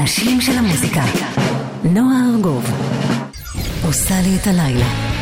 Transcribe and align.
אנשים 0.00 0.40
של 0.40 0.58
המוזיקה. 0.58 1.04
נועה 1.84 2.16
ארגוב 2.34 2.64
עושה 3.86 4.14
לי 4.20 4.36
את 4.36 4.46
הלילה. 4.46 5.13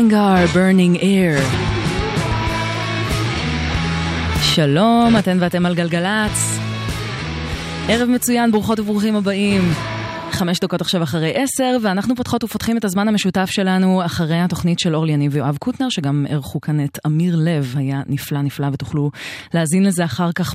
גנגר, 0.00 0.44
burning 0.54 1.00
air. 1.00 1.42
שלום, 4.42 5.16
אתן 5.18 5.38
ואתם 5.40 5.66
על 5.66 5.74
גלגלצ. 5.74 6.58
ערב 7.88 8.08
מצוין, 8.08 8.52
ברוכות 8.52 8.80
וברוכים 8.80 9.16
הבאים. 9.16 9.62
חמש 10.40 10.60
דקות 10.60 10.80
עכשיו 10.80 11.02
אחרי 11.02 11.32
עשר, 11.34 11.76
ואנחנו 11.82 12.16
פותחות 12.16 12.44
ופותחים 12.44 12.76
את 12.76 12.84
הזמן 12.84 13.08
המשותף 13.08 13.50
שלנו 13.50 14.04
אחרי 14.04 14.40
התוכנית 14.40 14.78
של 14.78 14.94
אורלי 14.94 15.12
יניב 15.12 15.34
ויואב 15.34 15.56
קוטנר, 15.56 15.88
שגם 15.88 16.26
אירחו 16.28 16.60
כאן 16.60 16.84
את 16.84 16.98
אמיר 17.06 17.36
לב, 17.36 17.74
היה 17.76 18.02
נפלא 18.06 18.42
נפלא, 18.42 18.66
ותוכלו 18.72 19.10
להאזין 19.54 19.82
לזה 19.82 20.04
אחר 20.04 20.32
כך 20.32 20.54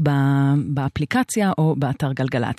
באפליקציה 0.67 1.51
או 1.57 1.75
באתר 1.77 2.11
גלגלצ. 2.13 2.55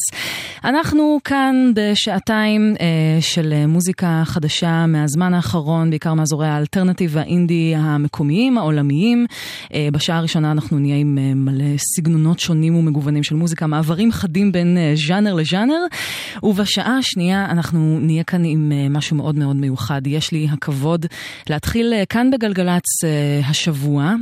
אנחנו 0.64 1.18
כאן 1.24 1.72
בשעתיים 1.74 2.74
אה, 2.80 2.86
של 3.20 3.66
מוזיקה 3.66 4.22
חדשה 4.24 4.86
מהזמן 4.86 5.34
האחרון, 5.34 5.90
בעיקר 5.90 6.14
מאזורי 6.14 6.48
האלטרנטיב 6.48 7.10
והאינדי 7.14 7.74
המקומיים, 7.76 8.58
העולמיים. 8.58 9.26
אה, 9.74 9.88
בשעה 9.92 10.18
הראשונה 10.18 10.50
אנחנו 10.50 10.78
נהיה 10.78 10.96
עם 10.96 11.18
אה, 11.18 11.34
מלא 11.34 11.76
סגנונות 11.96 12.38
שונים 12.38 12.76
ומגוונים 12.76 13.22
של 13.22 13.34
מוזיקה, 13.34 13.66
מעברים 13.66 14.12
חדים 14.12 14.52
בין 14.52 14.78
אה, 14.78 14.92
ז'אנר 15.08 15.34
לז'אנר, 15.34 15.86
ובשעה 16.42 17.02
השנייה 17.16 17.46
אנחנו 17.50 17.98
נהיה 18.00 18.24
כאן 18.24 18.44
עם 18.44 18.72
אה, 18.72 18.88
משהו 18.88 19.16
מאוד 19.16 19.34
מאוד 19.34 19.56
מיוחד. 19.56 20.06
יש 20.06 20.32
לי 20.32 20.48
הכבוד 20.52 21.06
להתחיל 21.50 21.92
אה, 21.92 22.06
כאן 22.06 22.30
בגלגלצ 22.30 23.04
אה, 23.04 23.40
השבוע 23.48 24.14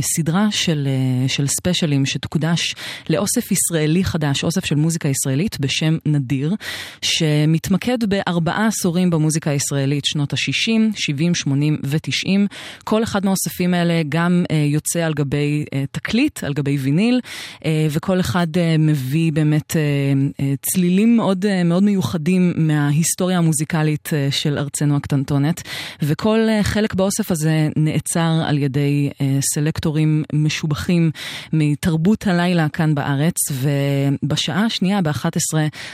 סדרה 0.00 0.50
של, 0.50 0.88
של 1.28 1.46
ספיישלים 1.46 2.06
שתוקדש 2.06 2.74
לאוסף 3.10 3.52
ישראלי 3.52 4.04
חדש, 4.04 4.44
אוסף 4.44 4.64
של 4.64 4.74
מוזיקה 4.74 5.08
ישראלית 5.08 5.60
בשם 5.60 5.96
נדיר, 6.06 6.54
שמתמקד 7.02 7.98
בארבעה 8.08 8.66
עשורים 8.66 9.10
במוזיקה 9.10 9.50
הישראלית, 9.50 10.04
שנות 10.04 10.32
ה-60, 10.32 10.96
70, 10.96 11.34
80 11.34 11.78
ו-90. 11.84 12.28
כל 12.84 13.02
אחד 13.02 13.24
מהאוספים 13.24 13.74
האלה 13.74 14.02
גם 14.08 14.44
יוצא 14.68 15.00
על 15.00 15.14
גבי 15.14 15.64
תקליט, 15.90 16.44
על 16.44 16.52
גבי 16.52 16.76
ויניל, 16.76 17.20
וכל 17.90 18.20
אחד 18.20 18.46
מביא 18.78 19.32
באמת 19.32 19.76
צלילים 20.62 21.16
מאוד 21.16 21.46
מאוד 21.64 21.73
מיוחדים 21.82 22.52
מההיסטוריה 22.56 23.38
המוזיקלית 23.38 24.08
אה, 24.12 24.28
של 24.30 24.58
ארצנו 24.58 24.96
הקטנטונת, 24.96 25.62
וכל 26.02 26.38
אה, 26.48 26.62
חלק 26.62 26.94
באוסף 26.94 27.30
הזה 27.30 27.68
נעצר 27.76 28.42
על 28.46 28.58
ידי 28.58 29.10
אה, 29.20 29.38
סלקטורים 29.54 30.24
משובחים 30.32 31.10
מתרבות 31.52 32.26
הלילה 32.26 32.68
כאן 32.68 32.94
בארץ, 32.94 33.34
ובשעה 33.52 34.64
השנייה, 34.64 35.02
ב-11, 35.02 35.28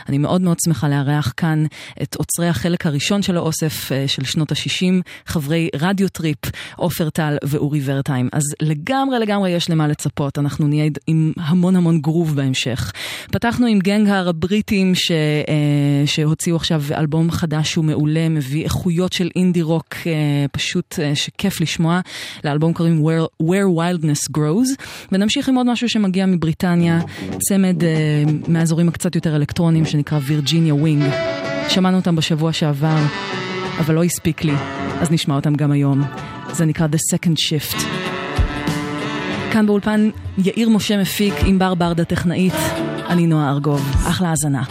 אני 0.08 0.18
מאוד 0.18 0.40
מאוד 0.40 0.56
שמחה 0.64 0.88
לארח 0.88 1.32
כאן 1.36 1.64
את 2.02 2.14
אוצרי 2.14 2.48
החלק 2.48 2.86
הראשון 2.86 3.22
של 3.22 3.36
האוסף 3.36 3.90
של 4.06 4.24
שנות 4.24 4.52
ה-60, 4.52 5.02
חברי 5.26 5.68
רדיו 5.76 6.08
טריפ, 6.08 6.38
עופר 6.76 7.10
טל 7.10 7.36
ואורי 7.44 7.80
ורטהיים. 7.84 8.28
אז 8.32 8.42
לגמרי 8.62 9.18
לגמרי 9.18 9.50
יש 9.50 9.70
למה 9.70 9.88
לצפות, 9.88 10.38
אנחנו 10.38 10.68
נהיה 10.68 10.90
עם 11.06 11.32
המון 11.36 11.76
המון 11.76 12.00
גרוב 12.00 12.36
בהמשך. 12.36 12.92
פתחנו 13.32 13.66
עם 13.66 13.78
גנגהר 13.78 14.28
הבריטים 14.28 14.94
ש... 14.94 15.12
שהוציאו 16.06 16.56
עכשיו 16.56 16.82
אלבום 16.96 17.30
חדש 17.30 17.70
שהוא 17.72 17.84
מעולה, 17.84 18.28
מביא 18.28 18.64
איכויות 18.64 19.12
של 19.12 19.30
אינדי 19.36 19.62
רוק 19.62 19.94
אה, 20.06 20.12
פשוט 20.52 20.98
אה, 21.02 21.14
שכיף 21.14 21.60
לשמוע. 21.60 22.00
לאלבום 22.44 22.72
קוראים 22.72 23.02
Where, 23.04 23.44
Where 23.46 23.78
Wildness 23.78 24.36
Grows. 24.38 24.84
ונמשיך 25.12 25.48
עם 25.48 25.54
עוד 25.54 25.66
משהו 25.66 25.88
שמגיע 25.88 26.26
מבריטניה, 26.26 27.00
צמד 27.38 27.84
אה, 27.84 28.22
מהאזורים 28.48 28.88
הקצת 28.88 29.14
יותר 29.14 29.36
אלקטרוניים 29.36 29.84
שנקרא 29.86 30.18
וירג'יניה 30.22 30.74
ווינג. 30.74 31.04
שמענו 31.68 31.96
אותם 31.96 32.16
בשבוע 32.16 32.52
שעבר. 32.52 32.98
אבל 33.78 33.94
לא 33.94 34.04
הספיק 34.04 34.44
לי, 34.44 34.54
אז 35.00 35.10
נשמע 35.10 35.34
אותם 35.34 35.54
גם 35.54 35.72
היום. 35.72 36.02
זה 36.52 36.64
נקרא 36.64 36.86
The 36.86 37.16
Second 37.16 37.36
Shift. 37.36 37.84
כאן 39.52 39.66
באולפן 39.66 40.10
יאיר 40.38 40.68
משה 40.68 41.00
מפיק 41.00 41.34
עם 41.46 41.58
בר 41.58 41.74
ברדה 41.74 42.04
טכנאית, 42.04 42.54
אני 43.08 43.26
נועה 43.26 43.50
ארגוב. 43.50 43.90
אחלה 44.08 44.28
האזנה. 44.28 44.62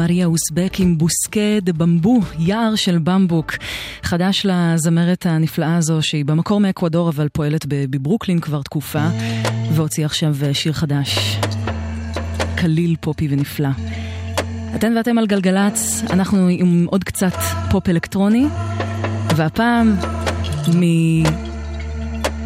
מריה 0.00 0.26
אוסבק 0.26 0.80
עם 0.80 0.98
Bosque 0.98 1.60
de 1.62 1.72
Bambú, 1.72 2.20
יער 2.38 2.76
של 2.76 2.98
במבוק. 2.98 3.52
חדש 4.02 4.46
לזמרת 4.48 5.26
הנפלאה 5.26 5.76
הזו, 5.76 6.02
שהיא 6.02 6.24
במקור 6.24 6.60
מאקוודור 6.60 7.08
אבל 7.08 7.28
פועלת 7.32 7.66
בברוקלין 7.68 8.40
כבר 8.40 8.62
תקופה, 8.62 9.08
והוציאה 9.72 10.06
עכשיו 10.06 10.36
שיר 10.52 10.72
חדש. 10.72 11.38
קליל 12.56 12.96
פופי 13.00 13.28
ונפלא. 13.30 13.68
אתן 14.74 14.92
ואתם 14.96 15.18
על 15.18 15.26
גלגלצ, 15.26 16.02
אנחנו 16.10 16.48
עם 16.50 16.86
עוד 16.90 17.04
קצת 17.04 17.36
פופ 17.70 17.88
אלקטרוני, 17.88 18.46
והפעם 19.36 19.96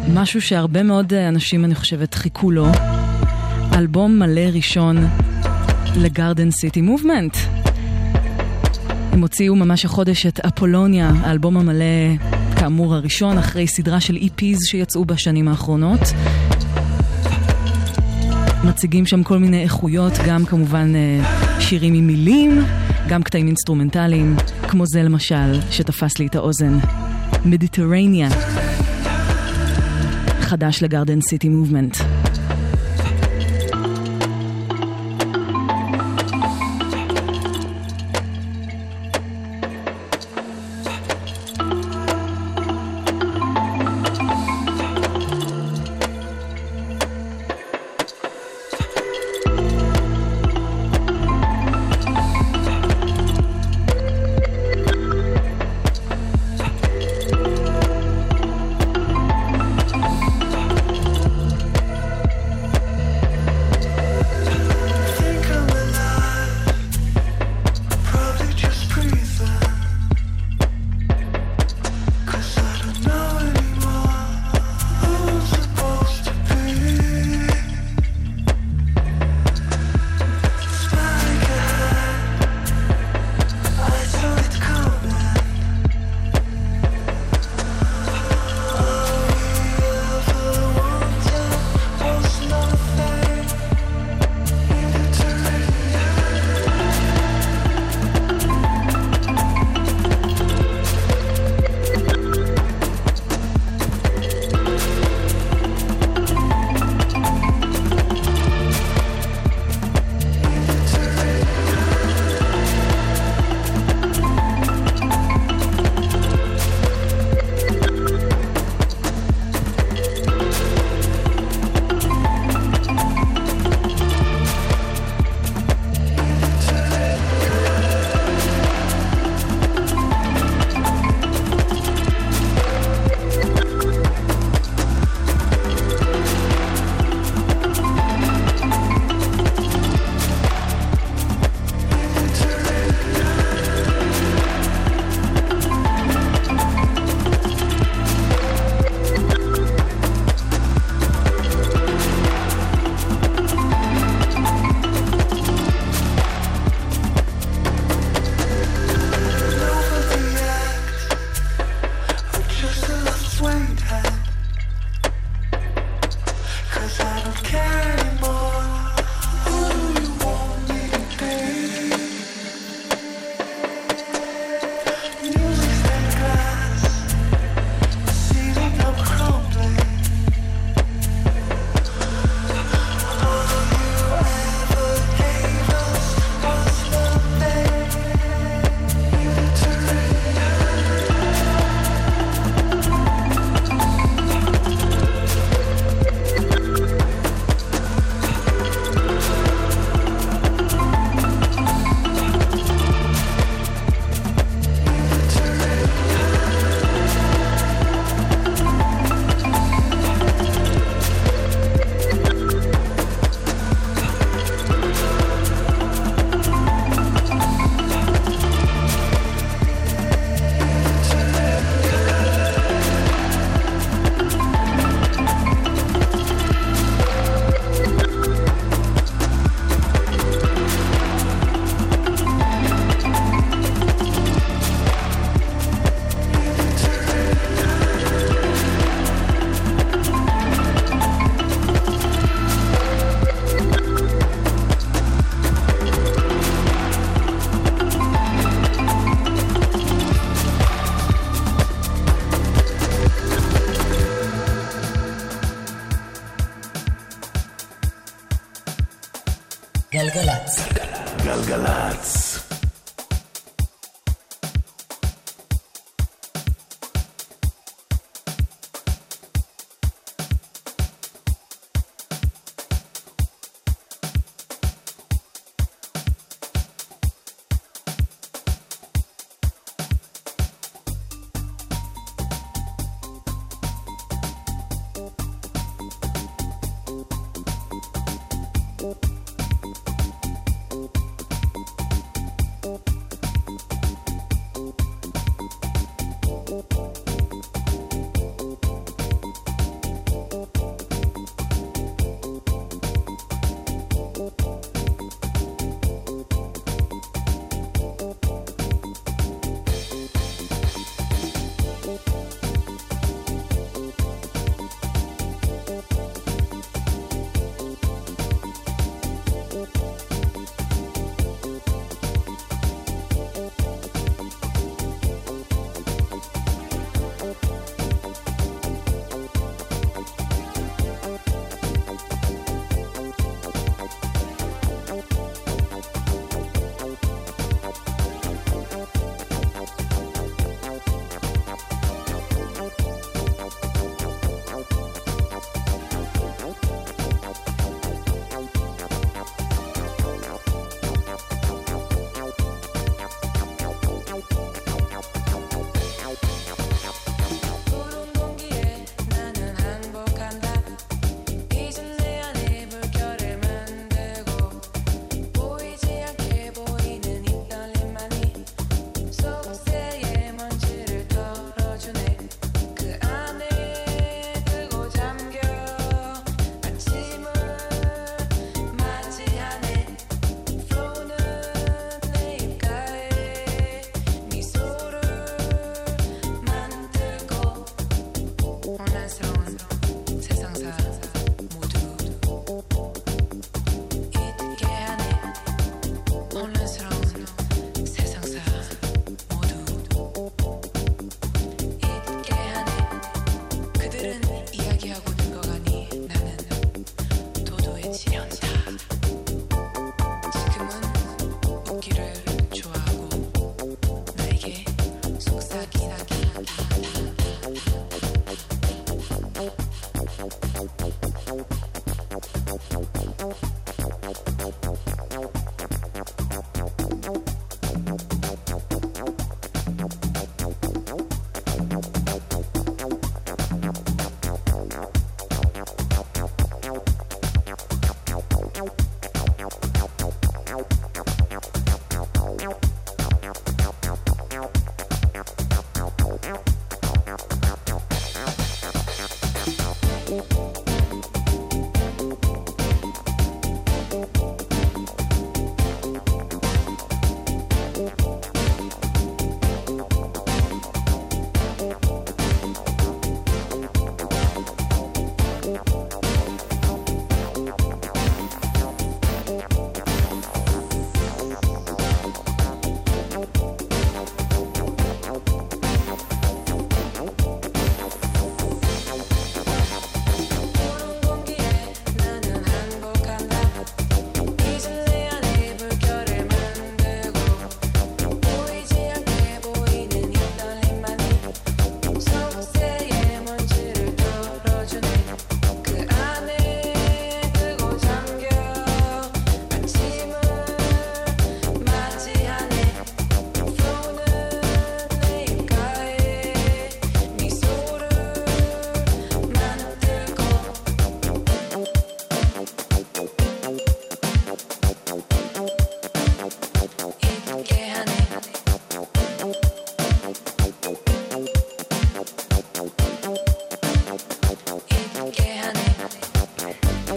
ממשהו 0.07 0.41
שהרבה 0.41 0.83
מאוד 0.83 1.13
אנשים, 1.13 1.65
אני 1.65 1.75
חושבת, 1.75 2.13
חיכו 2.13 2.51
לו, 2.51 2.67
אלבום 3.73 4.19
מלא 4.19 4.49
ראשון 4.53 4.97
לגרדן 5.97 6.51
סיטי 6.51 6.81
מובמנט. 6.81 7.37
הם 9.11 9.21
הוציאו 9.21 9.55
ממש 9.55 9.85
החודש 9.85 10.25
את 10.25 10.39
אפולוניה, 10.39 11.11
האלבום 11.21 11.57
המלא, 11.57 12.15
כאמור 12.59 12.95
הראשון, 12.95 13.37
אחרי 13.37 13.67
סדרה 13.67 13.99
של 13.99 14.15
EPs 14.15 14.57
שיצאו 14.65 15.05
בשנים 15.05 15.47
האחרונות. 15.47 15.99
מציגים 18.63 19.05
שם 19.05 19.23
כל 19.23 19.37
מיני 19.37 19.63
איכויות, 19.63 20.13
גם 20.27 20.45
כמובן 20.45 20.93
אה, 20.95 21.59
שירים 21.59 21.93
עם 21.93 22.07
מילים, 22.07 22.65
גם 23.07 23.23
קטעים 23.23 23.47
אינסטרומנטליים, 23.47 24.35
כמו 24.67 24.85
זה 24.85 25.03
למשל, 25.03 25.61
שתפס 25.71 26.19
לי 26.19 26.27
את 26.27 26.35
האוזן. 26.35 26.77
מדיטרניה. 27.45 28.29
חדש 30.39 30.83
לגרדן 30.83 31.21
סיטי 31.21 31.49
מובמנט. 31.49 31.97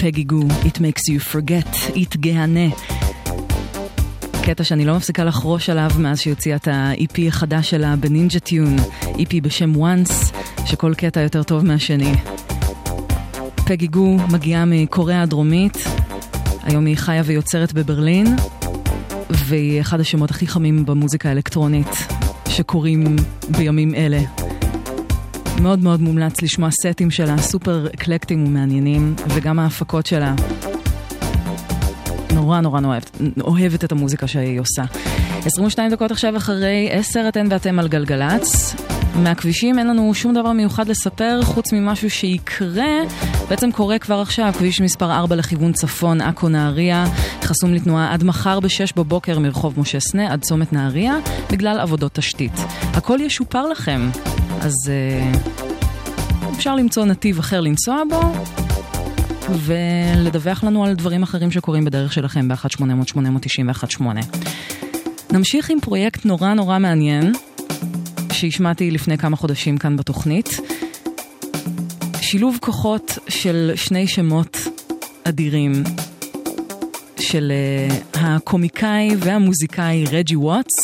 פגי 0.09 0.25
גו, 0.25 0.41
It 0.41 0.79
makes 0.79 1.03
you 1.11 1.35
forget, 1.35 1.95
It 1.95 2.17
גהנה. 2.17 2.69
קטע 4.43 4.65
שאני 4.65 4.85
לא 4.85 4.97
מפסיקה 4.97 5.25
לחרוש 5.25 5.71
עליו 5.71 5.91
מאז 5.99 6.21
שהיא 6.21 6.33
הוציאה 6.33 6.57
את 6.57 6.69
ה-EP 6.69 7.29
החדש 7.29 7.71
שלה 7.71 7.97
בנינג'ה 7.97 8.41
טיון, 8.41 8.77
EP 9.03 9.41
בשם 9.43 9.73
once, 9.75 10.37
שכל 10.67 10.95
קטע 10.95 11.21
יותר 11.21 11.43
טוב 11.43 11.65
מהשני. 11.65 12.13
פגי 13.67 13.87
גו 13.87 14.17
מגיעה 14.33 14.65
מקוריאה 14.67 15.23
הדרומית, 15.23 15.77
היום 16.63 16.87
היא 16.87 16.97
חיה 16.97 17.23
ויוצרת 17.25 17.73
בברלין, 17.73 18.37
והיא 19.31 19.81
אחד 19.81 20.01
השמות 20.01 20.31
הכי 20.31 20.47
חמים 20.47 20.87
במוזיקה 20.87 21.29
האלקטרונית 21.29 22.07
שקורים 22.49 23.17
בימים 23.49 23.95
אלה. 23.95 24.38
מאוד 25.61 25.79
מאוד 25.79 26.01
מומלץ 26.01 26.43
לשמוע 26.43 26.71
סטים 26.71 27.11
שלה, 27.11 27.39
סופר 27.39 27.87
אקלקטיים 27.95 28.47
ומעניינים, 28.47 29.15
וגם 29.29 29.59
ההפקות 29.59 30.07
שלה. 30.07 30.35
נורא 32.35 32.61
נורא 32.61 32.81
אוהבת, 32.85 33.21
אוהבת 33.41 33.85
את 33.85 33.93
המוזיקה 33.93 34.27
שהיא 34.27 34.61
עושה. 34.61 34.83
22 35.45 35.91
דקות 35.91 36.11
עכשיו 36.11 36.37
אחרי 36.37 36.89
10 36.93 37.29
אתן 37.29 37.47
ואתם 37.51 37.79
על 37.79 37.89
גלגלצ. 37.89 38.75
מהכבישים 39.15 39.79
אין 39.79 39.87
לנו 39.87 40.15
שום 40.15 40.35
דבר 40.35 40.53
מיוחד 40.53 40.89
לספר 40.89 41.41
חוץ 41.43 41.73
ממשהו 41.73 42.11
שיקרה, 42.11 42.93
בעצם 43.49 43.73
קורה 43.73 43.99
כבר 43.99 44.21
עכשיו, 44.21 44.53
כביש 44.59 44.81
מספר 44.81 45.13
4 45.13 45.37
לכיוון 45.37 45.73
צפון, 45.73 46.21
עכו 46.21 46.49
נהריה, 46.49 47.05
חסום 47.43 47.75
לתנועה 47.75 48.13
עד 48.13 48.25
מחר 48.25 48.61
ב-6 48.61 48.93
בבוקר 48.97 49.39
מרחוב 49.39 49.81
משה 49.81 50.01
סנה 50.01 50.33
עד 50.33 50.43
צומת 50.43 50.73
נהריה, 50.73 51.17
בגלל 51.53 51.81
עבודות 51.81 52.15
תשתית. 52.15 52.53
הכל 52.95 53.19
ישופר 53.21 53.67
לכם, 53.69 54.11
אז 54.61 54.75
uh, 54.87 55.39
אפשר 56.57 56.77
למצוא 56.77 57.05
נתיב 57.05 57.39
אחר 57.39 57.61
לנסוע 57.61 58.03
בו, 58.09 58.21
ולדווח 59.51 60.65
לנו 60.65 60.85
על 60.85 60.95
דברים 60.95 61.23
אחרים 61.23 61.51
שקורים 61.51 61.85
בדרך 61.85 62.13
שלכם 62.13 62.49
ב-1-800-891-8. 62.49 64.03
נמשיך 65.33 65.71
עם 65.71 65.81
פרויקט 65.81 66.25
נורא 66.25 66.55
נורא 66.55 66.79
מעניין, 66.79 67.33
שהשמעתי 68.33 68.91
לפני 68.91 69.19
כמה 69.19 69.37
חודשים 69.37 69.79
כאן 69.79 69.97
בתוכנית. 69.97 70.49
שילוב 72.21 72.59
כוחות 72.61 73.19
של 73.29 73.73
שני 73.75 74.07
שמות 74.07 74.59
אדירים, 75.25 75.73
של 77.21 77.53
uh, 78.15 78.19
הקומיקאי 78.19 79.11
והמוזיקאי 79.19 80.05
רג'י 80.11 80.37
וואטס, 80.37 80.75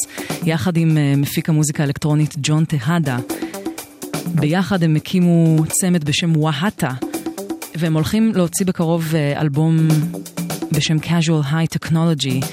יחד 0.45 0.77
עם 0.77 0.91
uh, 0.91 1.19
מפיק 1.19 1.49
המוזיקה 1.49 1.83
האלקטרונית 1.83 2.35
ג'ון 2.43 2.65
טהדה. 2.65 3.19
ביחד 4.35 4.83
הם 4.83 4.97
הקימו 4.97 5.57
צמד 5.69 6.05
בשם 6.05 6.37
והטה, 6.37 6.91
והם 7.75 7.95
הולכים 7.95 8.33
להוציא 8.35 8.67
בקרוב 8.67 9.13
uh, 9.13 9.41
אלבום 9.41 9.89
בשם 10.73 10.97
casual 10.97 11.53
high 11.53 11.79
technology. 11.79 12.47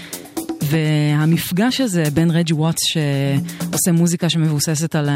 והמפגש 0.61 1.81
הזה 1.81 2.03
בין 2.13 2.31
רג'י 2.31 2.53
וואטס 2.53 2.81
שעושה 2.83 3.91
מוזיקה 3.91 4.29
שמבוססת 4.29 4.95
על 4.95 5.09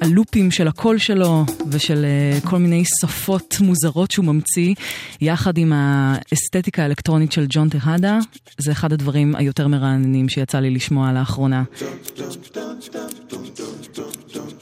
הלופים 0.00 0.50
של 0.50 0.68
הקול 0.68 0.98
שלו 0.98 1.44
ושל 1.70 2.06
כל 2.44 2.58
מיני 2.58 2.82
שפות 3.00 3.54
מוזרות 3.60 4.10
שהוא 4.10 4.24
ממציא, 4.24 4.74
יחד 5.20 5.58
עם 5.58 5.72
האסתטיקה 5.74 6.82
האלקטרונית 6.82 7.32
של 7.32 7.46
ג'ון 7.48 7.68
טהדה, 7.68 8.18
זה 8.58 8.72
אחד 8.72 8.92
הדברים 8.92 9.34
היותר 9.34 9.68
מרעננים 9.68 10.28
שיצא 10.28 10.58
לי 10.58 10.70
לשמוע 10.70 11.12
לאחרונה. 11.12 11.62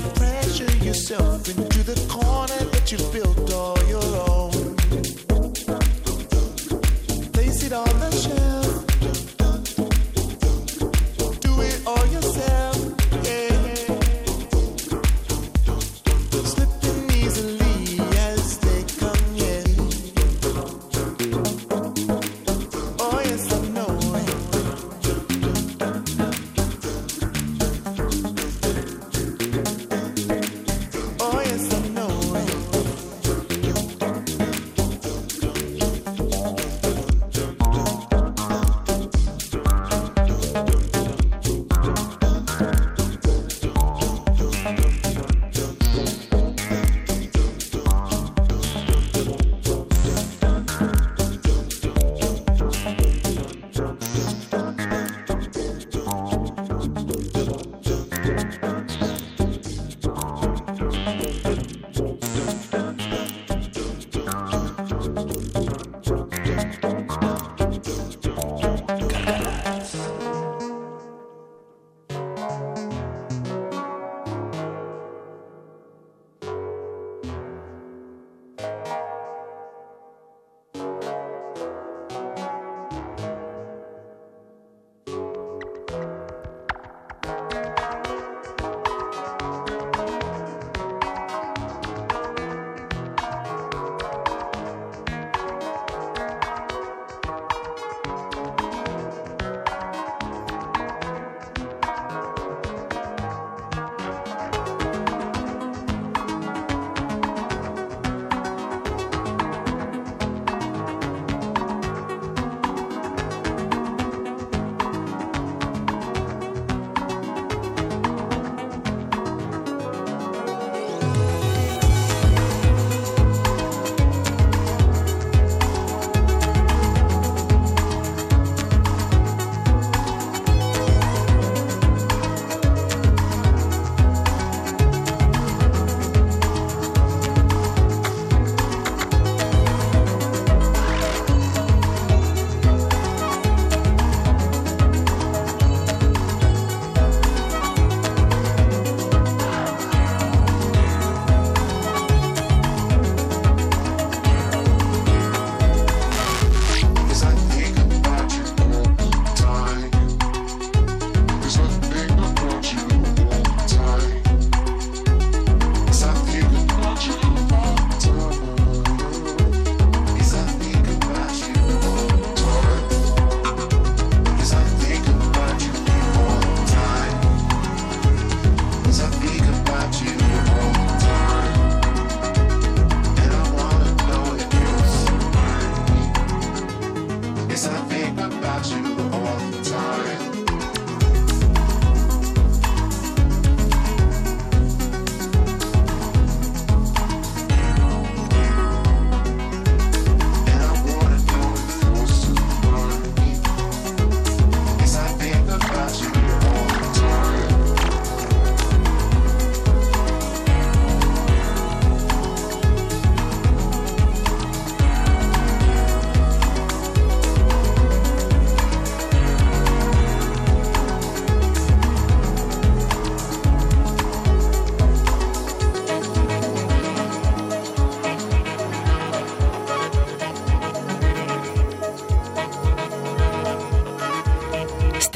to 0.00 0.08
pressure 0.10 0.76
yourself 0.84 1.48
into 1.48 1.82
the 1.82 1.94
corner 2.08 2.64
that 2.70 2.92
you 2.92 2.98
built 3.12 3.52
all 3.52 3.78
your 3.88 4.02
own. 4.28 4.55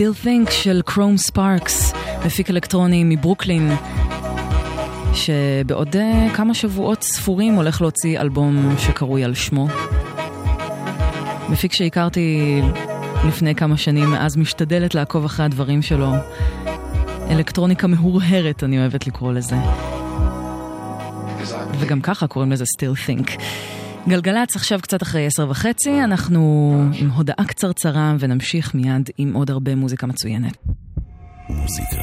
Still 0.00 0.26
Think 0.26 0.50
של 0.50 0.82
קרום 0.84 1.16
ספארקס, 1.16 1.92
מפיק 2.26 2.50
אלקטרוני 2.50 3.04
מברוקלין, 3.04 3.70
שבעוד 5.14 5.96
אה, 5.96 6.28
כמה 6.34 6.54
שבועות 6.54 7.02
ספורים 7.02 7.54
הולך 7.54 7.80
להוציא 7.80 8.20
אלבום 8.20 8.74
שקרוי 8.78 9.24
על 9.24 9.34
שמו. 9.34 9.68
מפיק 11.48 11.72
שהכרתי 11.72 12.60
לפני 13.28 13.54
כמה 13.54 13.76
שנים, 13.76 14.10
מאז 14.10 14.36
משתדלת 14.36 14.94
לעקוב 14.94 15.24
אחרי 15.24 15.44
הדברים 15.44 15.82
שלו. 15.82 16.12
אלקטרוניקה 17.30 17.86
מהורהרת, 17.86 18.64
אני 18.64 18.78
אוהבת 18.78 19.06
לקרוא 19.06 19.32
לזה. 19.32 19.56
וגם 21.78 22.00
ככה 22.00 22.26
קוראים 22.26 22.52
לזה 22.52 22.64
Still 22.64 23.08
Think. 23.08 23.42
גלגלצ 24.08 24.56
עכשיו 24.56 24.80
קצת 24.82 25.02
אחרי 25.02 25.26
עשר 25.26 25.50
וחצי, 25.50 26.04
אנחנו 26.04 26.72
עם 26.92 27.10
הודעה 27.10 27.44
קצרצרה 27.46 28.14
ונמשיך 28.18 28.74
מיד 28.74 29.10
עם 29.18 29.32
עוד 29.32 29.50
הרבה 29.50 29.74
מוזיקה 29.74 30.06
מצוינת. 30.06 30.56
מוזיקה 31.48 32.02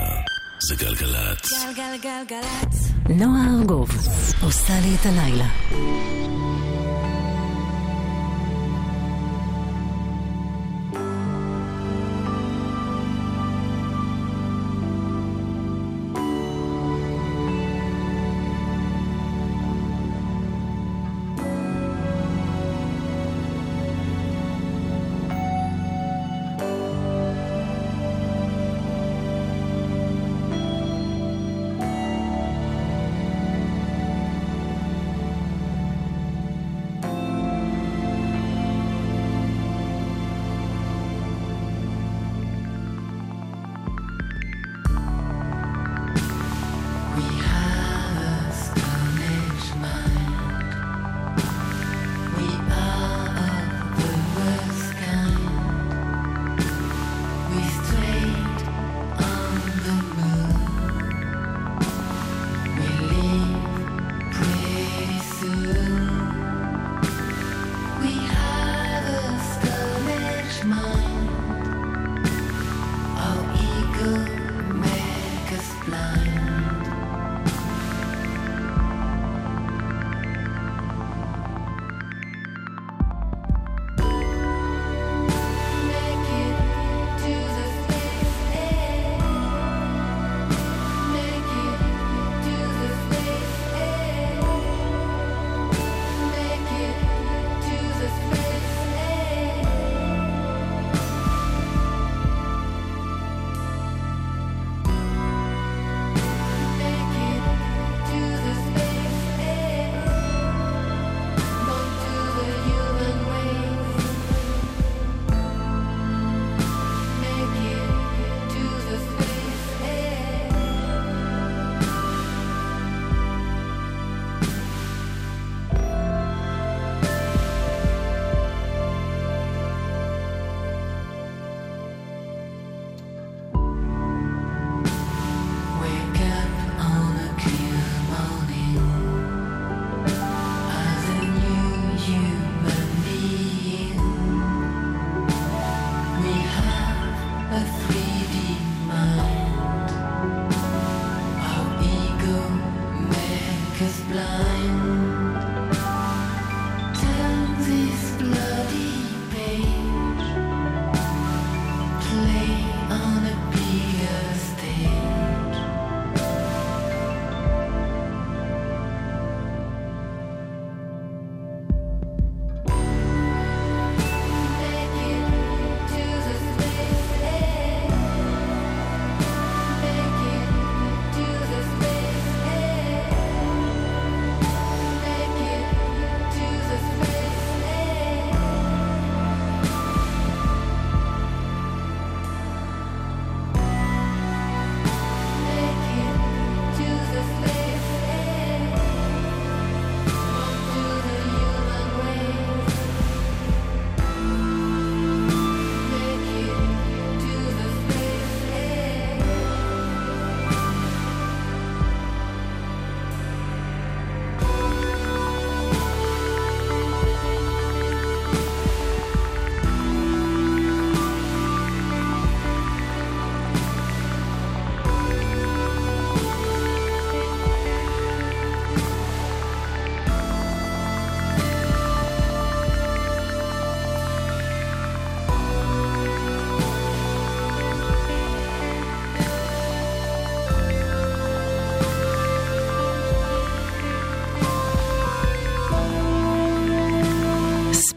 זה 0.70 0.76
גלגלצ. 0.76 1.66
גלגלגלצ. 1.76 2.92
נועה 3.10 3.60
ארגוב 3.60 3.90
עושה 4.44 4.74
לי 4.80 4.96
את 4.96 5.06
הלילה. 5.06 5.48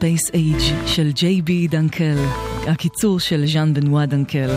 Space 0.00 0.30
Age 0.32 0.88
של 0.88 1.10
ג'יי 1.12 1.42
בי 1.42 1.68
דנקל, 1.68 2.16
הקיצור 2.66 3.20
של 3.20 3.46
ז'אן 3.46 3.74
בנואה 3.74 4.06
דנקל. 4.06 4.50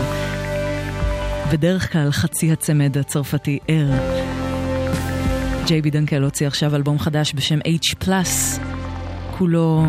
בדרך 1.52 1.92
כלל 1.92 2.10
חצי 2.10 2.52
הצמד 2.52 2.98
הצרפתי 2.98 3.58
ער. 3.68 3.90
ג'יי 5.66 5.82
בי 5.82 5.90
דנקל 5.90 6.22
הוציא 6.22 6.46
עכשיו 6.46 6.76
אלבום 6.76 6.98
חדש 6.98 7.32
בשם 7.34 7.58
H+, 7.58 8.08
כולו 9.38 9.84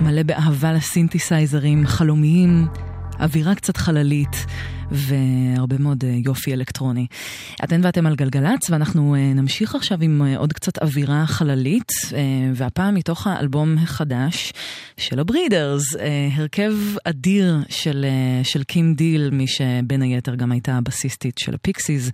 מלא 0.00 0.22
באהבה 0.22 0.72
לסינתסייזרים 0.72 1.86
חלומיים, 1.86 2.66
אווירה 3.20 3.54
קצת 3.54 3.76
חללית. 3.76 4.46
והרבה 4.90 5.78
מאוד 5.78 6.04
אה, 6.04 6.18
יופי 6.24 6.52
אלקטרוני. 6.52 7.06
אתן 7.64 7.80
ואתם 7.84 8.06
על 8.06 8.14
גלגלצ, 8.14 8.70
ואנחנו 8.70 9.14
אה, 9.14 9.32
נמשיך 9.34 9.74
עכשיו 9.74 9.98
עם 10.02 10.22
אה, 10.22 10.36
עוד 10.36 10.52
קצת 10.52 10.78
אווירה 10.78 11.26
חללית, 11.26 11.92
והפעם 12.54 12.94
מתוך 12.94 13.26
האלבום 13.26 13.78
החדש 13.78 14.52
של 14.96 15.20
הברידרס, 15.20 15.82
הרכב 16.32 16.72
אדיר 17.04 17.58
של, 17.68 18.06
של 18.42 18.64
קים 18.64 18.94
דיל, 18.94 19.30
מי 19.30 19.46
שבין 19.46 20.02
היתר 20.02 20.34
גם 20.34 20.52
הייתה 20.52 20.74
הבסיסטית 20.76 21.38
של 21.38 21.54
הפיקסיס. 21.54 22.10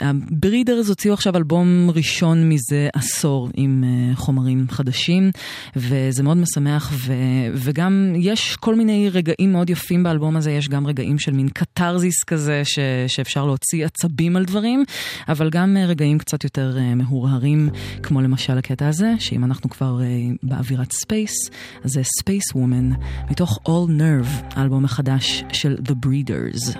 הברידרס 0.00 0.88
הוציאו 0.88 1.14
עכשיו 1.14 1.36
אלבום 1.36 1.90
ראשון 1.94 2.48
מזה 2.48 2.88
עשור 2.92 3.48
עם 3.54 3.84
חומרים 4.14 4.66
חדשים, 4.70 5.30
וזה 5.76 6.22
מאוד 6.22 6.36
משמח, 6.36 6.92
ו, 6.92 7.12
וגם 7.54 8.12
יש 8.16 8.56
כל 8.56 8.74
מיני 8.74 9.10
רגעים 9.10 9.52
מאוד 9.52 9.70
יפים 9.70 10.02
באלבום 10.02 10.36
הזה, 10.36 10.50
יש 10.50 10.68
גם 10.68 10.86
רגעים 10.86 11.18
של 11.18 11.32
מין 11.32 11.48
קתרזיס 11.48 12.24
כזה 12.26 12.62
ש, 12.64 12.78
שאפשר 13.06 13.46
להוציא 13.46 13.86
עצבים 14.04 14.36
על 14.36 14.44
דברים, 14.44 14.84
אבל 15.28 15.50
גם 15.50 15.76
אה, 15.76 15.86
רגעים 15.86 16.18
קצת 16.18 16.44
יותר 16.44 16.76
אה, 16.76 16.94
מהורהרים, 16.94 17.68
כמו 18.02 18.20
למשל 18.20 18.58
הקטע 18.58 18.88
הזה, 18.88 19.12
שאם 19.18 19.44
אנחנו 19.44 19.70
כבר 19.70 19.98
אה, 20.00 20.36
באווירת 20.42 20.92
space, 20.92 21.50
זה 21.84 22.00
Spacewoman, 22.18 22.90
מתוך 23.30 23.58
All 23.68 23.90
Nerve, 24.00 24.56
האלבום 24.56 24.84
החדש 24.84 25.44
של 25.52 25.76
The 25.86 26.06
Breeders. 26.06 26.76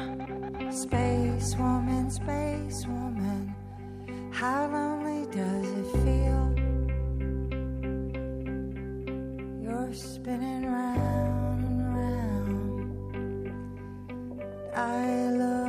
Space 0.71 1.51
woman, 1.59 2.05
space 2.21 2.81
woman, 2.97 3.43
how 4.41 4.61
lonely 4.75 5.23
does 5.37 5.69
it 5.81 5.89
feel? 6.03 6.45
You're 9.65 9.95
spinning 10.11 10.65
round. 10.75 11.33
I 14.75 15.31
look 15.41 15.62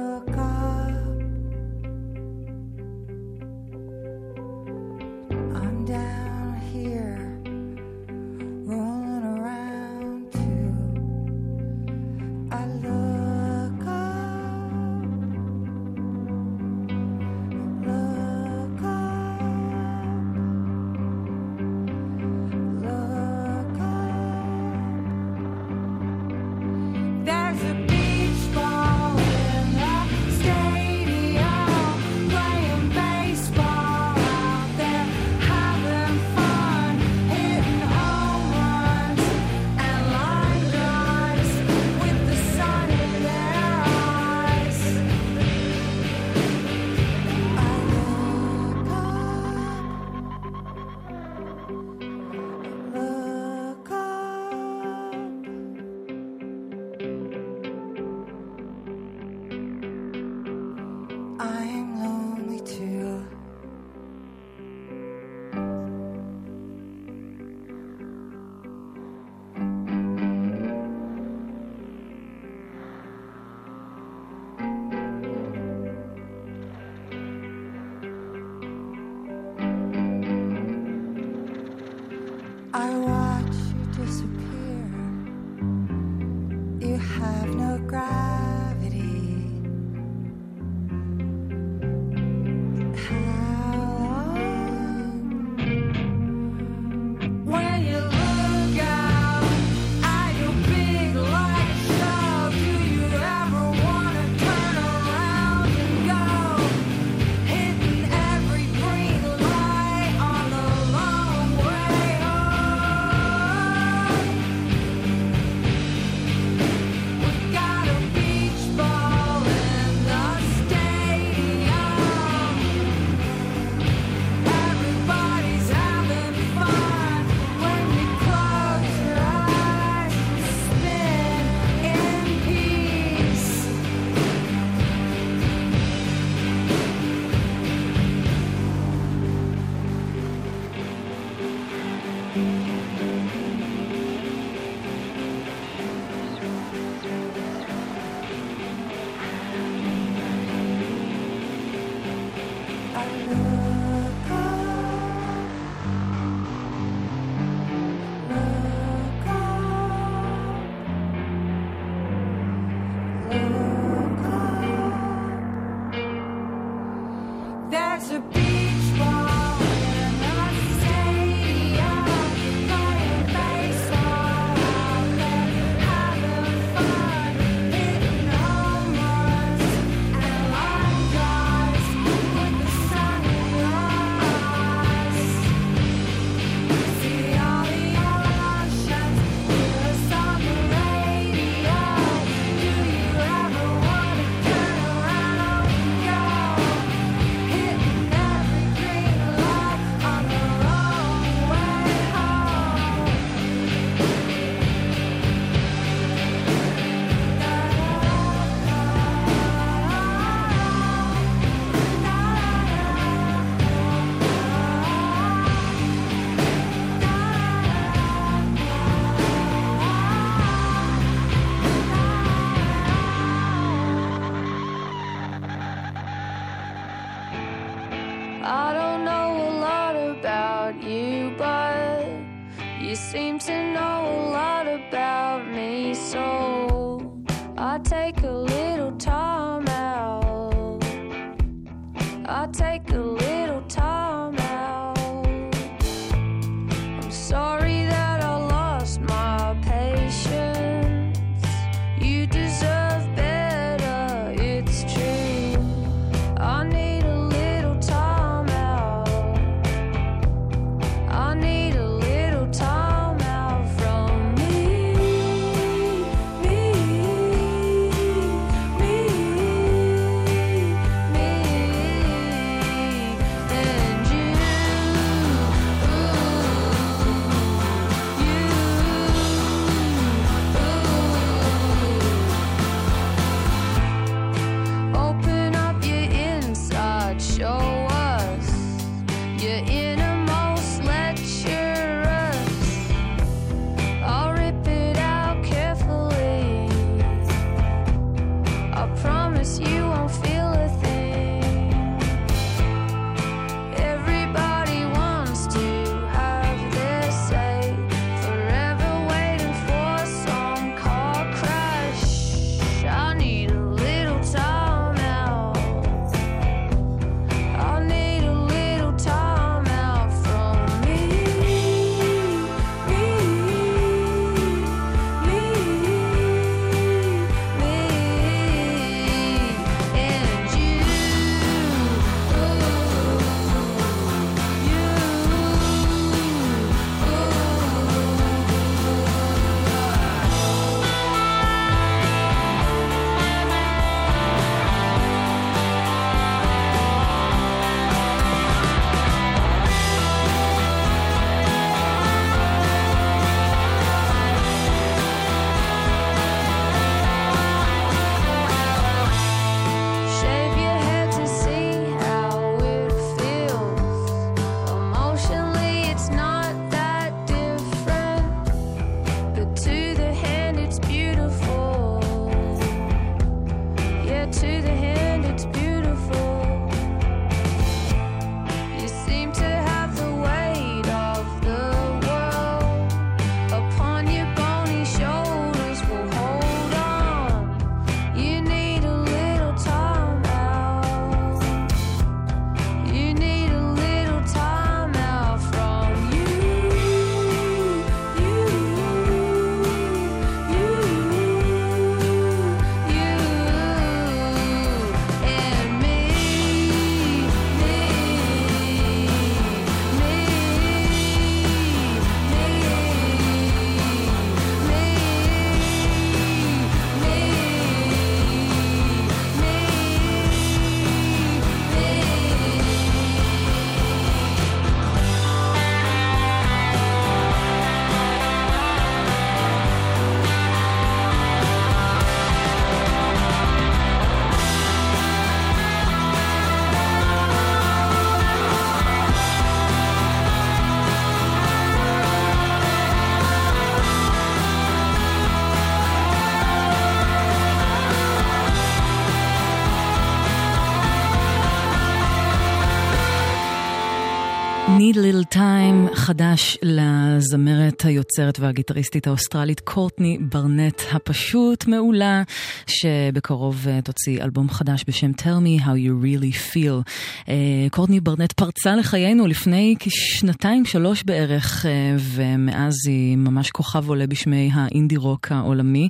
Need 454.67 454.95
a 454.95 454.99
Little 454.99 455.35
Time, 455.35 455.95
חדש 455.95 456.57
לזמרת 456.61 457.85
היוצרת 457.85 458.39
והגיטריסטית 458.39 459.07
האוסטרלית 459.07 459.59
קורטני 459.59 460.17
ברנט 460.21 460.81
הפשוט 460.91 461.67
מעולה, 461.67 462.23
שבקרוב 462.67 463.65
אה, 463.67 463.81
תוציא 463.81 464.23
אלבום 464.23 464.49
חדש 464.49 464.83
בשם 464.87 465.11
Tell 465.17 465.21
Me 465.21 465.63
How 465.63 465.65
You 465.65 466.03
Really 466.03 466.53
Feel. 466.53 466.91
אה, 467.29 467.33
קורטני 467.71 467.99
ברנט 467.99 468.31
פרצה 468.31 468.75
לחיינו 468.75 469.27
לפני 469.27 469.75
כשנתיים 469.79 470.65
שלוש 470.65 471.03
בערך, 471.03 471.65
אה, 471.65 471.95
ומאז 471.99 472.73
היא 472.87 473.17
ממש 473.17 473.51
כוכב 473.51 473.89
עולה 473.89 474.07
בשמי 474.07 474.49
האינדי 474.53 474.97
רוק 474.97 475.31
העולמי, 475.31 475.89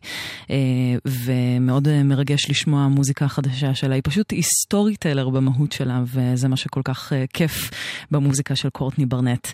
ומאוד 1.05 2.03
מרגש 2.03 2.49
לשמוע 2.49 2.81
המוזיקה 2.81 3.25
החדשה 3.25 3.75
שלה. 3.75 3.95
היא 3.95 4.03
פשוט 4.05 4.31
היסטורי 4.31 4.95
טלר 4.95 5.29
במהות 5.29 5.71
שלה, 5.71 6.03
וזה 6.05 6.47
מה 6.47 6.57
שכל 6.57 6.81
כך 6.83 7.13
כיף 7.33 7.71
במוזיקה 8.11 8.55
של 8.63 8.69
קורטני 8.69 9.05
ברנט. 9.05 9.47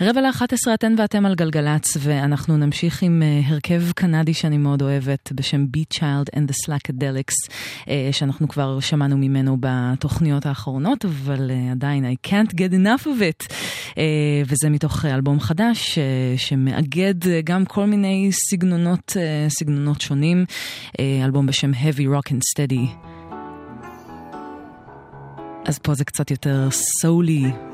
רבע 0.00 0.20
ל-11 0.20 0.74
אתן 0.74 0.94
ואתם 0.98 1.26
על 1.26 1.34
גלגלצ, 1.34 1.96
ואנחנו 2.00 2.56
נמשיך 2.56 3.02
עם 3.02 3.22
הרכב 3.44 3.82
קנדי 3.94 4.34
שאני 4.34 4.58
מאוד 4.58 4.82
אוהבת, 4.82 5.32
בשם 5.32 5.66
Beat 5.76 5.96
Child 5.96 6.36
and 6.36 6.50
the 6.50 6.54
Slackadelics, 6.66 7.52
שאנחנו 8.12 8.48
כבר 8.48 8.80
שמענו 8.80 9.16
ממנו 9.16 9.56
בתוכניות 9.60 10.46
האחרונות, 10.46 11.04
אבל 11.04 11.50
עדיין 11.70 12.04
I 12.04 12.28
can't 12.28 12.52
get 12.52 12.72
enough 12.72 13.04
of 13.04 13.06
it. 13.06 13.52
וזה 14.46 14.70
מתוך 14.70 15.04
אלבום 15.04 15.40
חדש, 15.40 15.98
שמאגד 16.36 17.14
גם 17.44 17.64
כל 17.64 17.86
מיני 17.86 18.30
סגנונות, 18.32 19.16
סגנונות 19.48 20.00
שונים, 20.00 20.44
אלבום 21.00 21.46
בשם 21.46 21.70
Heavy 21.74 22.02
Rock 22.16 22.32
and 22.32 22.40
Steady. 22.54 23.08
אז 25.64 25.78
פה 25.78 25.94
זה 25.94 26.04
קצת 26.04 26.30
יותר 26.30 26.68
סולי. 26.70 27.69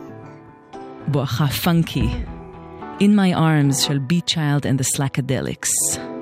בואכה 1.08 1.48
פאנקי. 1.48 2.10
In 3.00 3.16
My 3.16 3.36
Arms 3.36 3.88
של 3.88 4.00
Beat 4.10 4.34
Child 4.34 4.66
and 4.66 4.80
the 4.80 4.98
Slackadelics. 4.98 6.15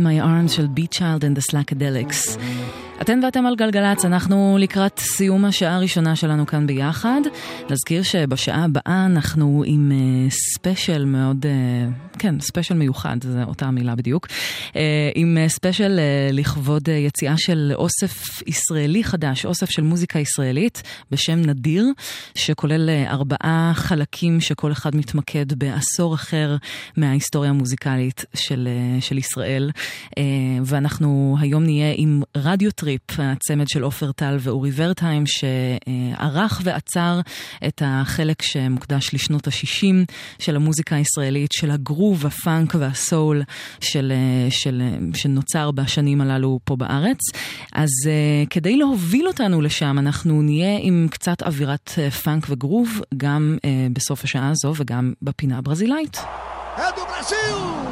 In 0.00 0.02
My 0.02 0.24
Arms 0.24 0.52
של 0.52 0.66
Beat 0.76 0.98
Child 0.98 1.22
and 1.22 1.38
the 1.38 1.52
Slackadelics. 1.52 2.38
אתן 3.00 3.20
ואתם 3.24 3.46
על 3.46 3.56
גלגלצ, 3.56 4.04
אנחנו 4.04 4.56
לקראת 4.60 4.98
סיום 4.98 5.44
השעה 5.44 5.76
הראשונה 5.76 6.16
שלנו 6.16 6.46
כאן 6.46 6.66
ביחד. 6.66 7.20
נזכיר 7.70 8.02
שבשעה 8.02 8.64
הבאה 8.64 9.06
אנחנו 9.06 9.62
עם 9.66 9.92
אה, 9.92 11.00
מאוד, 11.06 11.46
אה, 11.46 12.09
כן, 12.20 12.40
ספיישל 12.40 12.74
מיוחד, 12.74 13.16
זו 13.24 13.42
אותה 13.42 13.66
המילה 13.66 13.94
בדיוק, 13.94 14.26
אה, 14.26 14.72
עם 15.14 15.38
ספיישל 15.48 16.00
אה, 16.00 16.32
לכבוד 16.32 16.88
אה, 16.88 16.90
יציאה 16.90 17.38
של 17.38 17.72
אוסף 17.74 18.42
ישראלי 18.46 19.04
חדש, 19.04 19.46
אוסף 19.46 19.70
של 19.70 19.82
מוזיקה 19.82 20.18
ישראלית 20.18 20.82
בשם 21.10 21.38
נדיר, 21.38 21.86
שכולל 22.34 22.90
ארבעה 23.06 23.72
חלקים 23.74 24.40
שכל 24.40 24.72
אחד 24.72 24.96
מתמקד 24.96 25.52
בעשור 25.52 26.14
אחר 26.14 26.56
מההיסטוריה 26.96 27.50
המוזיקלית 27.50 28.24
של, 28.34 28.68
של 29.00 29.18
ישראל. 29.18 29.70
ואנחנו 30.64 31.36
היום 31.40 31.64
נהיה 31.64 31.94
עם 31.96 32.22
רדיו 32.36 32.70
טריפ. 32.70 33.00
הצמד 33.18 33.68
של 33.68 33.82
עופר 33.82 34.12
טל 34.12 34.36
ואורי 34.40 34.70
ורטהיים, 34.74 35.24
שערך 35.26 36.60
ואצר 36.64 37.20
את 37.66 37.82
החלק 37.84 38.42
שמוקדש 38.42 39.14
לשנות 39.14 39.46
ה-60 39.46 40.12
של 40.38 40.56
המוזיקה 40.56 40.96
הישראלית, 40.96 41.52
של 41.52 41.70
הגרוב, 41.70 42.09
הפאנק 42.24 42.74
והסול 42.78 43.42
של, 43.80 44.12
של, 44.50 44.82
שנוצר 45.14 45.70
בשנים 45.70 46.20
הללו 46.20 46.58
פה 46.64 46.76
בארץ. 46.76 47.18
אז 47.72 47.90
כדי 48.50 48.76
להוביל 48.76 49.26
אותנו 49.26 49.60
לשם, 49.60 49.98
אנחנו 49.98 50.42
נהיה 50.42 50.78
עם 50.80 51.06
קצת 51.10 51.42
אווירת 51.42 51.90
פאנק 52.22 52.46
וגרוב, 52.50 53.00
גם 53.16 53.58
בסוף 53.92 54.24
השעה 54.24 54.48
הזו 54.50 54.74
וגם 54.76 55.12
בפינה 55.22 55.58
הברזילאית. 55.58 56.18
ברזיל! 56.76 57.90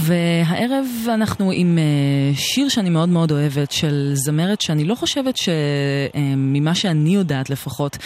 והערב 0.00 0.86
אנחנו 1.08 1.50
עם 1.54 1.78
שיר 2.34 2.68
שאני 2.68 2.90
מאוד 2.90 3.08
מאוד 3.08 3.32
אוהבת 3.32 3.72
של 3.72 4.10
זמרת 4.14 4.60
שאני 4.60 4.84
לא 4.84 4.94
חושבת 4.94 5.36
שממה 5.36 6.74
שאני 6.74 7.14
יודעת 7.14 7.50
לפחות 7.50 7.98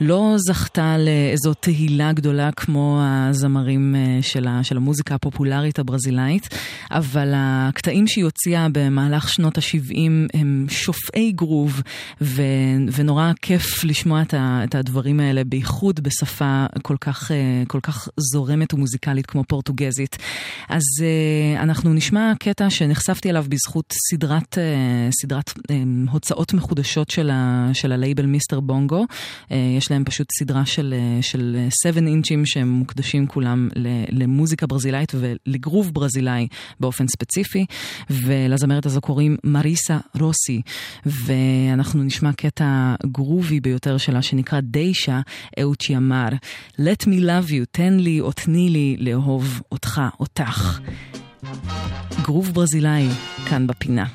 לא 0.00 0.34
זכתה 0.36 0.96
לאיזו 0.98 1.54
תהילה 1.54 2.12
גדולה 2.12 2.50
כמו 2.52 3.00
הזמרים 3.02 3.94
של, 4.20 4.46
של 4.62 4.76
המוזיקה 4.76 5.14
הפופולרית 5.14 5.78
הברזילאית, 5.78 6.48
אבל 6.90 7.32
הקטעים 7.36 8.06
שהיא 8.06 8.24
הוציאה 8.24 8.66
במהלך 8.72 9.28
שנות 9.28 9.58
ה-70 9.58 9.96
הם 10.34 10.66
שופעי 10.68 11.32
גרוב 11.32 11.82
ונורא 12.92 13.32
כיף 13.42 13.84
לשמוע 13.84 14.22
את 14.34 14.74
הדברים 14.74 15.20
האלה, 15.20 15.44
בייחוד 15.44 16.00
בשפה 16.00 16.66
כל 16.82 16.96
כך, 17.00 17.30
כל 17.68 17.80
כך 17.82 18.08
זורמת 18.16 18.74
ומוזיקלית 18.74 19.26
כמו 19.26 19.44
פורטוגזית. 19.44 20.18
אז 20.68 20.82
אנחנו 21.56 21.94
נשמע 21.94 22.32
קטע 22.40 22.70
שנחשפתי 22.70 23.30
אליו 23.30 23.44
בזכות 23.48 23.94
סדרת, 24.10 24.58
סדרת 25.22 25.52
הוצאות 26.10 26.54
מחודשות 26.54 27.10
של, 27.10 27.30
ה, 27.30 27.70
של 27.72 27.92
הלייבל 27.92 28.26
מיסטר 28.26 28.60
בונגו. 28.60 29.06
יש 29.50 29.90
להם 29.90 30.04
פשוט 30.04 30.26
סדרה 30.38 30.66
של, 30.66 30.94
של 31.20 31.66
7 31.82 32.00
אינצ'ים 32.00 32.46
שהם 32.46 32.68
מוקדשים 32.68 33.26
כולם 33.26 33.68
למוזיקה 34.08 34.66
ברזילאית 34.66 35.12
ולגרוב 35.14 35.94
ברזילאי 35.94 36.48
באופן 36.80 37.08
ספציפי, 37.08 37.66
ולזמרת 38.10 38.86
הזו 38.86 39.00
קוראים 39.00 39.36
מריסה 39.44 39.98
רוסי, 40.20 40.62
ואנחנו 41.06 42.02
נשמע 42.02 42.32
קטע 42.32 42.94
גרובי 43.06 43.60
ביותר 43.60 43.96
שלה 43.98 44.22
שנקרא 44.22 44.60
דיישה 44.60 45.20
אאוצ'יאמר. 45.60 46.28
Let 46.72 47.06
me 47.06 47.20
love 47.20 47.50
you, 47.50 47.64
תן 47.70 47.92
לי 47.92 48.20
או 48.20 48.32
תני 48.32 48.68
לי 48.70 48.96
לאהוב 48.98 49.62
אותך, 49.72 50.00
אותך. 50.20 50.80
גרוב 52.22 52.50
ברזילאי, 52.52 53.08
כאן 53.48 53.66
בפינה. 53.66 54.06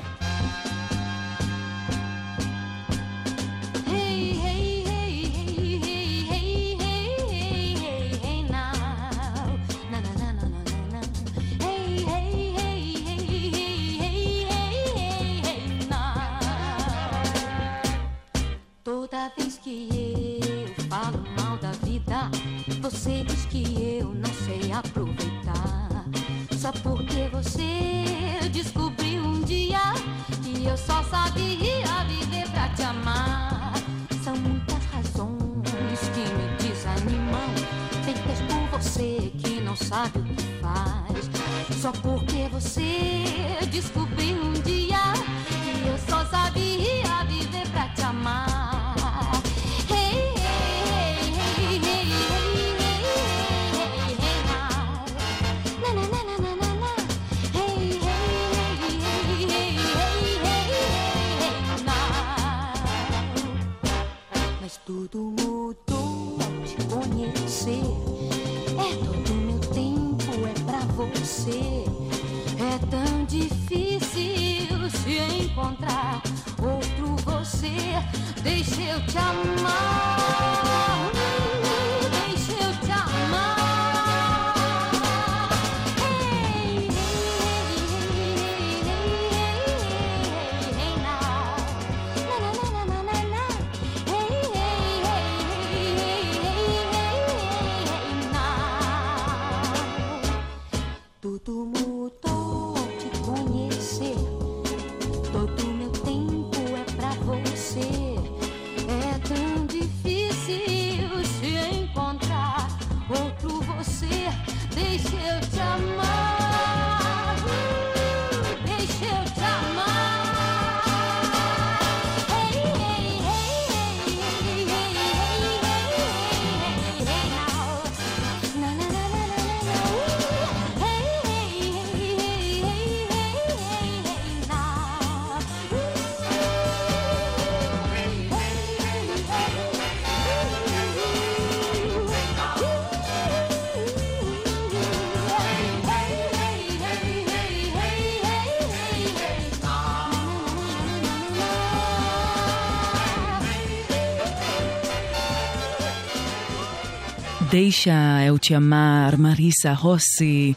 דיישה, 157.58 158.28
אהוד 158.28 158.44
שיאמר, 158.44 159.10
מריסה, 159.18 159.74
הוסי, 159.74 160.54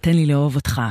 תן 0.00 0.12
לי 0.12 0.26
לאהוב 0.26 0.56
אותך. 0.56 0.82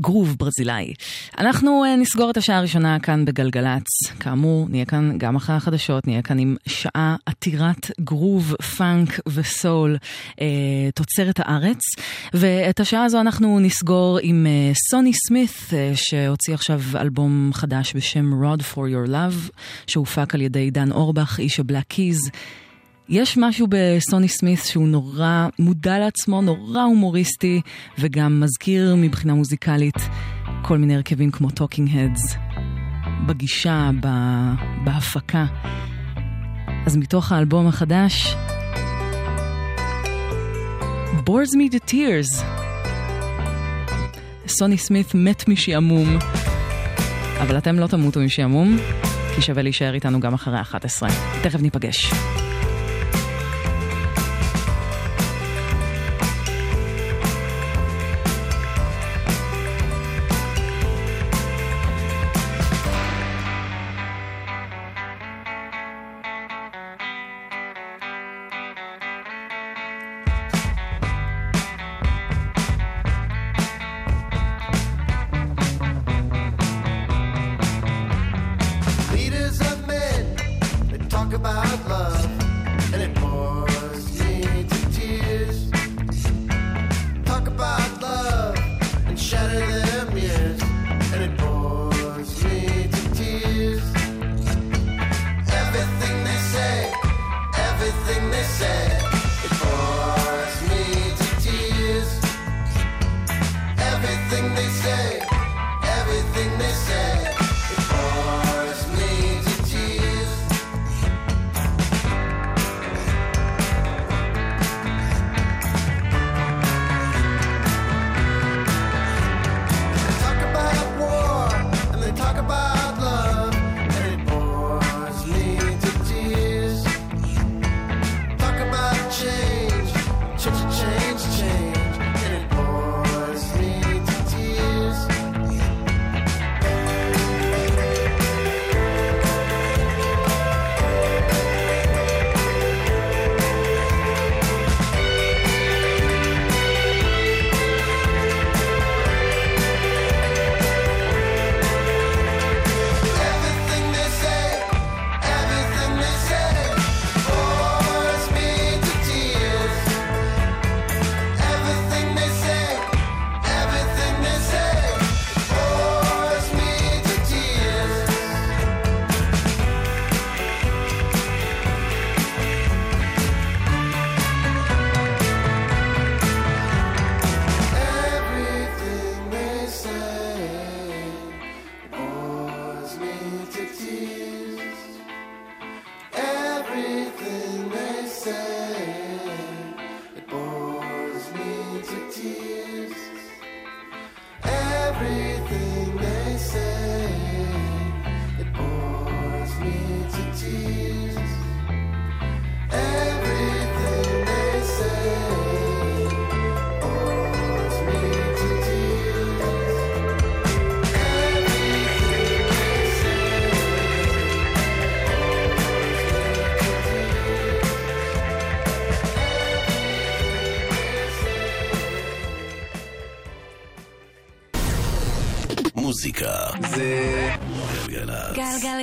גרוב 0.00 0.36
ברזילאי. 0.38 0.94
אנחנו 1.38 1.84
אה, 1.84 1.96
נסגור 1.96 2.30
את 2.30 2.36
השעה 2.36 2.58
הראשונה 2.58 3.00
כאן 3.00 3.24
בגלגלצ. 3.24 3.86
כאמור, 4.20 4.66
נהיה 4.68 4.84
כאן 4.84 5.18
גם 5.18 5.36
אחרי 5.36 5.56
החדשות, 5.56 6.06
נהיה 6.06 6.22
כאן 6.22 6.38
עם 6.38 6.56
שעה 6.66 7.16
עתירת 7.26 7.90
גרוב, 8.00 8.54
פאנק 8.76 9.20
וסול, 9.28 9.96
אה, 10.40 10.46
תוצרת 10.94 11.40
הארץ. 11.40 11.80
ואת 12.34 12.80
השעה 12.80 13.04
הזו 13.04 13.20
אנחנו 13.20 13.60
נסגור 13.60 14.18
עם 14.22 14.46
אה, 14.46 14.72
סוני 14.90 15.12
סמית, 15.12 15.70
אה, 15.72 15.92
שהוציא 15.94 16.54
עכשיו 16.54 16.80
אלבום 16.94 17.50
חדש 17.54 17.96
בשם 17.96 18.42
Rod 18.42 18.60
for 18.74 18.76
Your 18.78 19.10
Love, 19.10 19.50
שהופק 19.86 20.34
על 20.34 20.40
ידי 20.40 20.70
דן 20.70 20.92
אורבך, 20.92 21.38
איש 21.38 21.60
הבלק 21.60 21.84
קיז. 21.88 22.18
יש 23.08 23.38
משהו 23.38 23.66
בסוני 23.70 24.28
סמית 24.28 24.58
שהוא 24.64 24.88
נורא 24.88 25.48
מודע 25.58 25.98
לעצמו, 25.98 26.42
נורא 26.42 26.82
הומוריסטי, 26.82 27.60
וגם 27.98 28.40
מזכיר 28.40 28.94
מבחינה 28.96 29.34
מוזיקלית 29.34 29.96
כל 30.62 30.78
מיני 30.78 30.94
הרכבים 30.96 31.30
כמו 31.30 31.50
טוקינג 31.50 31.90
הדס, 31.96 32.36
בגישה, 33.26 33.90
בהפקה. 34.84 35.46
אז 36.86 36.96
מתוך 36.96 37.32
האלבום 37.32 37.66
החדש, 37.66 38.34
bores 41.26 41.54
me 41.54 41.74
to 41.74 41.90
tears. 41.90 42.44
סוני 44.48 44.78
סמית 44.78 45.14
מת 45.14 45.48
משעמום, 45.48 46.18
אבל 47.42 47.58
אתם 47.58 47.78
לא 47.78 47.86
תמותו 47.86 48.20
משעמום, 48.20 48.76
כי 49.34 49.42
שווה 49.42 49.62
להישאר 49.62 49.94
איתנו 49.94 50.20
גם 50.20 50.34
אחרי 50.34 50.60
11. 50.60 51.08
תכף 51.42 51.60
ניפגש. 51.60 52.12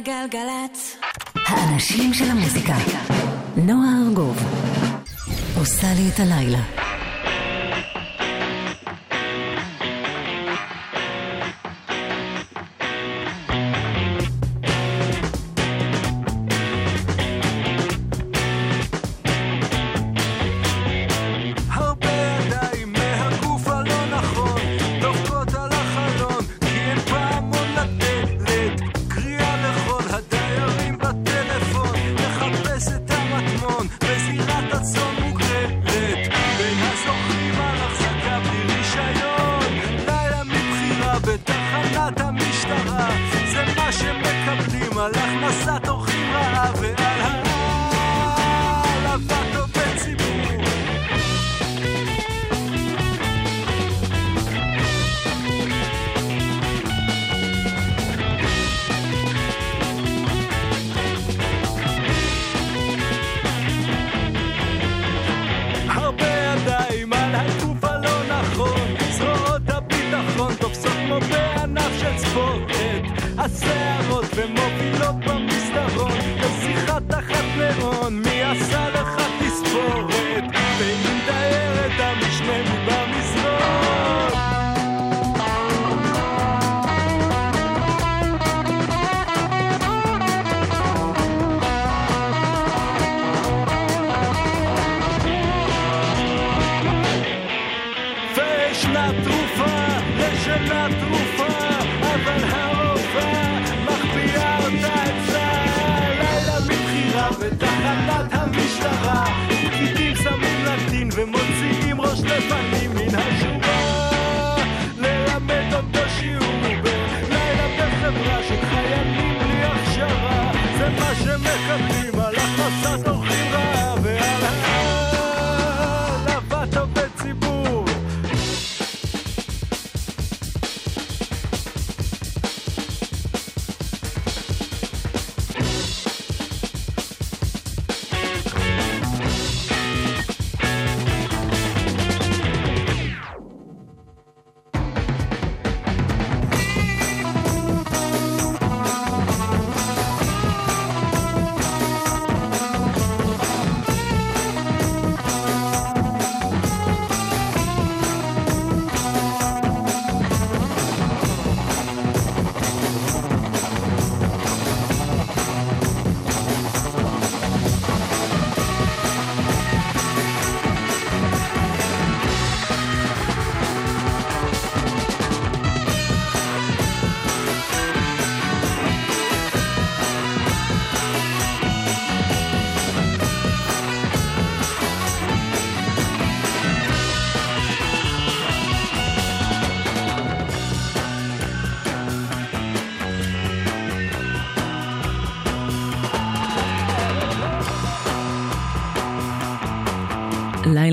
גלגלצ. 0.04 0.97
האנשים 1.36 2.14
של 2.14 2.26
המוזיקה. 2.32 2.74
נועה 3.58 3.89
ארגוב. 4.08 4.38
עושה 5.58 5.88
לי 5.93 6.10
את 6.14 6.20
הלילה. 6.20 6.73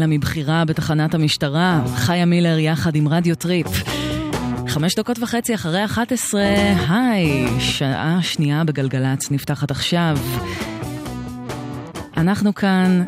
לילה 0.01 0.16
מבחירה 0.16 0.64
בתחנת 0.64 1.14
המשטרה, 1.14 1.82
חיה 1.94 2.24
מילר 2.24 2.59
יחד 2.59 2.96
עם 2.96 3.09
רדיו 3.09 3.34
טריפ. 3.36 3.66
חמש 4.68 4.94
דקות 4.94 5.18
וחצי 5.18 5.55
אחרי 5.55 5.84
11, 5.84 6.42
היי, 6.88 7.46
שעה 7.59 8.18
שנייה 8.22 8.64
בגלגלצ 8.64 9.30
נפתחת 9.30 9.70
עכשיו. 9.70 10.18
אנחנו 12.16 12.55
כאן 12.55 13.05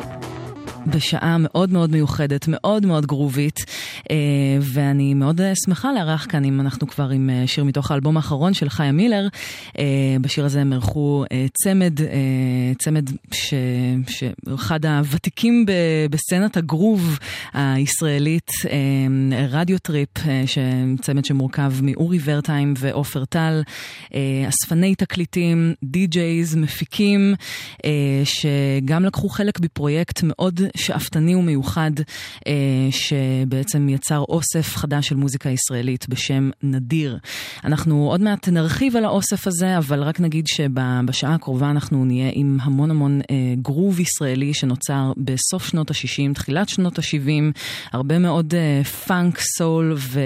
בשעה 0.87 1.37
מאוד 1.39 1.71
מאוד 1.71 1.91
מיוחדת, 1.91 2.45
מאוד 2.47 2.85
מאוד 2.85 3.05
גרובית, 3.05 3.65
אה, 4.11 4.15
ואני 4.61 5.13
מאוד 5.13 5.41
אה, 5.41 5.53
שמחה 5.65 5.91
לארח 5.93 6.25
כאן, 6.29 6.45
אם 6.45 6.61
אנחנו 6.61 6.87
כבר 6.87 7.09
עם 7.09 7.29
אה, 7.29 7.47
שיר 7.47 7.63
מתוך 7.63 7.91
האלבום 7.91 8.17
האחרון 8.17 8.53
של 8.53 8.69
חיה 8.69 8.91
מילר. 8.91 9.27
אה, 9.83 10.17
בשיר 10.21 10.45
הזה 10.45 10.61
הם 10.61 10.73
אירחו 10.73 11.23
אה, 11.31 11.45
צמד, 11.63 12.01
אה, 12.01 12.07
צמד 12.79 13.09
שאחד 14.07 14.85
הוותיקים 14.85 15.65
ב- 15.65 15.71
בסצנת 16.09 16.57
הגרוב 16.57 17.19
הישראלית, 17.53 18.51
רדיו 19.49 19.79
טריפ, 19.79 20.09
אה, 20.27 20.43
ש- 20.45 20.57
צמד 21.01 21.25
שמורכב 21.25 21.73
מאורי 21.81 22.19
ורטהיים 22.23 22.73
ועופר 22.77 23.25
טל, 23.25 23.61
אה, 24.13 24.19
אספני 24.49 24.95
תקליטים, 24.95 25.73
DJs, 25.83 26.55
מפיקים, 26.55 27.35
אה, 27.85 27.91
שגם 28.23 29.05
לקחו 29.05 29.29
חלק 29.29 29.59
בפרויקט 29.59 30.19
מאוד 30.23 30.61
שאפתני 30.77 31.35
ומיוחד, 31.35 31.91
אה, 32.47 32.53
שבעצם 32.91 33.89
יצר 33.89 34.23
אוסף 34.29 34.75
חדש 34.75 35.07
של 35.07 35.15
מוזיקה 35.15 35.49
ישראלית 35.49 36.09
בשם 36.09 36.49
נדיר. 36.63 37.17
אנחנו 37.63 38.09
עוד 38.09 38.21
מעט 38.21 38.49
נרחיב 38.49 38.95
על 38.95 39.05
האוסף 39.05 39.47
הזה, 39.47 39.72
אבל 39.77 40.03
רק 40.03 40.19
נגיד 40.19 40.47
שבשעה 40.47 41.33
הקרובה 41.35 41.71
אנחנו 41.71 42.05
נהיה 42.05 42.29
עם 42.33 42.57
המון 42.61 42.91
המון 42.91 43.21
אה, 43.31 43.35
גרוב 43.61 43.99
ישראלי 43.99 44.53
שנוצר 44.53 45.11
בסוף 45.17 45.67
שנות 45.67 45.91
ה-60, 45.91 46.33
תחילת 46.33 46.69
שנות 46.69 46.99
ה-70, 46.99 47.59
הרבה 47.91 48.19
מאוד 48.19 48.53
אה, 48.55 48.83
פאנק, 48.83 49.39
סול 49.57 49.93
ו, 49.97 50.19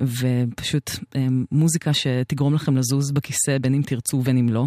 ופשוט 0.00 0.90
אה, 1.16 1.26
מוזיקה 1.52 1.92
שתגרום 1.92 2.54
לכם 2.54 2.76
לזוז 2.76 3.10
בכיסא 3.10 3.58
בין 3.58 3.74
אם 3.74 3.82
תרצו 3.82 4.16
ובין 4.16 4.38
אם 4.38 4.48
לא. 4.48 4.66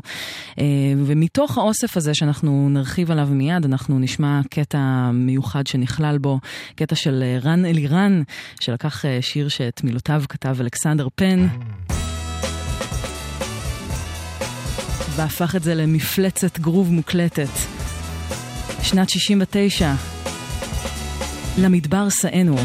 אה, 0.59 0.65
ומתוך 1.05 1.57
האוסף 1.57 1.97
הזה 1.97 2.13
שאנחנו 2.13 2.69
נרחיב 2.69 3.11
עליו 3.11 3.27
מיד, 3.31 3.65
אנחנו 3.65 3.99
נשמע 3.99 4.41
קטע 4.49 5.11
מיוחד 5.13 5.67
שנכלל 5.67 6.17
בו, 6.17 6.39
קטע 6.75 6.95
של 6.95 7.23
אה, 7.23 7.39
רן 7.43 7.65
אלירן, 7.65 8.21
שלקח 8.59 9.05
אה, 9.05 9.17
שיר 9.21 9.47
שאת 9.47 9.83
מילותיו 9.83 10.23
כתב 10.29 10.57
אלכסנדר 10.59 11.07
פן. 11.15 11.47
והפך 15.15 15.55
את 15.55 15.63
זה 15.63 15.75
למפלצת 15.75 16.59
גרוב 16.59 16.91
מוקלטת. 16.91 17.49
שנת 18.81 19.09
69, 19.09 19.93
למדבר 21.57 22.09
שאינו. 22.09 22.55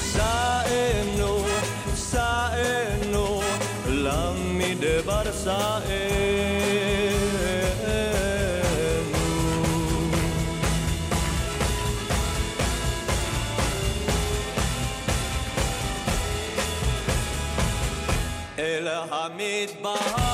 סענו, 0.00 1.44
סענו, 1.94 3.40
למדבר 3.86 5.32
סענו. 5.32 5.86
אל 18.58 18.88
המדבר 18.88 20.25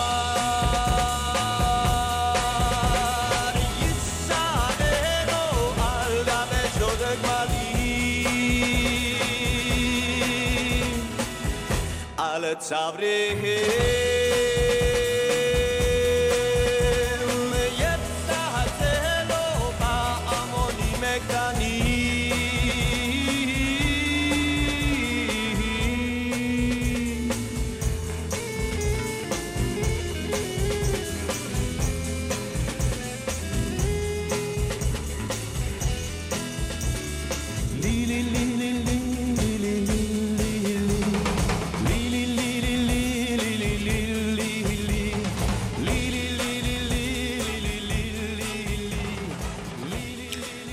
על 12.52 12.58
צוואריהם 12.58 13.91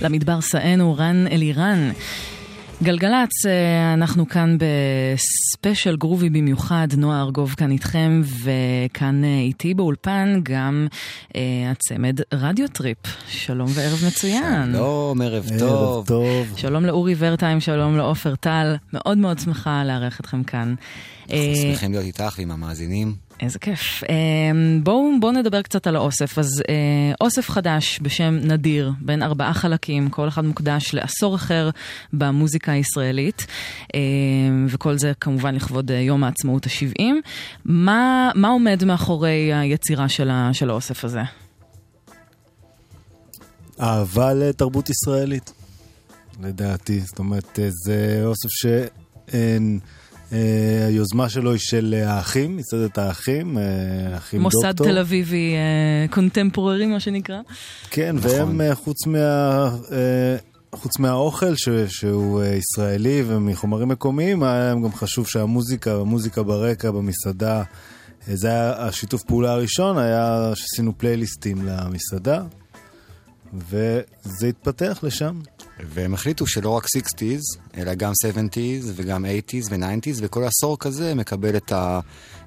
למדבר 0.09 0.39
שאינו, 0.39 0.95
רן 0.97 1.27
אלירן. 1.31 1.91
גלגלצ, 2.83 3.45
אה, 3.45 3.93
אנחנו 3.93 4.29
כאן 4.29 4.57
בספיישל 4.57 5.95
גרובי 5.95 6.29
במיוחד, 6.29 6.87
נועה 6.97 7.21
ארגוב 7.21 7.53
כאן 7.57 7.71
איתכם, 7.71 8.21
וכאן 8.43 9.23
אה, 9.23 9.39
איתי 9.39 9.73
באולפן 9.73 10.39
גם 10.43 10.87
אה, 11.35 11.41
הצמד 11.71 12.19
רדיו 12.33 12.67
טריפ. 12.67 12.97
שלום 13.27 13.67
וערב 13.73 13.99
מצוין. 14.07 14.71
שלום, 14.73 15.21
ערב 15.21 15.45
ערב 15.51 15.59
טוב. 15.59 16.07
טוב. 16.07 16.53
שלום 16.55 16.85
לאורי 16.85 17.15
ורטהיים, 17.17 17.59
שלום 17.59 17.97
לעופר 17.97 18.35
טל, 18.35 18.75
מאוד 18.93 19.17
מאוד 19.17 19.39
שמחה 19.39 19.83
לארח 19.83 20.19
אתכם 20.19 20.43
כאן. 20.43 20.75
אנחנו 21.23 21.37
אה, 21.37 21.53
שמחים 21.55 21.91
להיות 21.91 22.05
איתך 22.05 22.35
ועם 22.37 22.51
המאזינים. 22.51 23.28
איזה 23.39 23.59
כיף. 23.59 24.03
אה, 24.09 24.15
בואו 24.83 25.19
בוא 25.19 25.31
נדבר 25.31 25.61
קצת 25.61 25.87
על 25.87 25.95
האוסף. 25.95 26.39
אז 26.39 26.63
אה, 26.69 26.75
אוסף 27.21 27.49
חדש 27.49 27.99
בשם 28.01 28.39
נדיר, 28.43 28.91
בין 29.01 29.23
ארבעה 29.23 29.53
חלקים, 29.53 30.09
כל 30.09 30.27
אחד 30.27 30.45
מוקדש 30.45 30.93
לעשור 30.93 31.35
אחר 31.35 31.69
במוזיקה 32.13 32.71
הישראלית, 32.71 33.45
אה, 33.95 33.99
וכל 34.67 34.97
זה 34.97 35.11
כמובן 35.21 35.55
לכבוד 35.55 35.91
אה, 35.91 35.99
יום 35.99 36.23
העצמאות 36.23 36.65
ה-70. 36.65 37.03
מה, 37.65 38.31
מה 38.35 38.47
עומד 38.47 38.83
מאחורי 38.83 39.53
היצירה 39.53 40.09
של, 40.09 40.29
ה, 40.29 40.49
של 40.53 40.69
האוסף 40.69 41.05
הזה? 41.05 41.21
אהבה 43.81 44.33
לתרבות 44.33 44.89
ישראלית, 44.89 45.53
לדעתי. 46.41 46.99
זאת 46.99 47.19
אומרת, 47.19 47.59
אה, 47.59 47.69
זה 47.85 48.21
אוסף 48.25 48.49
שהיוזמה 50.29 51.29
שלו 51.29 51.51
היא 51.51 51.59
של 51.59 51.95
אה, 51.97 52.13
האחים, 52.13 52.57
מסעדת 52.57 52.97
האחים, 52.97 53.57
אה, 53.57 53.63
האחים 54.13 54.41
מוסד 54.41 54.67
דוקטור. 54.67 54.87
תל 54.87 54.97
אביבי 54.97 55.53
אה, 55.53 56.07
קונטמפוררי, 56.13 56.85
מה 56.85 56.99
שנקרא. 56.99 57.39
כן, 57.89 58.15
נכון. 58.15 58.31
והם 58.31 58.61
אה, 58.61 58.75
חוץ 58.75 59.07
מה... 59.07 59.17
אה, 59.91 60.37
חוץ 60.75 60.99
מהאוכל 60.99 61.55
ש, 61.55 61.69
שהוא 61.87 62.41
אה, 62.41 62.47
ישראלי 62.55 63.23
ומחומרים 63.27 63.87
מקומיים, 63.87 64.43
היה 64.43 64.59
להם 64.59 64.83
גם 64.83 64.93
חשוב 64.93 65.27
שהמוזיקה, 65.27 65.95
המוזיקה 65.95 66.43
ברקע, 66.43 66.91
במסעדה, 66.91 67.57
אה, 67.57 68.35
זה 68.35 68.47
היה 68.47 68.87
השיתוף 68.87 69.23
פעולה 69.23 69.51
הראשון, 69.51 69.97
היה 69.97 70.51
שעשינו 70.55 70.97
פלייליסטים 70.97 71.57
למסעדה, 71.65 72.43
וזה 73.53 74.47
התפתח 74.49 74.99
לשם. 75.03 75.39
והם 75.87 76.13
החליטו 76.13 76.47
שלא 76.47 76.69
רק 76.69 76.85
60's, 76.85 77.59
אלא 77.77 77.93
גם 77.93 78.11
70's 78.11 78.85
וגם 78.95 79.25
80's 79.25 79.67
ו-90's, 79.69 80.17
וכל 80.17 80.43
עשור 80.43 80.79
כזה 80.79 81.15
מקבל 81.15 81.57
את, 81.57 81.71
ה, 81.71 81.99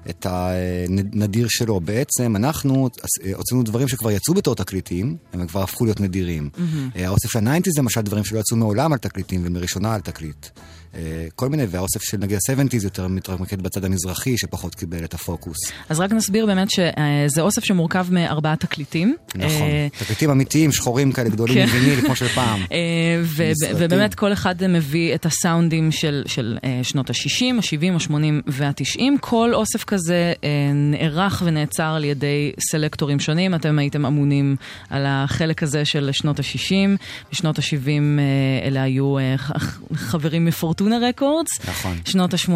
את 0.09 0.25
הנדיר 0.29 1.47
שלו. 1.49 1.79
בעצם 1.79 2.35
אנחנו 2.35 2.89
הוצאנו 3.35 3.63
דברים 3.63 3.87
שכבר 3.87 4.11
יצאו 4.11 4.33
בתור 4.33 4.55
תקליטים, 4.55 5.17
הם 5.33 5.47
כבר 5.47 5.63
הפכו 5.63 5.85
להיות 5.85 5.99
נדירים. 5.99 6.49
Mm-hmm. 6.55 6.99
האוסף 6.99 7.29
של 7.29 7.47
ה-90's 7.47 7.71
למשל 7.77 8.01
דברים 8.01 8.23
שלא 8.23 8.39
יצאו 8.39 8.57
מעולם 8.57 8.93
על 8.93 8.99
תקליטים 8.99 9.41
ומראשונה 9.45 9.93
על 9.95 10.01
תקליט. 10.01 10.47
אה, 10.95 11.27
כל 11.35 11.49
מיני, 11.49 11.63
והאוסף 11.69 12.01
של 12.01 12.17
נגיד 12.17 12.37
ה-70's 12.49 12.83
יותר 12.83 13.07
מתמקד 13.07 13.61
בצד 13.61 13.85
המזרחי, 13.85 14.37
שפחות 14.37 14.75
קיבל 14.75 15.03
את 15.03 15.13
הפוקוס. 15.13 15.57
אז 15.89 15.99
רק 15.99 16.11
נסביר 16.11 16.45
באמת 16.45 16.67
שזה 16.71 17.41
אוסף 17.41 17.63
שמורכב 17.63 18.07
מארבעה 18.11 18.55
תקליטים. 18.55 19.15
נכון. 19.35 19.61
אה, 19.61 19.87
תקליטים 19.99 20.29
אמיתיים, 20.29 20.71
שחורים 20.71 21.11
כאלה 21.11 21.29
גדולים 21.29 21.55
כן. 21.55 21.65
מוויניל, 21.65 22.01
כמו 22.01 22.15
של 22.15 22.27
פעם. 22.27 22.59
אה. 22.71 22.77
ובאמת 23.77 24.15
כל 24.15 24.33
אחד 24.33 24.67
מביא 24.67 25.15
את 25.15 25.25
הסאונדים 25.25 25.91
של, 25.91 26.23
של 26.25 26.57
אה, 26.63 26.79
שנות 26.83 27.09
ה-60, 27.09 27.43
ה-70, 27.57 27.93
ה-80 27.93 28.13
וה-90. 28.47 29.01
כל 29.21 29.53
אוסף 29.53 29.83
כזה 29.83 30.33
אה, 30.43 30.49
נערך 30.73 31.41
ונאצר 31.45 31.83
על 31.83 32.03
ידי 32.03 32.51
סלקטורים 32.71 33.19
שונים. 33.19 33.55
אתם 33.55 33.79
הייתם 33.79 34.05
אמונים 34.05 34.55
על 34.89 35.03
החלק 35.07 35.63
הזה 35.63 35.85
של 35.85 36.09
שנות 36.11 36.39
ה-60. 36.39 36.97
בשנות 37.31 37.59
ה-70 37.59 37.87
אה, 38.19 38.67
אלה 38.67 38.83
היו 38.83 39.17
אה, 39.17 39.37
ח- 39.37 39.79
מ 40.83 40.86
Fortuna 40.86 41.09
Records. 41.09 41.49
נכון. 41.69 41.97
שנות 42.05 42.33
ה-80, 42.33 42.51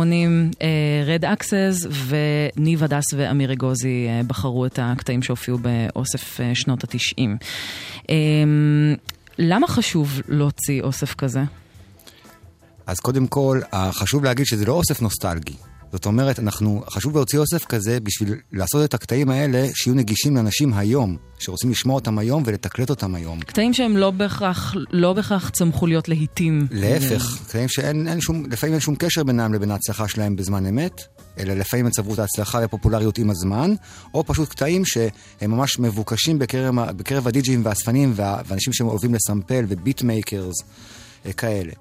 Red 1.05 1.25
Axes, 1.25 1.77
וניב 2.07 2.83
הדס 2.83 3.03
ואמיר 3.17 3.53
אגוזי 3.53 4.07
אה, 4.07 4.21
בחרו 4.27 4.65
את 4.65 4.79
הקטעים 4.81 5.23
שהופיעו 5.23 5.57
באוסף 5.57 6.41
אה, 6.41 6.51
שנות 6.55 6.83
ה-90. 6.83 7.21
למה 9.39 9.67
חשוב 9.67 10.21
להוציא 10.27 10.81
אוסף 10.81 11.15
כזה? 11.15 11.43
אז 12.87 12.99
קודם 12.99 13.27
כל, 13.27 13.59
אה, 13.73 13.91
חשוב 13.91 14.23
להגיד 14.23 14.45
שזה 14.45 14.65
לא 14.65 14.73
אוסף 14.73 15.01
נוסטלגי. 15.01 15.55
זאת 15.91 16.05
אומרת, 16.05 16.39
אנחנו, 16.39 16.83
חשוב 16.89 17.15
להוציא 17.15 17.39
אוסף 17.39 17.65
כזה 17.65 17.99
בשביל 17.99 18.35
לעשות 18.51 18.83
את 18.89 18.93
הקטעים 18.93 19.29
האלה 19.29 19.67
שיהיו 19.73 19.95
נגישים 19.95 20.35
לאנשים 20.35 20.73
היום, 20.73 21.17
שרוצים 21.39 21.71
לשמוע 21.71 21.95
אותם 21.95 22.17
היום 22.17 22.43
ולתקלט 22.45 22.89
אותם 22.89 23.15
היום. 23.15 23.39
קטעים 23.39 23.73
שהם 23.73 23.97
לא 23.97 24.11
בהכרח, 24.11 24.75
לא 24.91 25.13
בהכרח 25.13 25.49
צמחו 25.49 25.87
להיות 25.87 26.09
להיטים. 26.09 26.67
להפך, 26.71 27.37
קטעים 27.47 27.69
שאין 27.69 28.07
אין 28.07 28.21
שום, 28.21 28.43
לפעמים 28.51 28.73
אין 28.73 28.81
שום 28.81 28.95
קשר 28.95 29.23
בינם 29.23 29.53
לבין 29.53 29.71
ההצלחה 29.71 30.07
שלהם 30.07 30.35
בזמן 30.35 30.65
אמת, 30.65 31.01
אלא 31.39 31.53
לפעמים 31.53 31.85
הם 31.85 31.91
צברו 31.91 32.13
את 32.13 32.19
ההצלחה 32.19 32.57
והפופולריות 32.57 33.17
עם 33.17 33.29
הזמן, 33.29 33.73
או 34.13 34.23
פשוט 34.23 34.49
קטעים 34.49 34.85
שהם 34.85 35.11
ממש 35.51 35.79
מבוקשים 35.79 36.39
בקרב, 36.39 36.75
בקרב 36.91 37.27
ה 37.27 37.34
DJים 37.34 37.61
והאספנים 37.65 38.11
וה- 38.15 38.41
ואנשים 38.47 38.73
שאוהבים 38.73 39.13
לסמפל 39.13 39.65
ו 39.67 39.74
beat 39.74 40.01
makers 40.01 40.55
אה, 41.25 41.33
כאלה. 41.33 41.71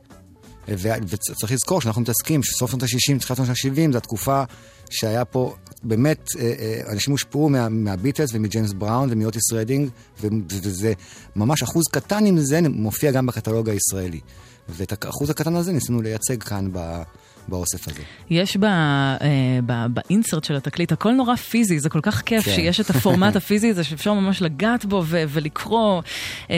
וצריך 0.69 1.53
לזכור 1.53 1.81
שאנחנו 1.81 2.03
מתעסקים 2.03 2.43
שסוף 2.43 2.71
שנות 2.71 2.83
ה-60, 2.83 3.19
תחילת 3.19 3.37
שנות 3.37 3.49
ה-70, 3.49 3.93
זו 3.93 3.99
התקופה 3.99 4.43
שהיה 4.91 5.25
פה 5.25 5.55
באמת, 5.83 6.29
אה, 6.39 6.55
אה, 6.59 6.93
אנשים 6.93 7.13
הושפעו 7.13 7.49
מה, 7.49 7.69
מהביטלס 7.69 8.31
ומג'יימס 8.33 8.73
בראון 8.73 9.09
ומאוטיס 9.13 9.53
רדינג, 9.53 9.89
וזה 10.21 10.93
ממש 11.37 11.63
אחוז 11.63 11.85
קטן 11.93 12.25
מזה 12.25 12.61
מופיע 12.69 13.11
גם 13.11 13.27
בקטלוג 13.27 13.69
הישראלי. 13.69 14.21
ואת 14.69 15.05
האחוז 15.05 15.31
הקטן 15.31 15.57
הזה 15.57 15.73
ניסינו 15.73 16.03
לייצג 16.03 16.43
כאן 16.43 16.69
ב- 16.73 17.03
באוסף 17.49 17.89
הזה. 17.89 18.03
יש 18.31 18.57
ב, 18.57 18.65
אה, 18.65 19.19
ב, 19.67 19.87
ב 19.91 19.99
insert 19.99 20.45
של 20.45 20.57
התקליט, 20.57 20.93
הכל 20.93 21.13
נורא 21.13 21.37
פיזי, 21.37 21.79
זה 21.81 21.89
כל 21.89 22.01
כך 22.03 22.23
כיף 22.23 22.45
כן. 22.45 22.53
שיש 22.55 22.81
את 22.81 22.91
הפורמט 22.91 23.37
הפיזי 23.41 23.71
הזה 23.71 23.85
שאפשר 23.85 24.13
ממש 24.13 24.43
לגעת 24.43 24.85
בו 24.85 25.03
ו, 25.07 25.23
ולקרוא 25.29 26.03
אה, 26.51 26.57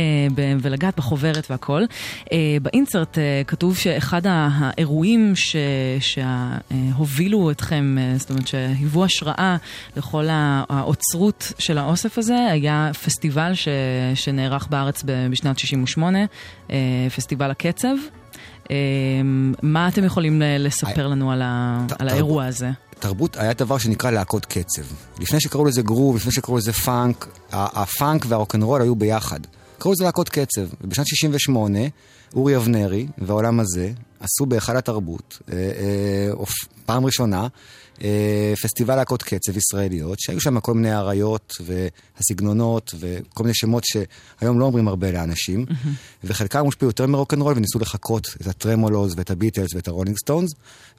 ולגעת 0.61 0.97
בחוברת 0.97 1.51
והכל. 1.51 1.83
אה, 2.33 2.37
באינסרט 2.63 3.19
כתוב 3.47 3.77
שאחד 3.77 4.23
האירועים 4.25 5.33
ש- 5.37 5.57
שהובילו 6.01 7.51
אתכם, 7.51 7.97
זאת 8.17 8.31
אומרת 8.31 8.49
שהיוו 8.49 9.05
השראה 9.05 9.57
לכל 9.97 10.25
האוצרות 10.31 11.53
של 11.59 11.79
האוסף 11.79 12.19
הזה, 12.19 12.37
היה 12.51 12.91
פסטיבל 13.05 13.55
ש, 13.55 13.69
שנערך 14.15 14.67
בארץ 14.71 15.03
ב- 15.07 15.27
בשנת 15.31 15.59
68, 15.59 16.19
אה, 16.71 16.77
פסטיבל 17.17 17.51
הקצב. 17.51 17.95
אה, 18.71 18.77
מה 19.63 19.89
אתם 19.89 20.05
יכולים 20.05 20.43
לספר 20.59 21.07
לנו 21.07 21.33
על, 21.33 21.43
ה, 21.43 21.85
ת- 21.89 22.01
על 22.01 22.09
האירוע 22.09 22.45
הזה? 22.47 22.71
תרבות 22.99 23.37
היה 23.37 23.53
דבר 23.53 23.79
שנקרא 23.79 24.11
להקות 24.11 24.47
קצב. 24.47 24.83
לפני 25.21 25.41
שקראו 25.41 25.65
לזה 25.65 25.83
גרוב, 25.83 26.17
לפני 26.17 26.33
שקראו 26.33 26.57
לזה 26.59 26.73
פאנק, 26.73 27.29
הפאנק 27.53 28.25
והרוקנרול 28.29 28.83
היו 28.83 28.97
ביחד. 28.97 29.41
קראו 29.79 29.93
לזה 29.93 30.05
להקות 30.05 30.29
קצב. 30.29 30.63
ובשנת 30.81 31.07
68, 31.07 31.79
אורי 32.35 32.57
אבנרי 32.57 33.07
והעולם 33.19 33.61
הזה 33.61 33.91
עשו 34.21 34.47
בהיכל 34.47 34.77
התרבות, 34.77 35.39
אה, 35.53 35.57
אה, 35.57 36.45
פעם 36.87 37.07
ראשונה, 37.07 37.47
אה, 38.03 38.55
פסטיבל 38.63 38.97
להקות 38.97 39.23
קצב 39.23 39.57
ישראליות, 39.57 40.21
שהיו 40.21 40.41
שם 40.41 40.61
כל 40.61 40.75
מיני 40.75 40.95
אריות 40.95 41.55
והסגנונות 41.61 42.95
וכל 43.01 43.43
מיני 43.43 43.55
שמות 43.55 43.85
שהיום 43.85 44.61
לא 44.61 44.65
אומרים 44.65 44.89
הרבה 44.89 45.13
לאנשים, 45.13 45.67
וחלקם 46.25 46.65
הושפעו 46.65 46.89
יותר 46.89 47.07
מרוקנרול 47.07 47.55
וניסו 47.57 47.79
לחקות 47.79 48.29
את 48.41 48.47
הטרמלוז 48.47 49.15
ואת 49.17 49.31
הביטלס 49.31 49.75
ואת 49.75 49.89
הרולינג 49.89 50.17
סטונס, 50.19 50.51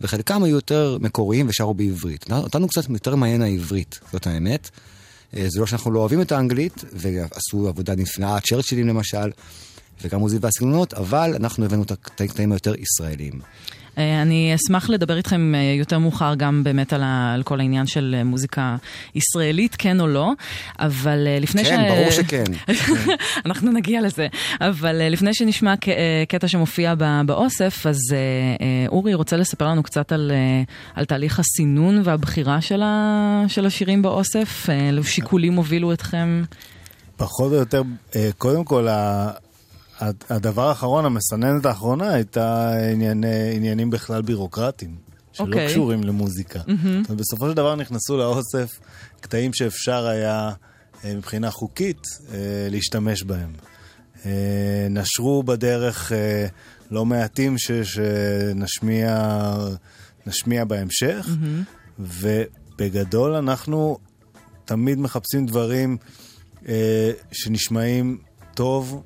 וחלקם 0.01 0.43
היו 0.43 0.55
יותר 0.55 0.97
מקוריים 1.01 1.49
ושרו 1.49 1.73
בעברית. 1.73 2.31
אותנו 2.31 2.67
קצת 2.67 2.89
יותר 2.89 3.15
מעניין 3.15 3.41
העברית, 3.41 3.99
זאת 4.13 4.27
האמת. 4.27 4.69
אה, 5.37 5.45
זה 5.47 5.59
לא 5.59 5.65
שאנחנו 5.65 5.91
לא 5.91 5.99
אוהבים 5.99 6.21
את 6.21 6.31
האנגלית, 6.31 6.83
ועשו 6.93 7.67
עבודה 7.67 7.95
נפלאה, 7.95 8.39
צ'רצ'ילים 8.41 8.87
למשל, 8.87 9.31
וגם 10.01 10.19
עוזי 10.19 10.37
והסגנונות, 10.41 10.93
אבל 10.93 11.33
אנחנו 11.35 11.65
הבאנו 11.65 11.83
את 11.83 11.91
הקטעים 11.91 12.51
היותר 12.51 12.73
ישראליים. 12.79 13.41
אה, 13.99 14.21
אני 14.21 14.55
אשמח 14.55 14.89
לדבר 14.89 15.17
איתכם 15.17 15.55
אה, 15.55 15.75
יותר 15.79 15.99
מאוחר 15.99 16.35
גם 16.35 16.63
באמת 16.63 16.93
על, 16.93 17.03
ה, 17.03 17.33
על 17.33 17.43
כל 17.43 17.59
העניין 17.59 17.87
של 17.87 18.21
מוזיקה 18.25 18.75
ישראלית, 19.15 19.75
כן 19.77 19.99
או 19.99 20.07
לא, 20.07 20.31
אבל 20.79 21.27
אה, 21.27 21.39
לפני 21.39 21.65
כן, 21.65 21.85
ברור 21.89 22.11
שכן. 22.11 22.43
אנחנו 23.45 23.71
נגיע 23.71 24.01
לזה. 24.01 24.27
אבל 24.61 25.09
לפני 25.09 25.33
שנשמע 25.33 25.75
ק- 25.77 25.87
קטע 26.27 26.47
שמופיע 26.47 26.93
באוסף, 27.25 27.87
אז 27.87 27.99
אורי 28.87 29.13
רוצה 29.13 29.37
לספר 29.37 29.67
לנו 29.67 29.83
קצת 29.83 30.11
על, 30.11 30.31
על 30.95 31.05
תהליך 31.05 31.39
הסינון 31.39 32.01
והבחירה 32.03 32.61
של, 32.61 32.81
ה, 32.83 33.43
של 33.47 33.65
השירים 33.65 34.01
באוסף. 34.01 34.69
אילו 34.69 35.03
שיקולים 35.03 35.53
הובילו 35.53 35.93
אתכם? 35.93 36.43
פחות 37.17 37.51
או 37.51 37.57
יותר, 37.57 37.81
קודם 38.37 38.63
כל, 38.65 38.87
הדבר 40.29 40.67
האחרון, 40.69 41.05
המסננת 41.05 41.65
האחרונה, 41.65 42.09
הייתה 42.13 42.71
ענייני, 42.93 43.55
עניינים 43.55 43.89
בכלל 43.89 44.21
בירוקרטיים, 44.21 44.95
שלא 45.33 45.45
אוקיי. 45.45 45.67
קשורים 45.67 46.03
למוזיקה. 46.03 46.59
אומרת, 46.67 47.11
בסופו 47.11 47.49
של 47.49 47.53
דבר 47.55 47.75
נכנסו 47.75 48.17
לאוסף 48.17 48.79
קטעים 49.21 49.53
שאפשר 49.53 50.07
היה 50.07 50.51
אה, 51.05 51.15
מבחינה 51.15 51.51
חוקית 51.51 52.01
אה, 52.31 52.37
להשתמש 52.71 53.23
בהם. 53.23 53.51
אה, 54.25 54.31
נשרו 54.89 55.43
בדרך 55.43 56.11
אה, 56.11 56.45
לא 56.91 57.05
מעטים 57.05 57.57
ש- 57.57 57.71
שנשמיע 57.71 59.37
נשמיע 60.27 60.65
בהמשך, 60.65 61.27
מהמם. 61.39 61.63
ובגדול 61.99 63.35
אנחנו 63.35 63.97
תמיד 64.65 64.99
מחפשים 64.99 65.45
דברים 65.45 65.97
אה, 66.67 67.11
שנשמעים 67.31 68.17
טוב, 68.53 69.03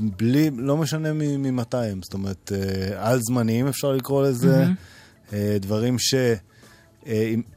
בלי, 0.00 0.50
לא 0.56 0.76
משנה 0.76 1.12
ממתי 1.12 1.76
הם, 1.76 2.02
זאת 2.02 2.14
אומרת, 2.14 2.52
אה, 2.54 3.10
על 3.10 3.18
זמניים 3.22 3.66
אפשר 3.66 3.92
לקרוא 3.92 4.22
לזה. 4.22 4.66
אה, 5.32 5.56
דברים 5.60 5.96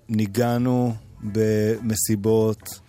שניגענו 0.09 0.95
במסיבות, 1.23 2.79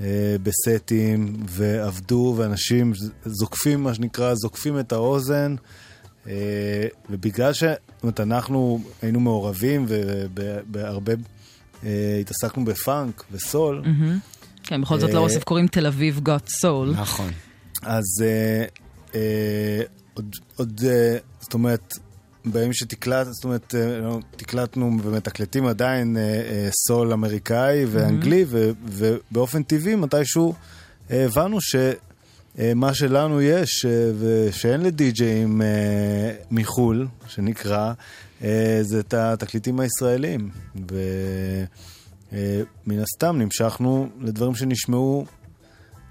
אה, 0.00 0.36
בסטים, 0.42 1.36
ועבדו, 1.48 2.34
ואנשים 2.36 2.92
זוקפים, 3.24 3.82
מה 3.82 3.94
שנקרא, 3.94 4.34
זוקפים 4.34 4.78
את 4.78 4.92
האוזן. 4.92 5.54
אה, 6.26 6.86
ובגלל 7.10 7.52
ש... 7.52 7.62
זאת 7.62 8.02
אומרת, 8.02 8.20
אנחנו 8.20 8.80
היינו 9.02 9.20
מעורבים 9.20 9.86
ובהרבה... 9.88 11.12
אה, 11.84 12.18
התעסקנו 12.20 12.64
בפאנק 12.64 13.24
וסול. 13.32 13.82
כן, 14.62 14.80
בכל 14.80 15.00
זאת 15.00 15.10
אה, 15.10 15.14
לאוסף 15.14 15.44
קוראים 15.44 15.66
תל 15.66 15.86
אביב 15.86 16.20
got 16.24 16.48
soul. 16.64 17.00
נכון. 17.00 17.30
אז 17.82 18.04
עוד, 20.14 20.36
עוד 20.56 20.80
אה, 20.86 21.16
זאת 21.40 21.54
אומרת, 21.54 21.94
בימים 22.44 22.72
שתקלט, 22.72 23.26
זאת 23.30 23.44
אומרת, 23.44 23.74
אה, 23.74 23.98
לא, 23.98 24.18
תקלטנו 24.36 24.98
ומתקלטים 25.02 25.66
עדיין 25.66 26.16
אה, 26.16 26.22
אה, 26.22 26.68
סול 26.86 27.12
אמריקאי 27.12 27.84
ואנגלי, 27.84 28.44
ו, 28.48 28.70
ובאופן 28.84 29.62
טבעי 29.62 29.94
מתישהו 29.94 30.54
אה, 31.10 31.24
הבנו 31.24 31.58
שמה 31.60 32.94
שלנו 32.94 33.42
יש, 33.42 33.84
אה, 33.84 33.90
ושאין 34.18 34.80
לדי-ג'אים 34.80 35.62
אה, 35.62 36.32
מחו"ל, 36.50 37.08
שנקרא, 37.28 37.92
אה, 38.44 38.78
זה 38.82 39.00
את 39.00 39.14
התקליטים 39.14 39.80
הישראלים. 39.80 40.50
ומן 42.32 42.98
הסתם 43.02 43.38
נמשכנו 43.38 44.08
לדברים 44.20 44.54
שנשמעו 44.54 45.26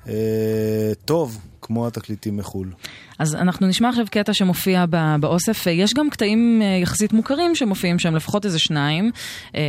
אה, 0.07 0.91
טוב, 1.05 1.37
כמו 1.71 1.87
התקליטים 1.87 2.37
מחו"ל. 2.37 2.71
אז 3.19 3.35
אנחנו 3.35 3.67
נשמע 3.67 3.89
עכשיו 3.89 4.05
קטע 4.11 4.33
שמופיע 4.33 4.85
באוסף. 5.19 5.67
אה, 5.67 5.71
יש 5.71 5.93
גם 5.93 6.09
קטעים 6.09 6.61
אה, 6.61 6.79
יחסית 6.81 7.13
מוכרים 7.13 7.55
שמופיעים 7.55 7.99
שם, 7.99 8.15
לפחות 8.15 8.45
איזה 8.45 8.59
שניים. 8.59 9.11
אה, 9.55 9.61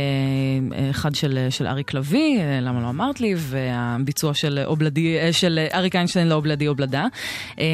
אחד 0.89 1.15
של, 1.15 1.47
של 1.49 1.67
אריק 1.67 1.93
לביא, 1.93 2.41
למה 2.61 2.81
לא 2.81 2.89
אמרת 2.89 3.21
לי, 3.21 3.33
והביצוע 3.37 4.33
של 4.33 4.59
אובלדי, 4.65 5.17
של 5.31 5.59
אריק 5.73 5.95
איינשטיין 5.95 6.27
לאובלדי 6.27 6.67
אובלדה. 6.67 7.05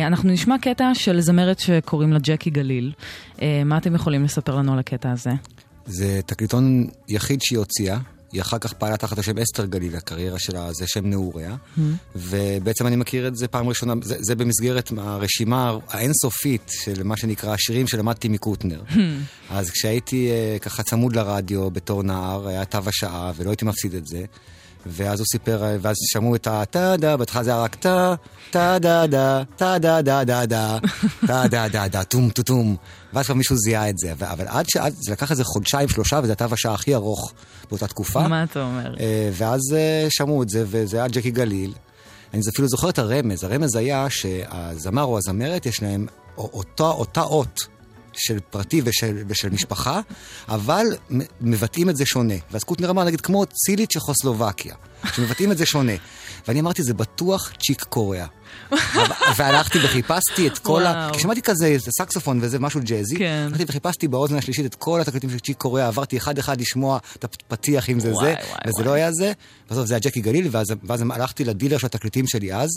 אנחנו 0.07 0.31
נשמע 0.31 0.56
קטע 0.61 0.91
של 0.93 1.22
זמרת 1.22 1.60
שקוראים 1.60 2.14
לה 2.14 2.19
ג'קי 2.19 2.49
גליל. 2.49 2.91
מה 3.65 3.77
אתם 3.77 3.95
יכולים 3.95 4.23
לספר 4.23 4.56
לנו 4.56 4.73
על 4.73 4.80
הקטע 4.80 5.11
הזה? 5.11 5.31
זה 5.85 6.19
תקליטון 6.26 6.88
יחיד 7.07 7.41
שהיא 7.41 7.60
הוציאה, 7.60 7.97
היא 8.31 8.41
אחר 8.41 8.57
כך 8.57 8.73
פעלה 8.73 8.97
תחת 8.97 9.18
השם 9.18 9.38
אסתר 9.38 9.65
גליל, 9.65 9.95
הקריירה 9.95 10.39
שלה 10.39 10.73
זה 10.73 10.88
שם 10.88 11.06
נעוריה. 11.06 11.56
Hmm. 11.77 11.81
ובעצם 12.15 12.88
אני 12.88 12.95
מכיר 12.95 13.27
את 13.27 13.35
זה 13.35 13.47
פעם 13.47 13.69
ראשונה, 13.69 13.93
זה, 14.01 14.15
זה 14.19 14.35
במסגרת 14.35 14.91
הרשימה 14.97 15.77
האינסופית 15.88 16.72
של 16.84 17.03
מה 17.03 17.18
שנקרא 17.18 17.53
השירים 17.53 17.88
שלמדתי 17.88 18.27
מקוטנר. 18.27 18.81
אז 19.49 19.69
כשהייתי 19.69 20.30
אה, 20.30 20.57
ככה 20.60 20.84
צמוד 20.84 21.15
לרדיו 21.15 21.72
בתור 21.72 22.03
נער, 22.03 22.47
היה 22.47 22.65
תו 22.65 22.80
השעה, 22.85 23.31
ולא 23.35 23.49
הייתי 23.49 23.65
מפסיד 23.65 23.93
את 23.93 24.07
זה. 24.07 24.26
ואז 24.85 25.19
הוא 25.19 25.26
סיפר, 25.31 25.77
ואז 25.81 25.95
שמעו 26.14 26.35
את 26.35 26.47
הטה-דה, 26.47 27.18
בהתחלה 27.18 27.43
זה 27.43 27.49
היה 27.49 27.61
רק 27.61 27.76
טה, 27.76 28.15
טה-דה-דה, 28.51 29.43
טה-דה-דה-דה-דה, 29.56 30.77
טה-דה-דה-דה, 31.27 32.03
טום 32.03 32.30
טו 32.30 32.43
טום. 32.43 32.76
ואז 33.14 33.26
כבר 33.26 33.35
מישהו 33.35 33.56
זיהה 33.57 33.89
את 33.89 33.97
זה. 33.97 34.14
אבל 34.14 34.47
עד 34.47 34.65
שעד, 34.69 34.93
זה 34.97 35.11
לקח 35.11 35.31
איזה 35.31 35.43
חודשיים, 35.43 35.89
שלושה, 35.89 36.19
וזה 36.23 36.31
התו 36.31 36.45
השעה 36.51 36.73
הכי 36.73 36.95
ארוך 36.95 37.34
באותה 37.70 37.88
תקופה. 37.88 38.28
מה 38.28 38.44
אתה 38.44 38.62
אומר? 38.62 38.96
אה, 39.00 39.30
ואז 39.34 39.62
אה, 39.74 40.08
שמעו 40.10 40.44
את 40.44 40.50
זה, 40.50 40.64
וזה 40.68 40.98
היה 40.98 41.08
ג'קי 41.08 41.32
גליל. 41.32 41.74
אני 42.34 42.41
אפילו 42.54 42.68
זוכר 42.68 42.90
את 42.90 43.00
הרמז. 43.00 43.44
הרמז 43.44 43.76
היה 43.76 44.10
שהזמר 44.10 45.04
או 45.04 45.18
הזמרת, 45.18 45.66
יש 45.66 45.84
להם 45.84 46.08
אותה, 46.38 46.84
אותה 46.84 47.22
אות 47.22 47.68
של 48.14 48.40
פרטי 48.50 48.82
ושל, 48.86 49.24
ושל 49.28 49.50
משפחה, 49.50 50.02
אבל 50.50 50.86
מבטאים 51.41 51.90
את 51.90 51.96
זה 51.98 52.06
שונה. 52.06 52.34
ואז 52.52 52.64
קוטנר 52.64 52.90
אמר, 52.90 53.04
נגיד, 53.04 53.22
כמו 53.22 53.46
צילית 53.46 53.91
צ'כוסלובקיה, 53.91 54.76
שמבטאים 55.14 55.52
את 55.52 55.58
זה 55.58 55.66
שונה. 55.66 55.94
ואני 56.48 56.60
אמרתי, 56.60 56.84
זה 56.84 56.94
בטוח 56.94 57.54
צ'יק 57.60 57.84
קוריאה. 57.84 58.26
והלכתי 59.38 59.80
וחיפשתי 59.84 60.48
את 60.48 60.58
כל 60.58 60.86
ה... 60.86 61.10
כי 61.14 61.20
שמעתי 61.20 61.42
כזה, 61.42 61.76
סקסופון 61.98 62.40
וזה 62.42 62.60
משהו 62.60 62.80
ג'אזי. 62.84 63.16
כן. 63.18 63.44
הלכתי 63.48 63.64
וחיפשתי 63.68 64.08
באוזן 64.08 64.36
השלישית 64.36 64.66
את 64.66 64.76
כל 64.76 65.02
התקליטים 65.02 65.30
של 65.30 65.40
צ'יק 65.40 65.58
קוריאה, 65.58 65.88
עברתי 65.88 66.18
אחד-אחד 66.18 66.62
לשמוע 66.62 67.00
את 67.16 67.24
הפתיח 67.24 67.90
אם 67.90 68.00
זה 68.00 68.12
וואי, 68.14 68.26
זה, 68.26 68.32
וואי, 68.32 68.42
וזה 68.68 68.74
וואי. 68.76 68.86
לא 68.86 68.94
היה 68.94 69.12
זה. 69.12 69.32
בסוף 69.72 69.86
זה 69.86 69.94
היה 69.94 70.00
ג'קי 70.00 70.22
גליל, 70.22 70.48
ואז, 70.52 70.68
ואז 70.84 71.02
הלכתי 71.12 71.44
לדילר 71.46 71.78
של 71.78 71.86
התקליטים 71.86 72.28
שלי 72.28 72.54
אז, 72.54 72.70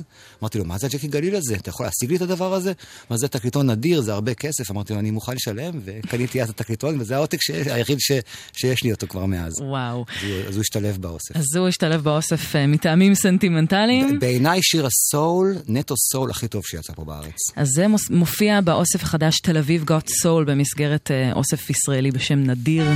אמרתי 0.43 0.59
לו, 0.59 0.65
מה 0.65 0.79
זה 0.79 0.87
הג'קי 0.87 1.09
גליל 1.09 1.35
הזה? 1.37 1.55
אתה 1.55 1.69
יכול 1.69 1.87
להשיג 1.87 2.11
לי 2.11 2.17
את 2.17 2.23
הדבר 2.23 2.55
הזה? 2.55 2.73
מה 3.11 3.17
זה 3.17 3.29
תקליטון 3.29 3.71
נדיר, 3.71 4.01
זה 4.01 4.13
הרבה 4.13 4.35
כסף. 4.35 4.71
אמרתי 4.71 4.93
לו, 4.93 4.99
אני 4.99 5.11
מוכן 5.11 5.33
לשלם, 5.35 5.73
וקניתי 5.85 6.43
אז 6.43 6.51
את 6.51 6.61
התקליטון, 6.61 7.01
וזה 7.01 7.17
העותק. 7.17 7.39
היחיד 7.71 7.99
ש... 8.01 8.13
שיש 8.53 8.83
לי 8.85 8.93
אותו 8.93 9.07
כבר 9.09 9.27
מאז. 9.27 9.53
וואו. 9.61 10.05
אז 10.23 10.29
הוא- 10.31 10.49
אז 10.49 10.55
הוא 10.55 10.61
השתלב 10.61 10.97
באוסף. 11.01 11.37
אז 11.37 11.45
הוא 11.57 11.69
השתלב 11.69 12.05
באוסף 12.05 12.57
אה, 12.57 12.67
מטעמים 12.67 13.15
סנטימנטליים. 13.15 14.19
בעיניי 14.19 14.61
שיר 14.63 14.87
הסול, 14.87 15.57
נטו 15.69 15.95
סול 15.97 16.31
הכי 16.31 16.49
טוב 16.49 16.63
שיצא 16.65 16.93
פה 16.93 17.05
בארץ. 17.05 17.37
אז 17.57 17.69
זה 17.69 17.87
מופיע 18.11 18.61
באוסף 18.61 19.03
החדש 19.03 19.41
תל 19.41 19.57
אביב 19.57 19.85
got 19.85 20.09
soul 20.09 20.45
במסגרת 20.45 21.11
אה, 21.11 21.33
אוסף 21.33 21.71
ישראלי 21.71 22.11
בשם 22.11 22.39
נדיר. 22.39 22.87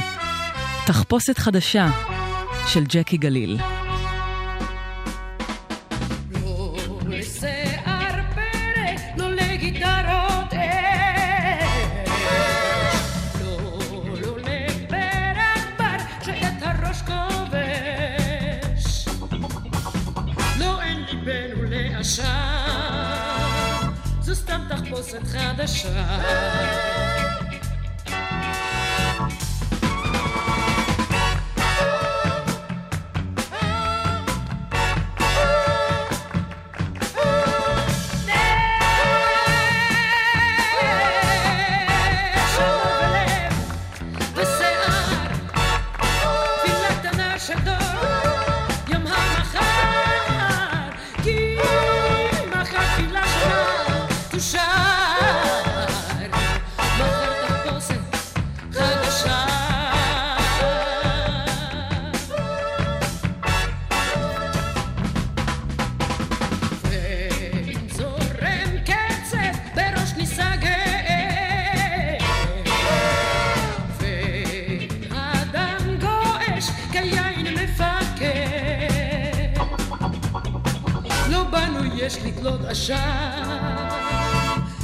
תחפושת 0.86 1.38
חדשה 1.38 1.90
של 2.68 2.84
ג'קי 2.84 3.16
גליל. 3.16 3.58
תחפושת 24.96 25.26
חדשה. 25.26 27.05
בנו 82.06 82.14
יש 82.14 82.18
לתלות 82.24 82.60
עשן. 82.64 83.58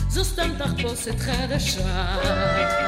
זו 0.08 0.24
סתם 0.24 0.50
תחפושת 0.58 1.18
חדשה 1.20 2.81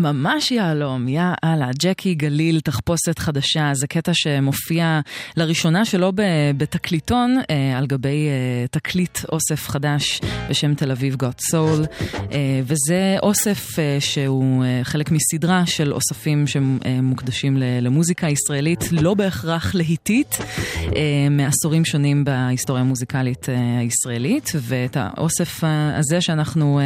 ממש 0.00 0.50
יהלום, 0.50 1.08
יא 1.08 1.22
אללה, 1.44 1.70
ג'קי 1.78 2.14
גליל, 2.14 2.60
תחפושת 2.60 3.18
חדשה, 3.18 3.70
זה 3.74 3.86
קטע 3.86 4.12
שמופיע 4.14 5.00
לראשונה 5.36 5.84
שלו 5.84 6.12
ב- 6.14 6.50
בתקליטון, 6.56 7.38
אה, 7.50 7.78
על 7.78 7.86
גבי 7.86 8.28
אה, 8.28 8.66
תקליט 8.70 9.18
אוסף 9.32 9.68
חדש 9.68 10.20
בשם 10.50 10.74
תל 10.74 10.90
אביב 10.90 11.16
גוט 11.16 11.40
סול, 11.40 11.84
אה, 12.32 12.60
וזה 12.64 13.16
אוסף 13.22 13.68
שהוא 14.00 14.64
חלק 14.82 15.10
מסדרה 15.10 15.66
של 15.66 15.92
אוספים 15.92 16.46
שמוקדשים 16.46 17.56
למוזיקה 17.82 18.28
ישראלית, 18.28 18.92
לא 18.92 19.14
בהכרח 19.14 19.74
להיטית, 19.74 20.38
מעשורים 21.30 21.84
שונים 21.84 22.24
בהיסטוריה 22.24 22.82
המוזיקלית 22.82 23.46
הישראלית, 23.80 24.52
ואת 24.60 24.96
האוסף 25.00 25.64
הזה 25.64 26.20
שאנחנו 26.20 26.80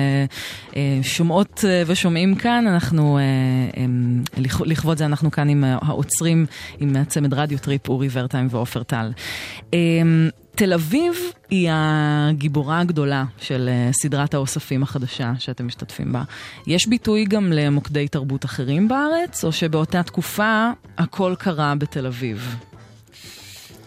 שומעות 1.03 1.65
ושומעים 1.87 2.35
כאן, 2.35 2.67
אנחנו, 2.67 3.04
אה, 3.19 3.23
אה, 3.77 3.87
לכ- 4.37 4.61
לכבוד 4.67 4.99
זה 4.99 5.07
אנחנו 5.07 5.31
כאן 5.31 5.49
עם 5.49 5.65
האוצרים, 5.67 6.47
עם 6.81 6.97
הצמד 6.97 7.35
רדיו 7.35 7.59
טריפ, 7.59 7.89
אורי 7.89 8.09
ורטהיים 8.13 8.47
ועופר 8.51 8.83
טל. 8.83 9.13
אה, 9.75 9.79
תל 10.57 10.73
אביב 10.73 11.15
היא 11.51 11.69
הגיבורה 11.73 12.81
הגדולה 12.81 13.25
של 13.39 13.69
אה, 13.73 13.91
סדרת 13.93 14.35
האוספים 14.35 14.83
החדשה 14.83 15.33
שאתם 15.39 15.67
משתתפים 15.67 16.13
בה. 16.13 16.23
יש 16.67 16.89
ביטוי 16.89 17.25
גם 17.25 17.53
למוקדי 17.53 18.09
תרבות 18.09 18.45
אחרים 18.45 18.89
בארץ, 18.89 19.45
או 19.45 19.53
שבאותה 19.53 20.03
תקופה 20.03 20.71
הכל 20.99 21.35
קרה 21.39 21.75
בתל 21.75 22.07
אביב? 22.07 22.57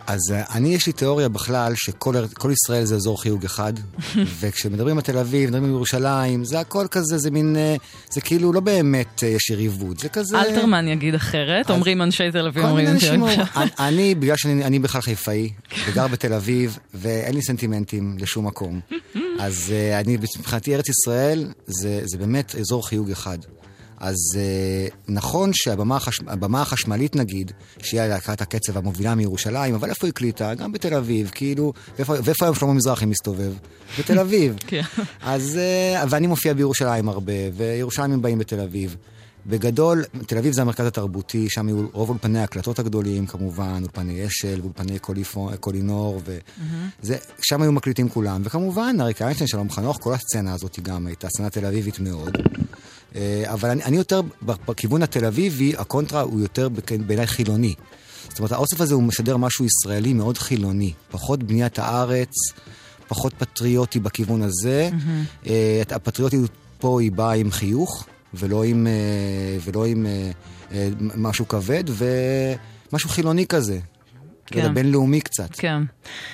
אז 0.08 0.20
אה, 0.32 0.44
אני, 0.56 0.76
יש 0.76 0.88
לי 0.88 0.94
תיאוריה 0.94 1.30
בכלל 1.30 1.74
שכל 1.76 2.14
ישראל 2.52 2.86
זה 2.86 2.96
אזור 2.96 3.22
חיוג 3.22 3.46
אחד, 3.46 3.74
וכשמדברים 4.40 4.98
על 4.98 5.04
תל 5.04 5.18
אביב, 5.18 5.50
מדברים 5.50 5.64
על 5.64 5.70
ירושלים, 5.70 6.46
זה 6.46 6.60
הכל 6.60 6.88
כזה, 6.92 7.18
זה 7.18 7.32
מין, 7.32 7.56
אה, 7.56 7.76
זה 8.12 8.22
כאילו 8.22 8.54
לא 8.54 8.60
באמת 8.60 9.24
אה, 9.24 9.28
יש 9.30 9.50
יריבות, 9.50 10.00
זה 10.00 10.10
כזה... 10.10 10.42
אלתרמן 10.42 10.88
יגיד 10.88 11.16
אחרת, 11.16 11.70
אומרים 11.72 12.02
אנשי 12.02 12.32
תל 12.32 12.48
אביב, 12.48 12.66
אומרים 12.66 12.88
אנשי. 12.88 13.06
ירושלים. 13.06 13.22
אומרים- 13.22 13.70
אני- 13.80 14.16
בגלל 14.16 14.36
שאני 14.38 14.66
אני 14.66 14.80
בכלל 14.80 15.02
חיפאי, 15.02 15.50
וגר 15.88 16.08
בתל 16.08 16.34
אביב, 16.34 16.78
ואין 16.94 17.36
לי 17.36 17.42
סנטימנטים 17.42 18.16
לשום 18.20 18.48
מקום, 18.48 18.80
אז 19.40 19.74
אני, 20.00 20.18
מבחינתי 20.40 20.76
ארץ 20.76 20.86
ישראל, 20.90 21.48
זה 22.06 22.18
באמת 22.20 22.56
אזור 22.60 22.88
חיוג 22.88 23.12
אחד. 23.12 23.38
אז 23.98 24.16
אה, 24.36 24.88
נכון 25.08 25.52
שהבמה 25.54 25.96
החש... 25.96 26.20
החשמלית 26.54 27.16
נגיד, 27.16 27.52
שהיא 27.82 28.02
להקת 28.02 28.42
הקצב 28.42 28.78
המובילה 28.78 29.16
מירושלים, 29.16 29.76
אבל 29.76 29.90
איפה 29.90 30.08
היא 30.08 30.12
הקליטה? 30.12 30.54
גם 30.54 30.72
בתל 30.72 30.94
אביב, 30.94 31.32
כאילו, 31.36 31.74
ואיפה, 31.98 32.14
ואיפה 32.24 32.46
היום 32.46 32.56
שלמה 32.56 32.74
מזרחי 32.74 33.06
מסתובב? 33.06 33.54
בתל 34.00 34.20
אביב. 34.20 34.56
כן. 34.68 34.82
אז, 35.22 35.58
אה, 35.58 36.04
ואני 36.10 36.28
מופיע 36.28 36.54
בירושלים 36.54 37.10
הרבה, 37.10 37.34
וירושלמים 37.54 38.22
באים 38.22 38.40
בתל 38.40 38.60
אביב. 38.60 38.96
בגדול, 39.46 40.04
תל 40.28 40.38
אביב 40.38 40.54
זה 40.54 40.62
המרכז 40.62 40.86
התרבותי, 40.86 41.50
שם 41.50 41.68
היו 41.68 41.88
רוב 41.92 42.10
אולפני 42.10 42.40
ההקלטות 42.40 42.80
הגדולים, 42.80 43.26
כמובן, 43.26 43.80
אולפני 43.82 44.28
אשל, 44.28 44.62
אולפני 44.64 45.00
קוליפו, 45.00 45.50
קולינור, 45.60 46.22
וזה, 46.26 47.18
שם 47.42 47.62
היו 47.62 47.72
מקליטים 47.72 48.10
כולם. 48.10 48.42
וכמובן, 48.44 48.96
אריק 49.02 49.22
איינשטיין, 49.22 49.48
שלום 49.48 49.70
חנוך, 49.70 49.98
כל 50.02 50.14
הסצנה 50.14 50.54
הזאת 50.54 50.80
גם 50.80 51.08
הייתה 51.08 51.28
סצנה 51.30 51.50
תל 51.50 51.66
אביבית 51.66 52.00
מאוד. 52.00 52.38
אה, 53.16 53.44
אבל 53.46 53.70
אני, 53.70 53.84
אני 53.84 53.98
יותר, 53.98 54.22
בכיוון 54.42 55.04
התל 55.04 55.26
אביבי, 55.26 55.74
הקונטרה 55.78 56.22
הוא 56.22 56.40
יותר 56.40 56.70
בעיניי 57.08 57.28
חילוני. 57.28 57.74
זאת 58.30 58.40
אומרת, 58.40 58.52
האוסף 58.52 58.82
הזה 58.82 58.94
הוא 58.94 59.04
משדר 59.04 59.38
משהו 59.38 59.66
ישראלי 59.66 60.14
מאוד 60.14 60.38
חילוני. 60.38 60.94
פחות 61.12 61.44
בניית 61.44 61.80
הארץ, 61.80 62.34
פחות 63.08 63.34
פטריוטי 63.34 64.00
בכיוון 64.00 64.42
הזה. 64.42 64.90
אה, 65.48 65.82
הפטריוטיות 65.90 66.52
פה 66.80 67.02
היא 67.02 67.12
באה 67.12 67.34
עם 67.34 67.52
חיוך, 67.52 68.06
ולא 68.34 68.64
עם, 68.64 68.88
אה, 68.88 69.58
ולא 69.66 69.86
עם 69.86 70.06
משהו 71.16 71.48
כבד, 71.48 71.84
ומשהו 71.88 73.10
חילוני 73.10 73.48
כזה. 73.48 73.80
כן. 74.48 74.62
כן. 74.62 74.74
בינלאומי 74.74 75.22
קצת. 75.22 75.50
כן. 75.52 75.84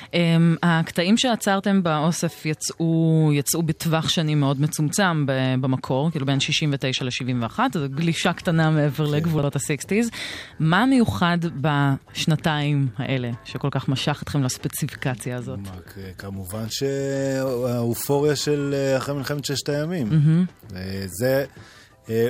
Um, 0.05 0.15
הקטעים 0.63 1.17
שעצרתם 1.17 1.83
באוסף 1.83 2.45
יצאו, 2.45 3.29
יצאו 3.33 3.63
בטווח 3.63 4.09
שנים 4.09 4.39
מאוד 4.39 4.61
מצומצם 4.61 5.25
ב- 5.25 5.55
במקור, 5.61 6.11
כאילו 6.11 6.25
בין 6.25 6.39
69 6.39 7.05
ל-71, 7.05 7.59
זו 7.73 7.79
גלישה 7.89 8.33
קטנה 8.33 8.69
מעבר 8.69 9.05
כן. 9.05 9.11
לגבולות 9.11 9.55
ה-60's. 9.55 10.15
מה 10.59 10.85
מיוחד 10.85 11.37
בשנתיים 11.61 12.87
האלה, 12.97 13.31
שכל 13.45 13.69
כך 13.71 13.89
משך 13.89 14.19
אתכם 14.23 14.43
לספציפיקציה 14.43 15.37
הזאת? 15.37 15.59
אה, 15.97 16.11
כמובן 16.17 16.65
שהאופוריה 16.69 18.35
של 18.35 18.75
אה, 18.77 18.97
אחרי 18.97 19.15
מלחמת 19.15 19.45
ששת 19.45 19.69
הימים. 19.69 20.09
אה, 20.75 21.03
זה, 21.07 21.45
אה, 22.09 22.29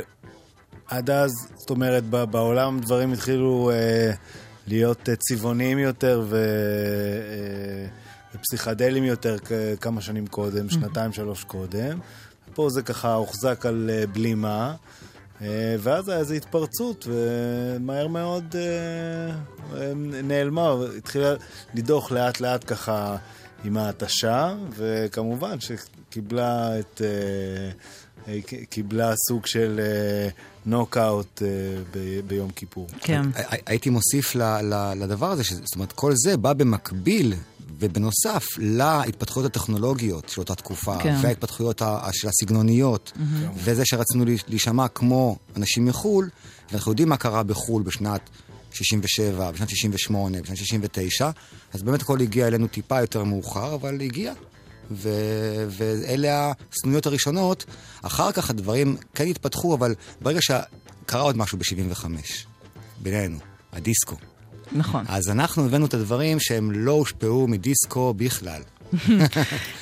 עד 0.87 1.09
אז, 1.09 1.31
זאת 1.55 1.69
אומרת, 1.69 2.03
בעולם 2.03 2.79
דברים 2.79 3.13
התחילו 3.13 3.71
אה, 3.73 4.11
להיות 4.67 5.09
אה, 5.09 5.15
צבעוניים 5.15 5.79
יותר 5.79 6.23
ו... 6.25 6.35
אה, 6.35 7.87
ופסיכדליים 8.35 9.03
יותר 9.03 9.37
כמה 9.81 10.01
שנים 10.01 10.27
קודם, 10.27 10.69
שנתיים, 10.69 11.13
שלוש 11.13 11.43
קודם. 11.43 11.99
פה 12.53 12.69
זה 12.69 12.81
ככה 12.81 13.13
הוחזק 13.13 13.65
על 13.65 13.89
אה, 13.93 14.07
בלימה. 14.07 14.75
ואז 15.79 16.09
היה 16.09 16.19
איזו 16.19 16.33
התפרצות, 16.33 17.07
ומהר 17.09 18.07
מאוד 18.07 18.55
נעלמה, 20.23 20.73
התחילה 20.97 21.33
לדעוך 21.73 22.11
לאט 22.11 22.39
לאט 22.39 22.63
ככה 22.67 23.17
עם 23.63 23.77
ההתשה, 23.77 24.55
וכמובן 24.75 25.57
שקיבלה 25.59 26.79
את... 26.79 27.01
קיבלה 28.69 29.13
סוג 29.27 29.45
של 29.45 29.79
נוקאוט 30.65 31.41
אה, 31.41 31.47
ב- 31.93 32.27
ביום 32.27 32.49
כיפור. 32.51 32.87
כן. 33.01 33.21
הי- 33.35 33.57
הייתי 33.65 33.89
מוסיף 33.89 34.35
ל- 34.35 34.41
ל- 34.73 34.93
לדבר 35.03 35.31
הזה, 35.31 35.43
ש- 35.43 35.53
זאת 35.53 35.75
אומרת, 35.75 35.91
כל 35.91 36.11
זה 36.15 36.37
בא 36.37 36.53
במקביל 36.53 37.33
ובנוסף 37.79 38.45
להתפתחויות 38.57 39.45
הטכנולוגיות 39.55 40.29
של 40.29 40.41
אותה 40.41 40.55
תקופה, 40.55 40.97
כן. 41.03 41.15
וההתפתחויות 41.21 41.81
ה- 41.81 42.09
של 42.13 42.27
הסגנוניות, 42.27 43.11
וזה 43.55 43.85
שרצינו 43.85 44.25
להיש- 44.25 44.43
להישמע 44.47 44.87
כמו 44.87 45.37
אנשים 45.57 45.85
מחו"ל, 45.85 46.29
ואנחנו 46.71 46.91
יודעים 46.91 47.09
מה 47.09 47.17
קרה 47.17 47.43
בחו"ל 47.43 47.83
בשנת 47.83 48.21
67, 48.71 49.51
בשנת 49.51 49.69
68, 49.69 50.41
בשנת 50.41 50.57
69, 50.57 51.29
אז 51.73 51.83
באמת 51.83 52.01
הכל 52.01 52.21
הגיע 52.21 52.47
אלינו 52.47 52.67
טיפה 52.67 53.01
יותר 53.01 53.23
מאוחר, 53.23 53.75
אבל 53.75 54.01
הגיע. 54.01 54.33
ו- 54.91 55.65
ואלה 55.69 56.51
הסנוניות 56.71 57.05
הראשונות. 57.05 57.65
אחר 58.01 58.31
כך 58.31 58.49
הדברים 58.49 58.97
כן 59.15 59.27
התפתחו, 59.27 59.75
אבל 59.75 59.95
ברגע 60.21 60.39
שקרה 60.41 61.21
עוד 61.21 61.37
משהו 61.37 61.57
ב-75, 61.57 62.05
בינינו, 63.01 63.37
הדיסקו. 63.73 64.15
נכון. 64.71 65.05
אז 65.07 65.29
אנחנו 65.29 65.65
הבאנו 65.65 65.85
את 65.85 65.93
הדברים 65.93 66.39
שהם 66.39 66.71
לא 66.71 66.91
הושפעו 66.91 67.47
מדיסקו 67.47 68.13
בכלל. 68.13 68.61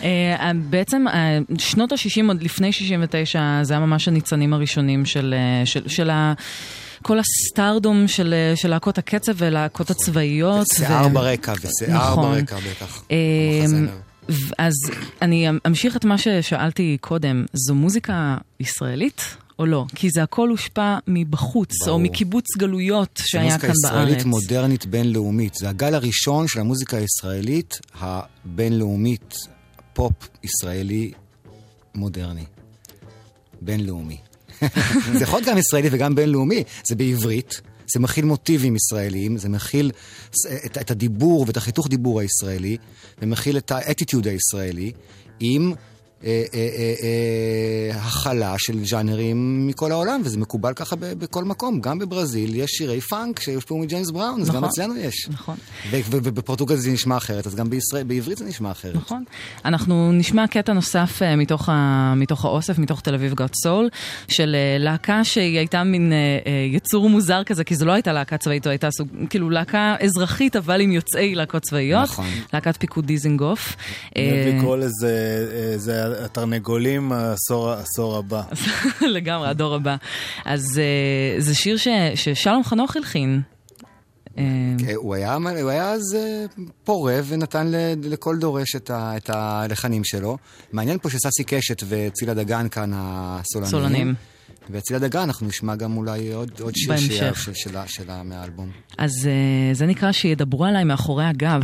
אה, 0.03 0.51
בעצם 0.69 1.05
אה, 1.07 1.39
שנות 1.57 1.91
ה-60, 1.91 2.27
עוד 2.27 2.43
לפני 2.43 2.71
69, 2.71 3.59
זה 3.63 3.73
היה 3.73 3.79
ממש 3.79 4.07
הניצנים 4.07 4.53
הראשונים 4.53 5.05
של, 5.05 5.35
אה, 5.37 5.65
של, 5.65 5.87
של 5.87 6.09
ה... 6.09 6.33
כל 7.01 7.17
הסטארדום 7.19 8.07
של, 8.07 8.33
של 8.55 8.69
להקות 8.69 8.97
הקצב 8.97 9.31
ולהקות 9.37 9.89
הצבאיות. 9.89 10.67
שיער 10.73 11.07
ו- 11.07 11.13
ברקע, 11.13 11.53
ושיער 11.61 12.11
נכון. 12.11 12.35
ברקע 12.35 12.57
בטח. 12.57 13.03
אז 14.57 14.73
אני 15.21 15.47
אמשיך 15.67 15.95
את 15.95 16.05
מה 16.05 16.17
ששאלתי 16.17 16.97
קודם, 17.01 17.45
זו 17.53 17.75
מוזיקה 17.75 18.37
ישראלית 18.59 19.21
או 19.59 19.65
לא? 19.65 19.85
כי 19.95 20.09
זה 20.09 20.23
הכל 20.23 20.49
הושפע 20.49 20.97
מבחוץ, 21.07 21.69
ברור. 21.81 21.93
או 21.93 21.99
מקיבוץ 21.99 22.45
גלויות 22.57 23.21
שהיה 23.25 23.43
מוזיקה 23.43 23.67
כאן 23.67 23.73
בארץ. 23.83 24.07
ישראלית 24.07 24.25
מודרנית 24.25 24.85
בינלאומית. 24.85 25.55
זה 25.55 25.69
הגל 25.69 25.95
הראשון 25.95 26.47
של 26.47 26.59
המוזיקה 26.59 26.97
הישראלית 26.97 27.79
הבינלאומית, 27.99 29.35
פופ 29.93 30.13
ישראלי 30.43 31.11
מודרני. 31.95 32.45
בינלאומי. 33.61 34.17
זה 35.17 35.23
יכול 35.23 35.39
להיות 35.39 35.49
גם 35.49 35.57
ישראלי 35.57 35.87
וגם 35.91 36.15
בינלאומי, 36.15 36.63
זה 36.87 36.95
בעברית. 36.95 37.61
זה 37.93 37.99
מכיל 37.99 38.25
מוטיבים 38.25 38.75
ישראליים, 38.75 39.37
זה 39.37 39.49
מכיל 39.49 39.91
ס- 40.33 40.45
את, 40.65 40.77
את 40.77 40.91
הדיבור 40.91 41.43
ואת 41.47 41.57
החיתוך 41.57 41.87
דיבור 41.87 42.19
הישראלי, 42.19 42.77
ומכיל 43.21 43.57
את 43.57 43.71
האטיטיוד 43.71 44.27
הישראלי, 44.27 44.91
עם 45.39 45.61
אה, 45.71 45.75
אה, 45.75 45.77
אה, 45.77 45.81
אה, 45.81 45.90
הכלה 47.93 48.55
של 48.57 48.85
ז'אנרים 48.85 49.67
מכל 49.67 49.91
העולם, 49.91 50.21
וזה 50.23 50.37
מקובל 50.37 50.73
ככה 50.73 50.95
בכל 50.99 51.43
מקום. 51.43 51.81
גם 51.81 51.99
בברזיל 51.99 52.55
יש 52.55 52.71
שירי 52.71 53.01
פאנק 53.01 53.39
שהושפעו 53.39 53.77
מג'יימס 53.77 54.11
בראון, 54.11 54.41
אז 54.41 54.49
גם 54.49 54.55
נכון. 54.55 54.69
אצלנו 54.69 54.97
יש. 54.97 55.29
נכון. 55.29 55.55
ובפורטוגל 55.91 56.75
זה 56.75 56.91
נשמע 56.91 57.17
אחרת, 57.17 57.47
אז 57.47 57.55
גם 57.55 57.69
בישראל, 57.69 58.03
בעברית 58.03 58.37
זה 58.37 58.45
נשמע 58.45 58.71
אחרת. 58.71 58.95
נכון. 58.95 59.23
אנחנו 59.65 60.11
נשמע 60.11 60.47
קטע 60.47 60.73
נוסף 60.73 61.19
אה, 61.21 61.35
מתוך, 62.15 62.45
האוסף, 62.45 62.79
מתוך 62.79 63.01
תל 63.01 63.13
אביב 63.13 63.33
גאט 63.33 63.53
סול, 63.63 63.89
של 64.27 64.55
אה, 64.55 64.77
להקה 64.79 65.23
שהיא 65.23 65.57
הייתה 65.57 65.83
מין 65.83 66.13
אה, 66.13 66.17
אה, 66.17 66.51
יצור 66.71 67.09
מוזר 67.09 67.43
כזה, 67.43 67.63
כי 67.63 67.75
זו 67.75 67.85
לא 67.85 67.91
הייתה 67.91 68.13
להקה 68.13 68.37
צבאית, 68.37 68.63
זו 68.63 68.69
הייתה 68.69 68.91
סוג, 68.91 69.07
כאילו 69.29 69.49
להקה 69.49 69.95
אזרחית, 69.99 70.55
אבל 70.55 70.81
עם 70.81 70.91
יוצאי 70.91 71.35
להקות 71.35 71.61
צבאיות. 71.61 72.09
נכון. 72.09 72.25
להקת 72.53 72.77
פיקוד 72.77 73.11
אה, 74.17 74.53
לקרוא 74.57 74.77
לזה, 74.77 75.47
אה, 75.53 76.10
התרנגולים 76.25 77.11
העשור 77.11 77.69
העשור 77.69 78.17
הבא. 78.17 78.41
לגמרי, 79.15 79.47
הדור 79.49 79.75
הבא. 79.75 79.95
אז 80.45 80.79
אה, 80.79 81.41
זה 81.41 81.55
שיר 81.55 81.77
ש, 81.77 81.87
ששלום 82.15 82.63
חנוך 82.63 82.95
הלחין. 82.95 83.41
אה, 84.37 84.43
אה, 84.87 84.93
הוא 84.95 85.15
היה, 85.15 85.33
הוא 85.61 85.69
היה 85.69 85.91
אז 85.91 86.15
אה, 86.19 86.45
פורה 86.83 87.19
ונתן 87.27 87.67
ל- 87.67 87.93
לכל 88.03 88.37
דורש 88.37 88.75
את, 88.75 88.89
ה, 88.89 89.17
את 89.17 89.29
הלחנים 89.33 90.03
שלו. 90.03 90.37
מעניין 90.71 90.97
פה 91.01 91.09
שססי 91.09 91.43
קשת 91.43 91.83
וצילה 91.89 92.33
דגן 92.33 92.67
כאן 92.69 92.91
הסולנים. 92.95 93.71
סולנים. 93.71 94.13
וצילה 94.69 94.99
דגן 94.99 95.19
אנחנו 95.19 95.47
נשמע 95.47 95.75
גם 95.75 95.97
אולי 95.97 96.33
עוד, 96.33 96.51
עוד 96.61 96.73
שיר. 96.75 96.97
שיה- 96.97 97.33
של- 97.35 97.53
שלה, 97.53 97.83
שלה 97.87 98.23
מהאלבום. 98.23 98.69
אז 98.97 99.11
זה 99.73 99.85
נקרא 99.85 100.11
שידברו 100.11 100.65
עליי 100.65 100.83
מאחורי 100.83 101.25
הגב. 101.25 101.61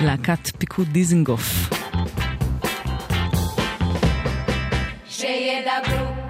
להקת 0.00 0.48
פיקוד 0.58 0.88
דיזנגוף. 0.92 1.68
שידברו 5.52 5.98
עליי 5.98 6.21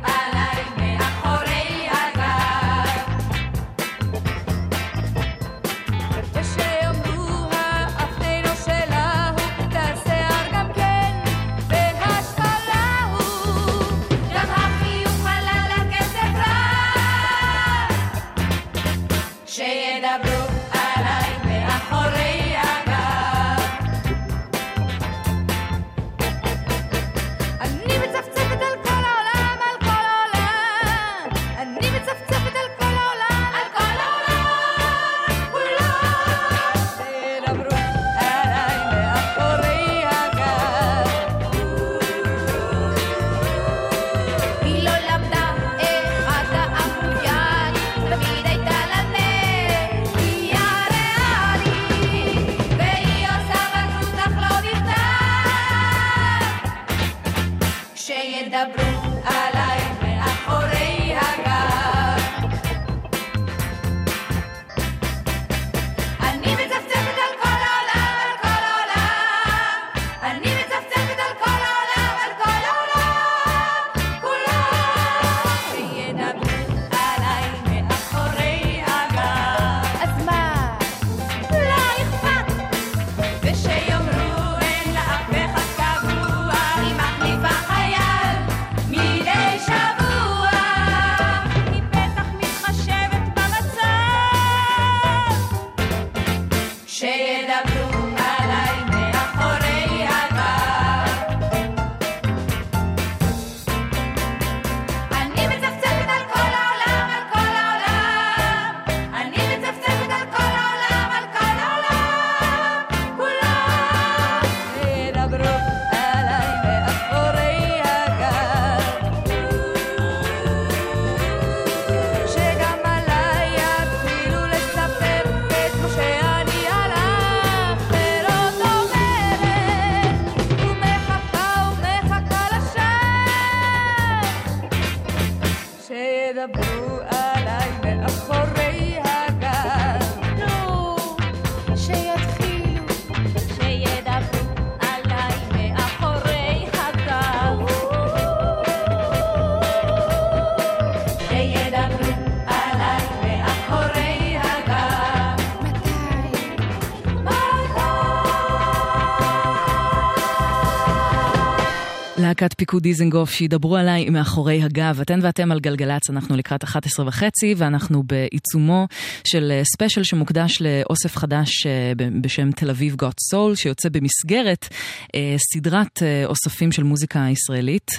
פיקוד 162.73 162.83
דיזנגוף 162.83 163.31
שידברו 163.31 163.77
עליי 163.77 164.11
מאחורי 164.11 164.63
הגב. 164.63 164.99
אתן 165.03 165.19
ואתם 165.23 165.53
על 165.53 165.61
גלגלצ, 165.61 166.11
אנחנו 166.11 166.37
לקראת 166.37 166.65
11 166.65 167.09
וחצי, 167.09 167.55
ואנחנו 167.57 168.03
בעיצומו 168.03 168.87
של 169.25 169.53
אה, 169.53 169.63
ספיישל 169.65 170.03
שמוקדש 170.03 170.63
לאוסף 170.63 171.17
חדש 171.17 171.67
אה, 171.67 171.93
בשם 172.21 172.53
תל 172.53 172.71
אביב 172.71 172.97
got 172.97 173.21
soul, 173.31 173.55
שיוצא 173.55 173.89
במסגרת 173.89 174.69
אה, 175.15 175.37
סדרת 175.53 176.03
אוספים 176.25 176.73
של 176.73 176.83
מוזיקה 176.83 177.27
ישראלית. 177.31 177.91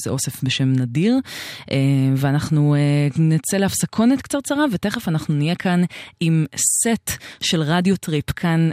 זה 0.00 0.10
אוסף 0.10 0.42
בשם 0.42 0.72
נדיר, 0.72 1.18
ואנחנו 2.16 2.76
נצא 3.18 3.56
להפסקונת 3.56 4.22
קצרצרה, 4.22 4.64
ותכף 4.72 5.08
אנחנו 5.08 5.34
נהיה 5.34 5.54
כאן 5.54 5.82
עם 6.20 6.46
סט 6.56 7.10
של 7.40 7.62
רדיו 7.62 7.96
טריפ, 7.96 8.30
כאן 8.30 8.70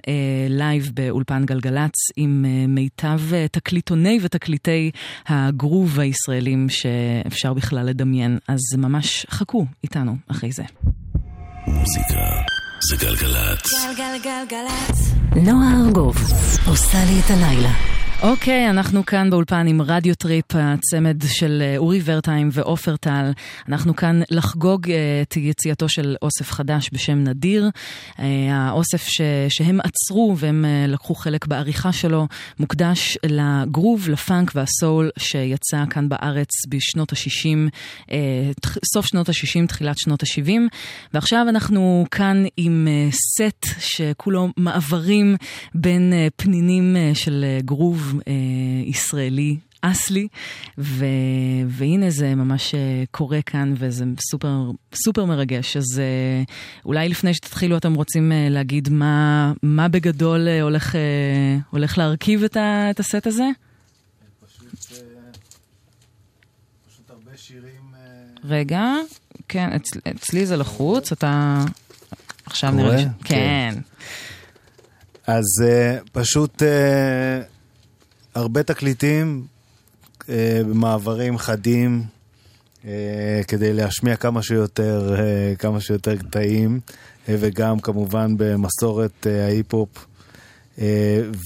live 0.50 0.92
באולפן 0.94 1.46
גלגלצ, 1.46 1.94
עם 2.18 2.46
מיטב 2.68 3.20
תקליטוני 3.52 4.20
ותקליטי 4.22 4.73
הגרוב 5.28 6.00
הישראלים 6.00 6.70
שאפשר 6.70 7.54
בכלל 7.54 7.86
לדמיין. 7.86 8.38
אז 8.48 8.60
ממש 8.78 9.26
חכו 9.30 9.66
איתנו 9.84 10.16
אחרי 10.28 10.52
זה. 10.52 10.64
מוזיקה 11.68 12.20
זה 12.90 12.96
גלגלצ. 13.06 13.74
גלגלגלגלצ. 13.74 15.14
נועה 15.36 15.86
ארגוב 15.86 16.16
עושה 16.68 16.98
לי 17.06 17.20
את 17.20 17.30
הלילה. 17.30 18.03
אוקיי, 18.24 18.70
אנחנו 18.70 19.06
כאן 19.06 19.30
באולפן 19.30 19.68
עם 19.68 19.82
רדיו 19.82 20.16
טריפ, 20.16 20.46
הצמד 20.56 21.24
של 21.28 21.64
אה, 21.66 21.78
אורי 21.78 22.02
ורטהיים 22.06 22.50
ועופר 22.52 22.96
טל. 22.96 23.32
אנחנו 23.68 23.96
כאן 23.96 24.22
לחגוג 24.32 24.90
אה, 24.90 24.96
את 25.22 25.38
יציאתו 25.38 25.90
של 25.90 26.16
אוסף 26.22 26.52
חדש 26.52 26.90
בשם 26.94 27.24
נדיר. 27.24 27.70
אה, 28.20 28.26
האוסף 28.52 29.08
ש, 29.08 29.22
שהם 29.50 29.80
עצרו 29.80 30.36
והם 30.38 30.66
לקחו 30.88 31.16
חלק 31.16 31.46
בעריכה 31.46 31.92
שלו 31.92 32.28
מוקדש 32.60 33.18
לגרוב, 33.26 34.10
לפאנק 34.10 34.52
והסול 34.56 35.10
שיצא 35.18 35.84
כאן 35.90 36.10
בארץ 36.10 36.50
בשנות 36.70 37.14
ה-60, 37.14 38.16
סוף 38.94 39.06
שנות 39.06 39.30
ה-60, 39.30 39.68
תחילת 39.68 39.98
שנות 39.98 40.24
ה-70. 40.24 40.50
ועכשיו 41.14 41.46
אנחנו 41.50 42.06
כאן 42.12 42.44
עם 42.58 42.88
סט 43.12 43.66
שכולו 43.80 44.50
מעברים 44.58 45.36
בין 45.76 46.14
פנינים 46.36 46.96
של 47.14 47.46
אה, 47.48 47.60
אה, 48.28 48.34
ישראלי. 48.86 49.58
אסלי, 49.86 50.28
ו... 50.78 51.06
והנה 51.68 52.10
זה 52.10 52.36
ממש 52.36 52.76
אה, 52.76 53.04
קורה 53.12 53.42
כאן 53.42 53.74
וזה 53.78 54.06
סופר, 54.32 54.72
סופר 54.96 55.26
מרגש. 55.26 55.78
אז 55.78 56.00
אה, 56.00 56.44
אולי 56.86 57.10
לפני 57.10 57.34
שתתחילו 57.34 57.78
אתם 57.78 57.94
רוצים 57.94 58.32
אה, 58.32 58.48
להגיד 58.50 58.90
מה, 58.90 59.54
מה 59.64 59.88
בגדול 59.88 60.48
אה, 60.48 60.62
הולך, 60.62 60.96
אה, 60.96 61.02
הולך 61.70 61.98
להרכיב 61.98 62.44
את, 62.44 62.58
ה... 62.58 62.88
את 62.90 63.00
הסט 63.00 63.28
הזה? 63.28 63.44
פשוט 66.90 67.10
הרבה 67.10 67.32
שירים... 67.36 67.94
רגע, 68.44 68.94
כן, 69.48 69.70
אצ... 69.76 69.98
אצלי 70.16 70.46
זה 70.46 70.58
לחוץ, 70.58 71.12
אתה... 71.12 71.64
עכשיו? 72.46 72.72
נראה. 72.72 72.98
כן. 72.98 73.10
כן. 73.24 73.74
אז 75.28 75.46
פשוט 76.12 76.62
הרבה 78.36 78.64
תקליטים 78.64 79.46
uh, 80.22 80.26
במעברים 80.70 81.38
חדים, 81.38 82.04
uh, 82.82 82.86
כדי 83.48 83.74
להשמיע 83.74 84.16
כמה 84.16 84.44
שיותר, 84.44 85.16
uh, 85.16 85.58
כמה 85.58 85.82
שיותר 85.82 86.16
קטעים, 86.16 86.80
uh, 86.86 87.30
וגם 87.40 87.80
כמובן 87.80 88.34
במסורת 88.38 89.12
uh, 89.24 89.30
ההיפ-הופ. 89.30 90.06
Uh, 90.78 90.82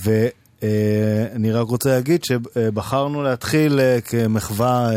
ואני 0.03 1.51
רק 1.51 1.67
רוצה 1.67 1.89
להגיד 1.89 2.23
שבחרנו 2.23 3.23
להתחיל 3.23 3.79
uh, 3.79 4.01
כמחווה 4.01 4.89
uh, 4.91 4.95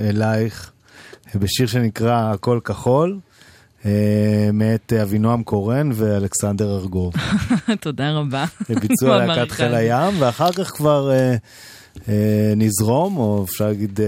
אלייך 0.00 0.70
uh, 1.26 1.38
בשיר 1.38 1.66
שנקרא 1.66 2.32
הכל 2.32 2.60
כחול. 2.64 3.18
אה, 3.84 4.50
מאת 4.52 4.92
אבינועם 4.92 5.42
קורן 5.42 5.90
ואלכסנדר 5.94 6.76
ארגוב. 6.76 7.14
תודה 7.80 8.12
רבה. 8.12 8.44
ביצוע 8.68 9.08
מאוד 9.08 9.22
להקת 9.36 9.50
חיל. 9.50 9.74
הים, 9.74 10.14
ואחר 10.22 10.52
כך 10.52 10.70
כבר 10.70 11.10
אה, 11.10 11.36
אה, 12.08 12.52
נזרום, 12.56 13.16
או 13.16 13.44
אפשר 13.44 13.66
להגיד... 13.66 14.00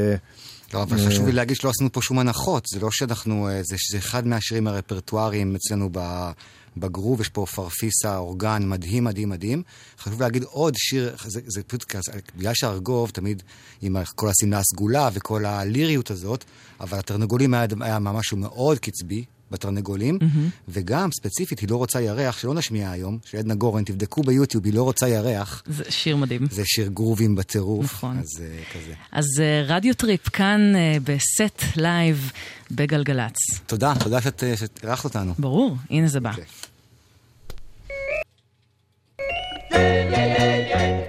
לא, 0.75 0.83
אבל 0.83 0.99
חשוב 1.07 1.27
לי 1.27 1.33
להגיד 1.33 1.57
שלא 1.57 1.71
עשינו 1.71 1.93
פה 1.93 2.03
שום 2.03 2.19
הנחות, 2.19 2.67
זה 2.67 2.81
לא 2.81 2.91
שאנחנו, 2.91 3.49
זה, 3.63 3.77
זה 3.91 3.99
אחד 3.99 4.27
מהשירים 4.27 4.67
הרפרטואריים 4.67 5.57
אצלנו 5.57 5.89
ב, 5.93 6.31
בגרוב, 6.77 7.21
יש 7.21 7.29
פה 7.29 7.47
פרפיסה, 7.47 8.17
אורגן 8.17 8.63
מדהים, 8.67 9.05
מדהים, 9.05 9.29
מדהים. 9.29 9.63
חשוב 9.99 10.23
להגיד 10.23 10.43
עוד 10.43 10.75
שיר, 10.77 11.17
זה, 11.27 11.41
זה 11.47 11.63
פשוט 11.63 11.85
כזה, 11.85 12.13
בגלל 12.37 12.55
שהארגוב 12.55 13.11
תמיד 13.11 13.43
עם 13.83 13.97
כל 14.15 14.29
השמלה 14.29 14.59
הסגולה 14.59 15.09
וכל 15.13 15.45
הליריות 15.45 16.11
הזאת, 16.11 16.45
אבל 16.81 16.99
התרנגולים 16.99 17.55
היה, 17.55 17.67
היה 17.81 17.99
משהו 17.99 18.37
מאוד 18.37 18.79
קצבי. 18.79 19.25
בתרנגולים, 19.51 20.19
מהמם. 20.21 20.49
וגם 20.69 21.13
ספציפית 21.13 21.59
היא 21.59 21.69
לא 21.71 21.77
רוצה 21.77 22.01
ירח, 22.01 22.39
שלא 22.39 22.55
נשמיע 22.55 22.91
היום, 22.91 23.19
של 23.25 23.39
עדנה 23.39 23.55
גורן, 23.55 23.85
תבדקו 23.85 24.23
ביוטיוב, 24.23 24.65
היא 24.65 24.75
לא 24.75 24.83
רוצה 24.83 25.09
ירח. 25.09 25.63
זה 25.67 25.85
שיר 25.89 26.17
מדהים. 26.17 26.47
זה 26.51 26.63
שיר 26.65 26.89
גרובים 26.89 27.35
בטירוף. 27.35 27.85
נכון. 27.85 28.19
אז 28.19 28.43
אה, 28.43 28.63
כזה. 28.75 28.95
אז 29.13 29.25
אה, 29.41 29.63
רדיו 29.67 29.95
טריפ 29.95 30.29
כאן 30.29 30.61
אה, 30.77 30.97
בסט 31.05 31.65
לייב 31.77 32.33
בגלגלצ. 32.71 33.37
תודה, 33.67 33.93
תודה 34.01 34.21
שאת 34.21 34.45
אירחת 34.83 35.05
אותנו. 35.05 35.35
ברור, 35.39 35.77
הנה 35.91 36.09
זה 36.09 36.21
בא. 36.21 36.33
אומרים 39.73 41.00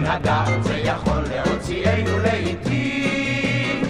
מן 0.00 0.06
הדעת 0.06 0.64
זה 0.64 0.76
יכול 0.76 1.22
להוציאנו 1.34 2.18
לעיתים, 2.18 3.82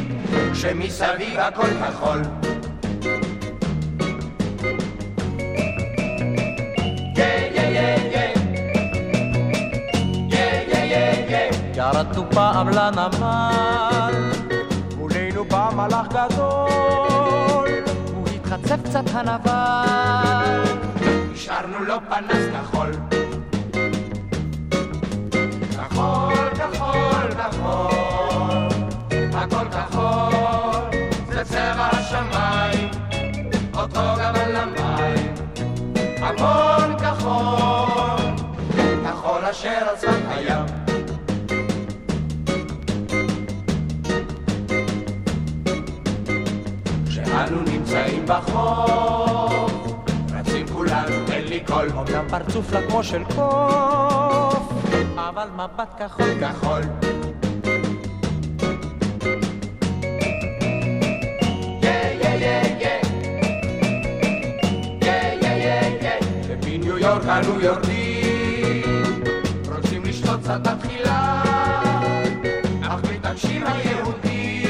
כשמסביב 0.53 1.39
הכל 1.39 1.67
כחול. 1.67 2.23
ירדנו 11.75 12.31
פעם 12.31 12.69
לנמל, 12.69 14.15
מולנו 14.97 15.45
בא 15.45 15.71
מלאך 15.77 16.07
גדול, 16.09 17.69
הוא 18.15 18.27
התחצף 18.35 18.77
קצת 18.85 19.05
הנבל. 19.13 20.63
השארנו 21.35 21.85
לו 21.85 21.95
פנס 22.09 22.45
כחול. 22.53 22.91
כחול, 22.93 23.28
אשר 39.59 39.69
על 39.69 39.97
שפת 39.97 40.11
הים. 40.29 40.65
כשאנו 47.09 47.63
נמצאים 47.63 48.27
בחוף, 48.27 49.73
רצים 50.33 50.67
כולנו, 50.67 51.33
אין 51.33 51.45
לי 51.49 51.61
קול. 51.67 51.89
אומנם 51.95 52.25
פרצוף 52.29 52.73
לה 52.73 52.83
כמו 52.89 53.05
של 53.05 53.25
קוף, 53.25 54.73
אבל 55.17 55.49
מבט 55.57 55.95
כחול 55.99 56.35
כחול. 56.41 56.83
יורדים, 67.29 67.59
רוצים 67.59 67.59
לשתות 67.59 67.98
קצת 70.49 70.67
בתחילה, 70.67 71.43
אך 72.83 73.01
מתעקשים 73.13 73.65
היהודים. 73.67 74.65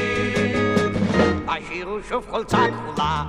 השירו 1.47 1.97
שוב 2.09 2.25
חולצה 2.29 2.57
כחולה. 2.57 3.23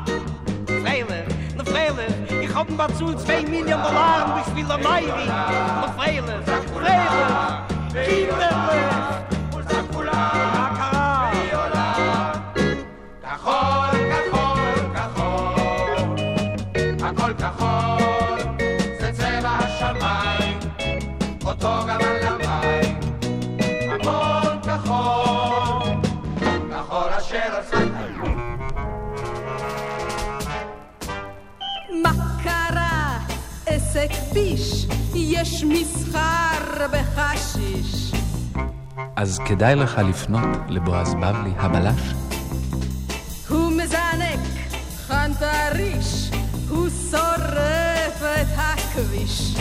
Freilich, 0.66 1.28
ne 1.56 1.64
Freilich, 1.64 2.16
ich 2.44 2.52
hab 2.54 2.68
mal 2.78 2.90
zu 2.98 3.06
2 3.14 3.42
Millionen 3.52 3.82
Dollar 3.84 4.18
und 4.26 4.40
ich 4.42 4.50
will 4.56 4.70
am 4.72 4.80
Ivy. 4.80 5.26
יש 35.42 35.64
מסחר 35.64 36.86
בחשיש. 36.92 38.12
אז 39.16 39.38
כדאי 39.38 39.74
לך 39.74 40.00
לפנות 40.08 40.58
לבועז 40.68 41.14
בבלי 41.14 41.50
הבלש. 41.56 42.14
הוא 43.48 43.72
מזנק 43.72 44.40
חנטריש, 45.06 46.30
הוא 46.68 46.88
שורף 47.10 48.22
את 48.22 48.46
הכביש. 48.56 49.54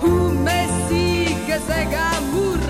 הוא 0.00 0.32
משיג, 0.32 1.58
זה 1.66 1.84
גמור, 1.92 2.65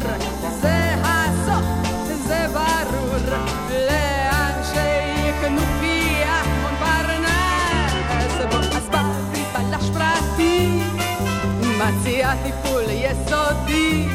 מציע 11.86 12.32
טיפול 12.42 12.82
יסודי. 12.90 14.06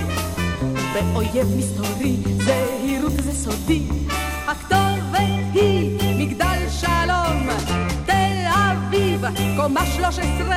באויב 0.93 1.47
מסתורי, 1.57 2.15
זהירות 2.37 3.11
זה 3.11 3.31
סודי. 3.33 3.83
הכתובת 4.47 5.53
היא 5.53 5.99
מגדל 6.17 6.69
שלום, 6.69 7.47
תל 8.05 8.45
אביב, 8.47 9.25
קומה 9.57 9.85
13, 9.85 10.55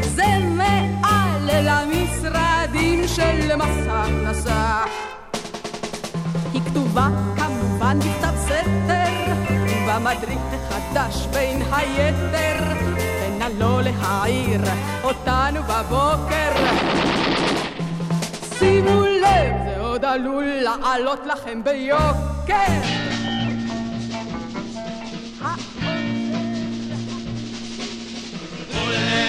זה 0.00 0.24
מעל 0.56 1.50
למשרדים 1.62 3.08
של 3.08 3.56
מס 3.56 3.86
הכנסה. 3.88 4.84
היא 6.52 6.62
כתובה 6.62 7.08
כמובן 7.36 7.98
בכתב 7.98 8.34
סתר, 8.44 9.32
במדריך 9.88 10.40
החדש 10.52 11.26
בין 11.26 11.62
היתר, 11.72 12.95
ונא 13.56 13.64
לא 13.64 13.82
להעיר 13.82 14.60
אותנו 15.04 15.62
בבוקר. 15.62 16.52
שימו 18.58 19.02
לב, 19.02 19.54
זה 19.64 19.80
עוד 19.80 20.04
עלול 20.04 20.44
לעלות 20.44 21.20
לכם 21.26 21.64
ביוקר. 21.64 22.54
העולם 28.72 29.25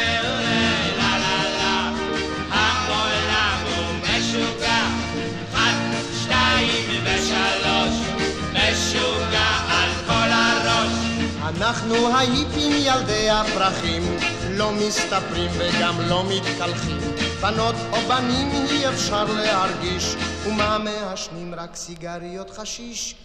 אנחנו 11.48 12.08
ההיפים 12.08 12.72
ילדי 12.72 13.30
הפרחים, 13.30 14.04
לא 14.50 14.72
מסתפרים 14.72 15.52
וגם 15.58 16.02
לא 16.02 16.24
מתקלחים. 16.30 16.98
בנות 17.42 17.76
או 17.92 17.98
בנים 18.08 18.52
אי 18.70 18.88
אפשר 18.90 19.24
להרגיש, 19.24 20.16
ומה 20.48 20.78
מעשנים 20.78 21.56
רק 21.56 21.76
סיגריות 21.76 22.50
חשיש. 22.50 23.16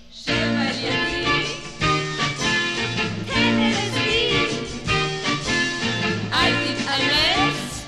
אל 6.32 6.54
תתאמץ. 6.64 7.84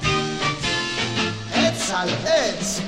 עץ 1.52 1.90
על 1.90 2.08
עץ. 2.26 2.80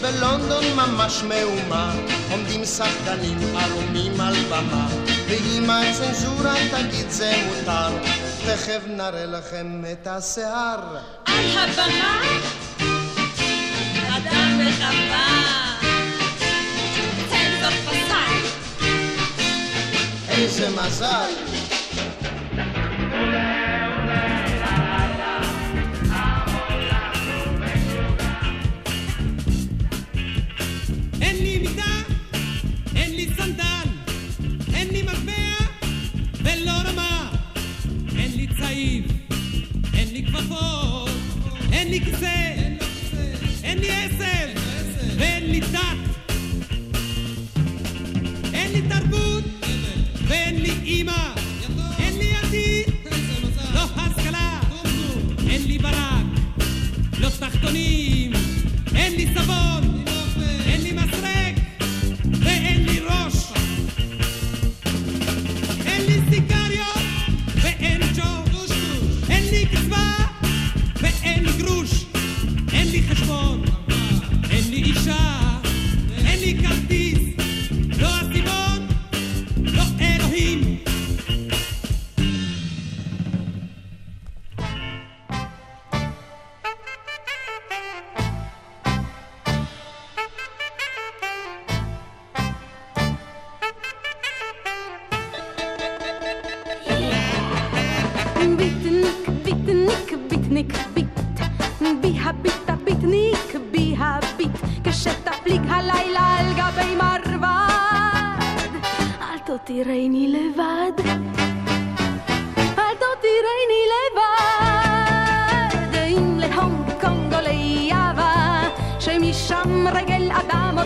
בלונדון 0.00 0.64
ממש 0.76 1.22
מהומה, 1.22 1.92
עומדים 2.30 2.64
שחקנים 2.64 3.38
ערומים 3.56 4.20
על 4.20 4.34
במה, 4.50 4.86
ואם 5.28 5.70
הצנזורה 5.70 6.54
תגיד 6.70 7.10
זה 7.10 7.32
מותר, 7.46 7.90
תכף 8.46 8.80
נראה 8.86 9.26
לכם 9.26 9.82
את 9.92 10.06
השיער. 10.06 10.80
על 11.26 11.44
הבמה, 11.56 12.20
אדם 14.16 14.60
וחווה. 14.60 15.54
זאת 17.60 17.72
פסק. 17.86 18.14
איזה 20.28 20.68
מזל. 20.70 21.63
אימא, 50.84 51.34
אין 51.98 52.18
לי 52.18 52.34
עתיד, 52.34 52.94
לא 53.74 53.80
השכלה, 53.96 54.60
אין 55.48 55.62
לי 55.66 55.78
ברק, 55.78 56.24
לא 57.20 57.28
תחתונים, 57.28 58.32
אין 58.94 59.12
לי 59.14 59.26
סבון, 59.34 59.93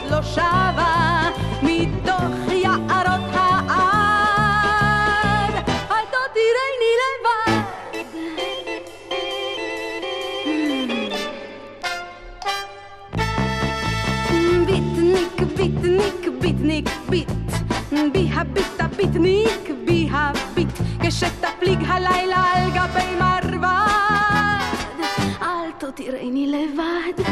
עוד 0.02 0.10
לא 0.10 0.22
שבה. 0.22 1.28
מתוך 1.62 2.52
יערות 2.52 3.20
העד. 3.32 4.74
אל 5.90 6.04
תותירני 6.14 6.92
לבד. 7.00 7.52
ביטניק, 14.66 15.38
ביטניק, 15.56 16.28
ביט. 16.40 16.58
ביטניק 16.58 16.88
ביט, 17.08 17.30
בי 18.12 18.28
הביט 18.32 18.80
הביטניק, 18.80 19.70
בי 19.84 20.08
הביט, 20.12 20.68
כשתפליג 21.00 21.78
הלילה 21.86 22.44
על 22.54 22.70
גבי 22.70 23.14
מרבד, 23.20 24.98
אל 25.42 25.70
תותירני 25.78 26.46
לבד, 26.46 27.22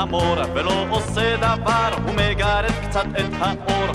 חמור 0.00 0.36
ולא 0.54 0.86
עושה 0.90 1.36
דבר, 1.36 1.88
ומגרד 2.06 2.64
קצת 2.88 3.06
את 3.18 3.32
האור, 3.40 3.90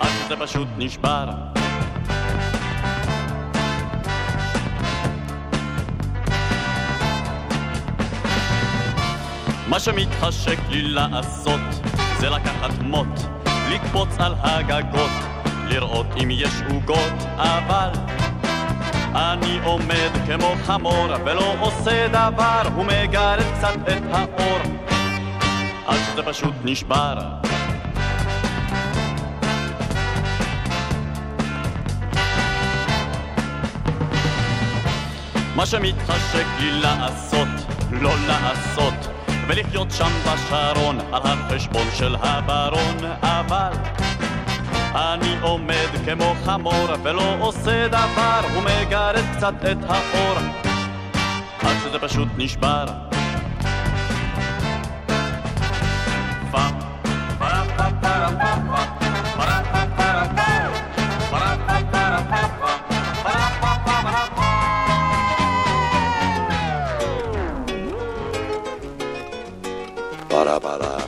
עד 0.00 0.08
שזה 0.24 0.36
פשוט 0.36 0.68
נשבר. 0.78 1.24
מה 9.68 9.80
שמתחשק 9.80 10.58
לי 10.70 10.82
לעשות 10.82 11.60
זה 12.18 12.30
לקחת 12.30 12.78
מוט, 12.80 13.20
לקפוץ 13.70 14.08
על 14.18 14.34
הגגות, 14.38 15.10
לראות 15.68 16.06
אם 16.22 16.30
יש 16.30 16.62
עוגות, 16.70 17.22
אבל 17.36 17.90
אני 19.14 19.58
עומד 19.64 20.10
כמו 20.26 20.54
חמור 20.64 21.06
ולא 21.24 21.54
עושה 21.60 22.08
דבר, 22.08 22.62
ומגרד 22.78 23.38
קצת 23.54 23.76
את 23.88 24.02
האור, 24.12 24.31
עד 25.92 25.98
שזה 26.12 26.22
פשוט 26.22 26.54
נשבר. 26.64 27.14
מה 35.56 35.66
שמתחשק 35.66 36.46
לי 36.60 36.80
לעשות, 36.80 37.48
לא 37.90 38.10
לעשות, 38.26 38.94
ולחיות 39.48 39.90
שם 39.90 40.10
בשרון 40.24 40.98
על 41.12 41.22
החשבון 41.24 41.86
של 41.94 42.16
הברון, 42.20 42.96
אבל 43.22 43.72
אני 44.94 45.36
עומד 45.40 45.88
כמו 46.04 46.34
חמור 46.44 46.88
ולא 47.02 47.36
עושה 47.40 47.88
דבר, 47.88 48.40
ומגרד 48.58 49.14
קצת 49.36 49.54
את 49.72 49.78
האור, 49.88 50.38
עד 51.62 51.76
שזה 51.84 51.98
פשוט 51.98 52.28
נשבר. 52.36 53.11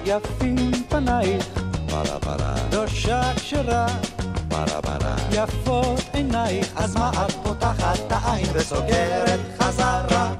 יפים 0.04 0.72
פנייך, 0.88 1.46
פרה 1.90 2.18
פרה, 2.20 2.54
דושה 2.70 3.22
כשרה, 3.36 3.86
פרה 4.48 4.82
פרה, 4.82 5.16
יפות 5.30 6.00
עינייך, 6.12 6.72
אז 6.76 6.96
מה 6.96 7.10
את 7.10 7.32
פותחת 7.42 7.98
את 8.06 8.12
העין 8.12 8.46
וסוגרת 8.52 9.40
חזרה? 9.58 10.32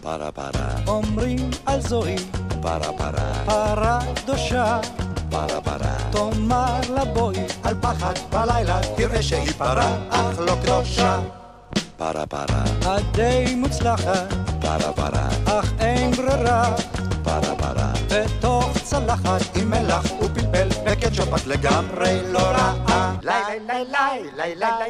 פרה 0.00 0.32
פרה, 0.32 0.68
אומרים 0.86 1.50
על 1.66 1.80
זוהי 1.80 2.16
פרה 2.62 2.92
פרה, 2.92 3.32
פרה 3.46 3.98
קדושה, 4.14 4.80
פרה 5.30 5.60
פרה, 5.60 5.96
תאמר 6.10 6.80
לה 6.94 7.04
בואי 7.04 7.38
על 7.62 7.74
פחד 7.80 8.14
בלילה, 8.30 8.80
תראה 8.96 9.22
שהיא 9.22 9.52
פרה 9.58 9.96
אך 10.10 10.38
לא 10.38 10.52
קדושה. 10.62 11.20
פרה 11.96 12.26
פרה, 12.26 12.64
את 12.80 13.02
די 13.12 13.54
מוצלחת, 13.56 14.34
פרה 14.60 14.92
פרה, 14.92 15.28
אך 15.44 15.72
אין 15.80 16.10
ברירה, 16.10 16.74
פרה 17.22 17.54
פרה, 17.58 17.77
בתוך 18.10 18.78
צלחת 18.84 19.56
עם 19.56 19.70
מלח 19.70 20.04
ופלפל 20.20 20.68
וקטשופ 20.86 21.34
את 21.36 21.46
לגמרי 21.46 22.32
לא 22.32 22.38
רעה. 22.38 23.16
ליי 23.22 23.60
ליי 23.66 23.84
ליי 23.90 24.22
ליי 24.36 24.54
ליי 24.54 24.86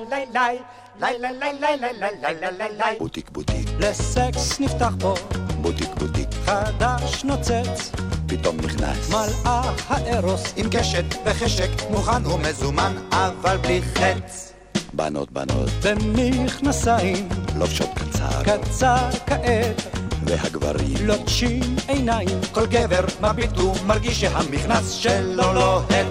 ליי 2.59 2.69
ליי 2.79 2.99
בוטיק 2.99 3.31
בוטיק. 3.31 3.69
לסקס 3.79 4.61
נפתח 4.61 4.95
פה. 5.01 5.15
בוטיק 5.61 5.89
בוטיק. 5.99 6.29
חדש 6.45 7.25
נוצץ. 7.25 7.93
פתאום 8.27 8.57
נכנס. 8.57 9.11
מלאה 9.11 9.73
הארוס 9.89 10.53
עם 10.57 10.67
קשת 10.71 11.05
וחשק, 11.25 11.71
מוכן 11.91 12.27
ומזומן, 12.27 12.97
אבל 13.11 13.57
בלי 13.57 13.81
חץ. 13.95 14.53
בנות 14.93 15.31
בנות. 15.33 15.71
במכנסיים. 15.83 17.29
לובשות 17.57 17.91
קצר. 17.95 18.43
קצר 18.45 19.09
כעת. 19.27 19.98
והגברים, 20.25 21.07
לוטשים 21.07 21.77
עיניים 21.89 22.41
כל 22.53 22.67
גבר 22.67 23.05
מביט 23.21 23.59
ומרגיש 23.59 24.21
שהמכנס 24.21 24.91
שלו 24.91 25.53
לוהט 25.53 26.07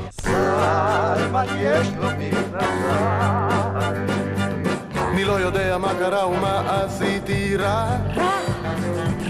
מה 1.32 1.44
יש 1.46 1.88
לו 1.98 2.10
אני 5.12 5.26
לא 5.26 5.32
יודע 5.32 5.78
מה 5.78 5.94
קרה 6.00 6.28
ומה 6.28 6.82
עשיתי 6.84 7.56
רע. 7.56 7.98
רע, 8.16 8.32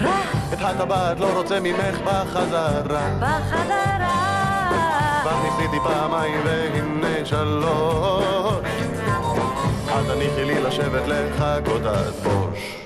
רע. 0.02 0.20
את 0.52 0.58
הטבעת 0.60 1.20
לא 1.20 1.38
רוצה 1.38 1.60
ממך 1.60 1.98
בחזרה. 2.04 3.18
בחזרה. 3.20 4.28
כבר 5.22 5.42
ניסיתי 5.42 5.76
פעמיים 5.84 6.40
והנה 6.44 7.24
שלוש. 7.24 8.64
אל 9.88 10.04
תניחי 10.14 10.44
לי 10.44 10.60
לשבת 10.62 11.02
לחכות 11.06 11.86
עד 11.86 12.14
בוש. 12.22 12.77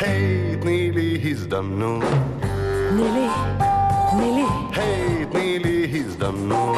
היי, 0.00 0.56
תני 0.60 0.90
לי 0.90 1.20
הזדמנות. 1.30 2.04
תני 2.90 3.02
לי, 3.02 3.28
תני 4.10 4.32
לי. 4.34 4.44
היי, 4.72 5.26
תני 5.32 5.58
לי 5.58 5.92
הזדמנות. 5.94 6.76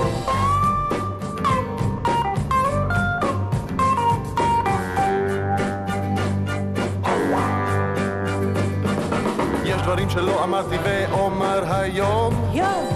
יש 9.64 9.82
דברים 9.82 10.10
שלא 10.10 10.44
אמרתי 10.44 10.76
ואומר 10.84 11.72
היום. 11.72 12.50
יום, 12.52 12.88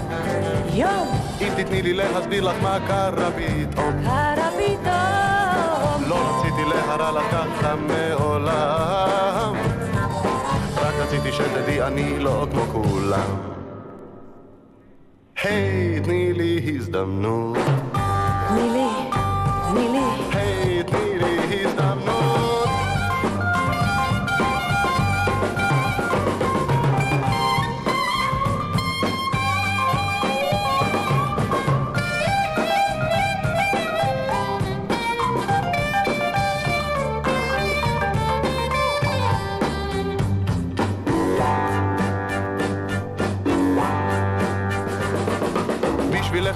יום. 0.73 1.07
אם 1.41 1.49
תתני 1.57 1.81
לי 1.81 1.93
להסביר 1.93 2.43
לך 2.43 2.55
מה 2.61 2.77
קרה 2.87 3.31
פתאום. 3.31 4.03
קרה 4.03 4.49
פתאום. 4.57 6.09
לא 6.09 6.15
רציתי 6.15 6.69
להרע 6.69 7.11
לך 7.11 7.31
ככה 7.31 7.75
מעולם. 7.75 9.42
רציתי 11.13 11.31
שתדעי 11.31 11.81
אני 11.81 12.19
לא 12.19 12.47
כמו 12.51 12.61
כולם. 12.61 13.37
היי, 15.43 15.99
תני 15.99 16.33
לי 16.33 16.75
הזדמנות. 16.77 17.57
תני 18.47 18.69
לי, 18.69 18.87
תני 19.71 19.89
לי. 19.89 19.99
היי, 20.31 20.52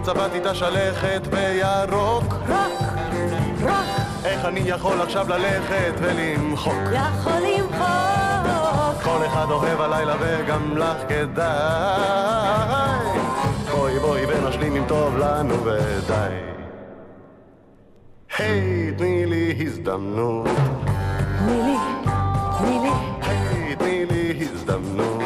צבעתי 0.08 0.38
את 0.38 0.46
השלכת 0.46 1.22
בירוק. 1.28 2.24
רוק, 2.34 2.84
רוק. 3.62 3.72
איך 4.26 4.46
אני 4.46 4.60
יכול 4.60 5.02
עכשיו 5.02 5.30
ללכת 5.30 5.94
ולמחוק? 5.98 6.74
יכול 6.94 7.34
למחוק. 7.34 9.04
כל 9.04 9.26
אחד 9.26 9.46
אוהב 9.50 9.82
הלילה 9.82 10.16
וגם 10.20 10.78
לך 10.78 10.98
כדאי. 11.10 12.08
בואי 13.72 14.00
בואי 14.00 14.26
ונשלים 14.26 14.76
אם 14.76 14.84
טוב 14.88 15.18
לנו 15.18 15.56
ודי. 15.66 16.14
היי, 18.38 18.92
תני 18.98 19.26
לי 19.26 19.58
הזדמנות. 19.66 20.48
תני 21.40 21.62
לי, 21.64 21.78
תני 22.58 22.80
לי. 22.80 22.92
היי, 23.22 23.76
תני 23.76 24.06
לי 24.06 24.48
הזדמנות. 24.54 25.24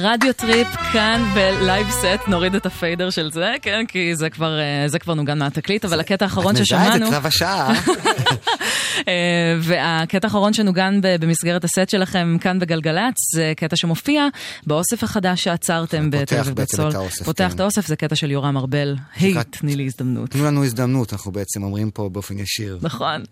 רדיו 0.00 0.32
טריפ 0.32 0.68
כאן 0.92 1.22
בלייב 1.34 1.90
סט, 1.90 2.28
נוריד 2.28 2.54
את 2.54 2.66
ה 2.66 2.73
fader 2.73 3.10
של 3.10 3.30
זה, 3.30 3.54
כן, 3.62 3.84
כי 3.88 4.16
זה 4.16 4.30
כבר, 4.30 4.58
אה, 4.58 4.88
זה 4.88 4.98
כבר 4.98 5.14
נוגן 5.14 5.38
מהתקליט, 5.38 5.84
אבל 5.84 6.00
הקטע 6.00 6.24
האחרון 6.24 6.56
את 6.56 6.60
מזהה 6.60 6.84
ששמענו... 6.84 7.06
את 7.06 7.10
זה 7.10 7.20
צו 7.20 7.26
השעה. 7.26 7.72
אה, 9.08 9.12
והקטע 9.60 10.26
האחרון 10.26 10.52
שנוגן 10.52 11.00
במסגרת 11.02 11.64
הסט 11.64 11.88
שלכם 11.88 12.36
כאן 12.40 12.58
בגלגלצ, 12.58 13.14
זה 13.34 13.52
קטע 13.56 13.76
שמופיע 13.76 14.26
באוסף 14.66 15.02
החדש 15.04 15.42
שאצרתם 15.44 16.10
בתל 16.10 16.36
אביב 16.36 16.54
בצול. 16.54 16.92
פותח 17.24 17.44
כן. 17.48 17.54
את 17.54 17.60
האוסף, 17.60 17.86
זה 17.86 17.96
קטע 17.96 18.16
של 18.16 18.30
יורם 18.30 18.56
ארבל, 18.56 18.96
היי, 19.16 19.32
שנקרא- 19.34 19.42
תני 19.42 19.76
לי 19.76 19.84
הזדמנות. 19.86 20.30
תנו 20.30 20.44
לנו 20.44 20.64
הזדמנות, 20.64 21.12
אנחנו 21.12 21.32
בעצם 21.32 21.62
אומרים 21.62 21.90
פה 21.90 22.08
באופן 22.12 22.38
ישיר. 22.38 22.78
נכון. 22.82 23.22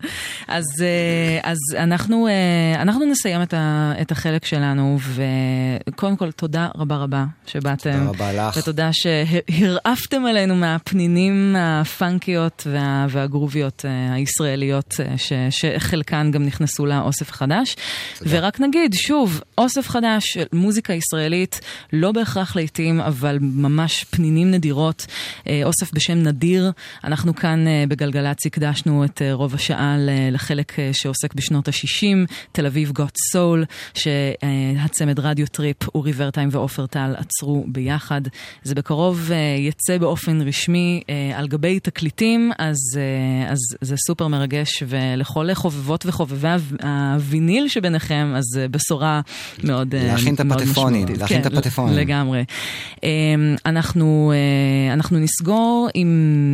אז, 0.47 0.63
אה, 0.81 1.39
אז 1.51 1.57
אנחנו, 1.77 2.27
אה, 2.27 2.81
אנחנו 2.81 3.05
נסיים 3.05 3.41
את, 3.41 3.53
ה, 3.53 3.93
את 4.01 4.11
החלק 4.11 4.45
שלנו, 4.45 4.97
וקודם 5.87 6.15
כל, 6.17 6.31
תודה 6.31 6.67
רבה 6.77 6.95
רבה 6.95 7.25
שבאתם. 7.47 7.91
תודה 7.91 8.09
רבה 8.09 8.33
לך. 8.49 8.57
ותודה 8.57 8.89
שהרעפתם 8.93 10.25
עלינו 10.25 10.55
מהפנינים 10.55 11.55
הפאנקיות 11.59 12.67
וה, 12.71 13.05
והגרוביות 13.09 13.85
הישראליות, 14.11 14.93
ש, 15.17 15.33
שחלקן 15.59 16.31
גם 16.31 16.43
נכנסו 16.43 16.85
לאוסף 16.85 17.29
החדש. 17.29 17.75
ורק 18.21 18.59
נגיד, 18.59 18.93
שוב, 18.93 19.41
אוסף 19.57 19.89
חדש 19.89 20.37
מוזיקה 20.53 20.93
ישראלית, 20.93 21.61
לא 21.93 22.11
בהכרח 22.11 22.55
לעיתים, 22.55 23.01
אבל 23.01 23.37
ממש 23.41 24.05
פנינים 24.09 24.51
נדירות. 24.51 25.05
אה, 25.47 25.61
אוסף 25.63 25.93
בשם 25.93 26.13
נדיר. 26.13 26.71
אנחנו 27.03 27.35
כאן 27.35 27.67
אה, 27.67 27.83
בגלגלצ 27.87 28.45
הקדשנו 28.45 29.05
את 29.05 29.21
אה, 29.21 29.33
רוב 29.33 29.55
השעה 29.55 29.95
לחלק 30.31 30.73
שעוסק 30.91 31.33
בשנות 31.33 31.67
ה-60, 31.67 32.31
תל 32.51 32.65
אביב 32.65 32.91
גוט 32.91 33.17
סול, 33.31 33.65
שהצמד 33.93 35.19
רדיו 35.19 35.47
טריפ, 35.47 35.87
אורי 35.95 36.11
ורטהיים 36.15 36.49
ועופר 36.51 36.85
טל 36.85 37.13
אצרו 37.17 37.65
ביחד. 37.67 38.21
זה 38.63 38.75
בקרוב 38.75 39.31
יצא 39.57 39.97
באופן 39.97 40.41
רשמי 40.41 41.01
על 41.35 41.47
גבי 41.47 41.79
תקליטים, 41.79 42.51
אז, 42.57 42.77
אז 43.49 43.57
זה 43.81 43.95
סופר 44.07 44.27
מרגש, 44.27 44.83
ולכל 44.87 45.46
חובבות 45.55 46.05
וחובבי 46.05 46.47
הו- 46.47 46.87
הוויניל 47.13 47.67
שביניכם, 47.67 48.33
אז 48.35 48.43
אה, 48.59 48.67
בשורה 48.67 49.21
מאוד 49.63 49.95
אה, 49.95 50.03
להכין 50.07 50.35
את 50.35 50.39
הפטפונים, 50.39 50.71
משמעותית. 51.03 51.17
להכין 51.21 51.41
את 51.41 51.45
הפטפונים. 51.45 51.97
לגמרי. 51.97 52.43
אה, 53.03 53.09
אנחנו, 53.65 54.33
אה, 54.35 54.93
אנחנו 54.93 55.19
נסגור 55.19 55.89
עם, 55.93 56.07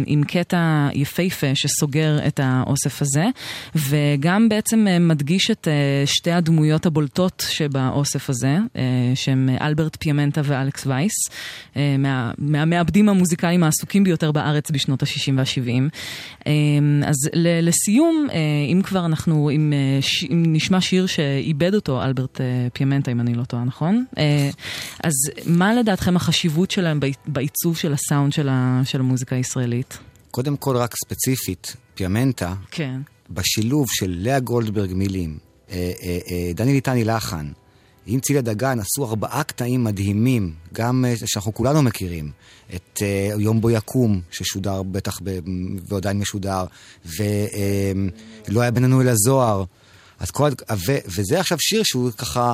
עם 0.07 0.23
קטע 0.23 0.87
יפהפה 0.93 1.47
שסוגר 1.55 2.27
את 2.27 2.39
האוסף 2.43 3.01
הזה, 3.01 3.25
וגם 3.75 4.49
בעצם 4.49 4.87
מדגיש 4.99 5.51
את 5.51 5.67
שתי 6.05 6.31
הדמויות 6.31 6.85
הבולטות 6.85 7.43
שבאוסף 7.49 8.29
הזה, 8.29 8.57
שהם 9.15 9.49
אלברט 9.61 9.97
פיאמנטה 9.99 10.41
ואלכס 10.43 10.85
וייס, 10.87 11.13
מה- 11.99 12.31
מהמעבדים 12.37 13.09
המוזיקליים 13.09 13.63
העסוקים 13.63 14.03
ביותר 14.03 14.31
בארץ 14.31 14.71
בשנות 14.71 15.03
ה-60 15.03 15.31
וה-70. 15.37 15.89
אה, 16.47 16.51
אז 17.07 17.15
לסיום, 17.33 18.27
אם 18.73 18.81
כבר 18.81 19.05
אנחנו, 19.05 19.49
אם, 19.49 19.73
אה, 19.73 20.01
ש- 20.01 20.23
אם 20.23 20.43
נשמע 20.47 20.81
שיר 20.81 21.05
שאיבד 21.05 21.75
אותו 21.75 22.03
אלברט 22.03 22.41
אה, 22.41 22.45
פיאמנטה, 22.73 23.11
אם 23.11 23.19
אני 23.19 23.33
לא 23.33 23.43
טועה, 23.43 23.63
נכון? 23.63 24.05
אה, 24.17 24.49
אז 25.03 25.13
מה 25.45 25.73
לדעתכם 25.73 26.15
החשיבות 26.15 26.71
שלהם 26.71 26.99
בעי- 26.99 27.13
בעיצוב 27.27 27.77
של 27.77 27.93
הסאונד 27.93 28.33
של, 28.33 28.49
ה- 28.51 28.81
של 28.85 28.99
המוזיקה 28.99 29.35
הישראלית? 29.35 29.97
קודם 30.31 30.57
כל, 30.57 30.77
רק 30.77 30.95
ספציפית, 31.05 31.75
פיאמנטה, 31.95 32.53
כן. 32.71 33.01
בשילוב 33.29 33.87
של 33.91 34.15
לאה 34.17 34.39
גולדברג 34.39 34.93
מילים, 34.93 35.37
דני 36.55 36.73
ליטני 36.73 37.03
לחן, 37.03 37.47
עם 38.05 38.19
צילה 38.19 38.41
דגן 38.41 38.79
עשו 38.79 39.05
ארבעה 39.05 39.43
קטעים 39.43 39.83
מדהימים, 39.83 40.53
גם 40.73 41.05
אה, 41.07 41.13
שאנחנו 41.25 41.53
כולנו 41.53 41.81
מכירים. 41.81 42.31
את 42.75 42.99
אה, 43.01 43.31
יום 43.39 43.61
בו 43.61 43.69
יקום, 43.69 44.21
ששודר 44.31 44.83
בטח 44.83 45.19
ב, 45.23 45.39
ועדיין 45.87 46.19
משודר, 46.19 46.65
ולא 47.05 48.61
היה 48.61 48.71
בינינו 48.71 49.01
אלא 49.01 49.11
זוהר. 49.15 49.63
אז 50.19 50.31
כל, 50.31 50.49
ו, 50.87 50.97
וזה 51.17 51.39
עכשיו 51.39 51.57
שיר 51.61 51.83
שהוא 51.83 52.11
ככה, 52.11 52.53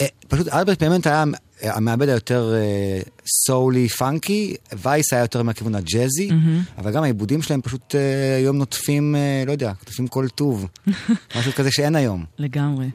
אה, 0.00 0.06
פשוט 0.28 0.48
אלברט 0.48 0.78
פיאמנט 0.78 1.06
היה 1.06 1.24
המעבד 1.62 2.08
היותר 2.08 2.54
אה, 2.54 3.00
soul-y 3.46 3.88
funky, 3.88 4.54
וייס 4.72 5.12
היה 5.12 5.22
יותר 5.22 5.42
מהכיוון 5.42 5.74
הג'אזי, 5.74 6.26
מהמם. 6.30 6.62
אבל 6.78 6.92
גם 6.92 7.02
העיבודים 7.02 7.42
שלהם 7.42 7.62
פשוט 7.62 7.94
אה, 7.94 8.36
היום 8.36 8.56
נוטפים, 8.56 9.16
אה, 9.16 9.42
לא 9.46 9.52
יודע, 9.52 9.68
נוטפים 9.68 10.08
כל 10.08 10.28
טוב. 10.28 10.66
משהו 11.36 11.52
כזה 11.52 11.70
שאין 11.72 11.96
היום. 11.96 12.24
לגמרי. 12.38 12.86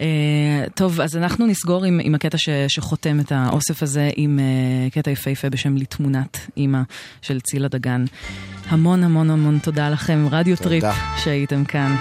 אה, 0.00 0.02
טוב, 0.74 1.00
אז 1.00 1.16
אנחנו 1.16 1.46
נסגור 1.46 1.84
עם, 1.84 2.00
עם 2.02 2.14
הקטע 2.14 2.38
ש, 2.38 2.48
שחותם 2.68 3.20
את 3.20 3.32
האוסף 3.32 3.82
הזה 3.82 4.10
עם 4.16 4.38
אה, 4.38 4.94
קטע 4.94 5.10
יפהפה 5.10 5.50
בשם 5.50 5.76
לתמונת 5.76 6.38
אימא 6.56 6.80
של 7.22 7.40
צילה 7.40 7.68
דגן. 7.68 8.04
המון 8.68 9.02
המון 9.02 9.30
המון 9.30 9.58
תודה 9.58 9.90
לכם, 9.90 10.26
רדיו. 10.30 10.56
טריפ, 10.56 10.84
שהייתם 11.16 11.64
כאן. 11.64 11.96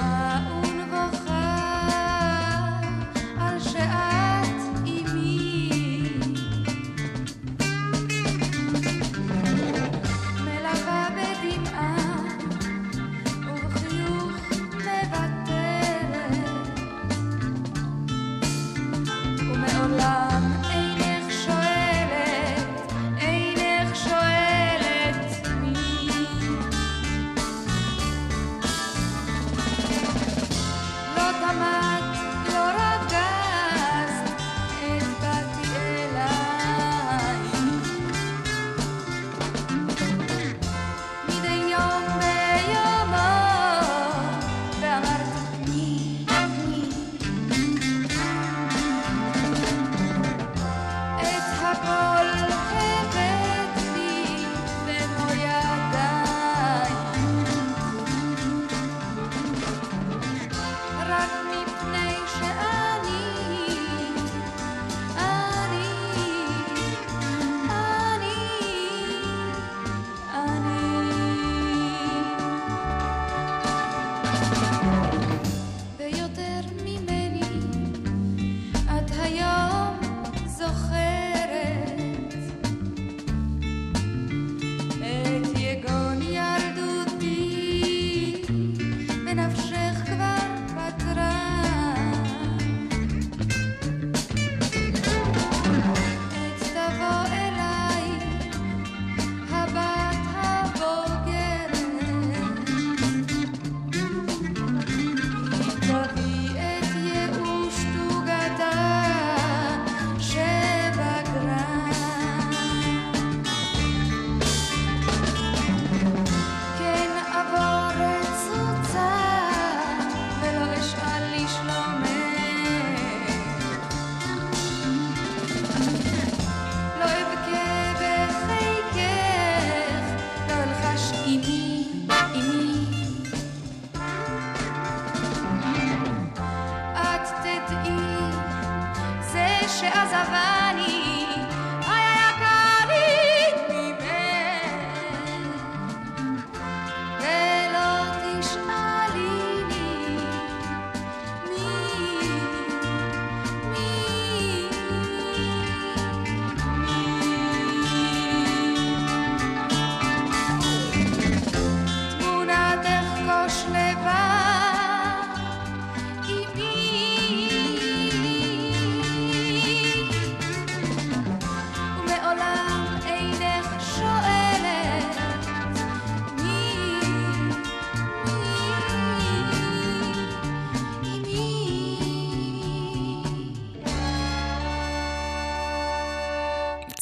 uh, 0.00 0.57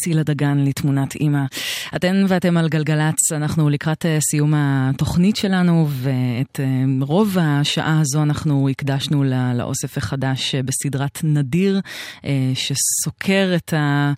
צילה 0.07 0.23
דגן 0.23 0.59
לתמונת 0.87 1.15
אימא. 1.15 1.45
אתן 1.97 2.25
ואתם 2.29 2.57
על 2.57 2.69
גלגלצ, 2.69 3.33
אנחנו 3.33 3.71
לקראת 3.71 4.07
אה, 4.07 4.19
סיום 4.21 4.53
התוכנית 4.57 5.37
שלנו, 5.37 5.89
ואת 5.91 6.61
אה, 6.61 6.67
רוב 7.01 7.37
השעה 7.41 8.01
הזו 8.01 8.23
אנחנו 8.23 8.69
הקדשנו 8.69 9.25
לאוסף 9.55 9.99
החדש 9.99 10.55
אה, 10.55 10.61
בסדרת 10.63 11.21
נדיר, 11.25 11.81
שסוקר 12.55 13.53
את, 13.57 13.73
ה, 13.73 14.13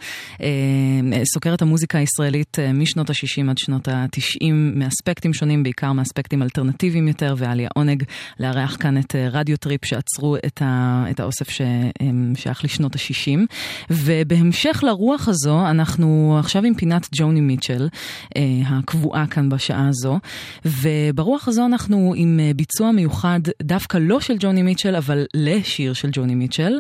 סוקר 1.34 1.54
את 1.54 1.62
המוזיקה 1.62 1.98
הישראלית 1.98 2.56
משנות 2.74 3.10
ה-60 3.10 3.50
עד 3.50 3.58
שנות 3.58 3.88
ה-90 3.88 4.52
מאספקטים 4.52 5.34
שונים, 5.34 5.62
בעיקר 5.62 5.92
מאספקטים 5.92 6.42
אלטרנטיביים 6.42 7.08
יותר, 7.08 7.34
והיה 7.38 7.54
לי 7.54 7.66
העונג 7.66 8.02
לארח 8.40 8.76
כאן 8.80 8.98
את 8.98 9.14
רדיו 9.32 9.56
טריפ 9.56 9.84
שאצרו 9.84 10.36
את, 10.36 10.62
ה, 10.64 11.04
את 11.10 11.20
האוסף 11.20 11.48
ששייך 11.50 12.64
לשנות 12.64 12.96
ה-60. 12.96 13.38
ובהמשך 13.90 14.84
לרוח 14.86 15.28
הזו, 15.28 15.66
אנחנו 15.70 16.36
עכשיו 16.40 16.57
עם 16.64 16.74
פינת 16.74 17.08
ג'וני 17.14 17.40
מיטשל, 17.40 17.88
אה, 18.36 18.42
הקבועה 18.66 19.26
כאן 19.26 19.48
בשעה 19.48 19.88
הזו, 19.88 20.18
וברוח 20.64 21.48
הזו 21.48 21.66
אנחנו 21.66 22.12
עם 22.16 22.40
אה, 22.40 22.50
ביצוע 22.56 22.92
מיוחד 22.92 23.40
דווקא 23.62 23.98
לא 23.98 24.20
של 24.20 24.34
ג'וני 24.40 24.62
מיטשל, 24.62 24.96
אבל 24.96 25.24
לשיר 25.34 25.92
של 25.92 26.08
ג'וני 26.12 26.34
מיטשל, 26.34 26.78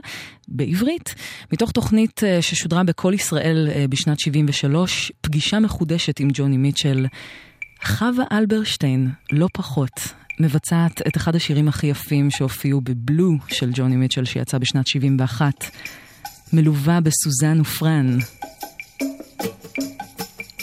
בעברית, 0.48 1.14
מתוך 1.52 1.72
תוכנית 1.72 2.24
אה, 2.24 2.42
ששודרה 2.42 2.84
בכל 2.84 3.12
ישראל 3.14 3.68
בשנת 3.88 4.20
73, 4.20 5.12
פגישה 5.20 5.60
מחודשת 5.60 6.20
עם 6.20 6.28
ג'וני 6.32 6.56
מיטשל. 6.56 7.06
חווה 7.84 8.24
אלברשטיין, 8.32 9.10
לא 9.32 9.48
פחות, 9.52 10.12
מבצעת 10.40 11.02
את 11.06 11.16
אחד 11.16 11.36
השירים 11.36 11.68
הכי 11.68 11.86
יפים 11.86 12.30
שהופיעו 12.30 12.80
בבלו 12.80 13.32
של 13.48 13.70
ג'וני 13.74 13.96
מיטשל 13.96 14.24
שיצא 14.24 14.58
בשנת 14.58 14.86
71, 14.86 15.54
מלווה 16.52 17.00
בסוזן 17.00 17.60
ופרן. 17.60 18.18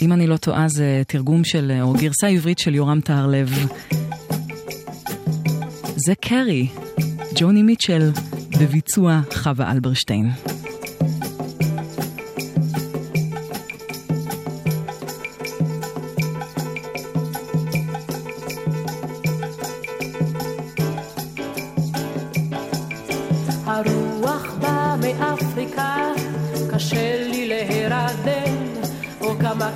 אם 0.02 0.12
אני 0.12 0.26
לא 0.26 0.36
טועה 0.36 0.68
זה 0.68 1.02
תרגום 1.06 1.44
של, 1.44 1.78
או 1.82 1.92
גרסה 1.92 2.26
עברית 2.26 2.58
של 2.58 2.74
יורם 2.74 3.00
טהרלב. 3.00 3.50
זה 5.96 6.14
קרי, 6.20 6.68
ג'וני 7.34 7.62
מיטשל, 7.62 8.10
בביצוע 8.60 9.20
חווה 9.34 9.72
אלברשטיין. 9.72 10.30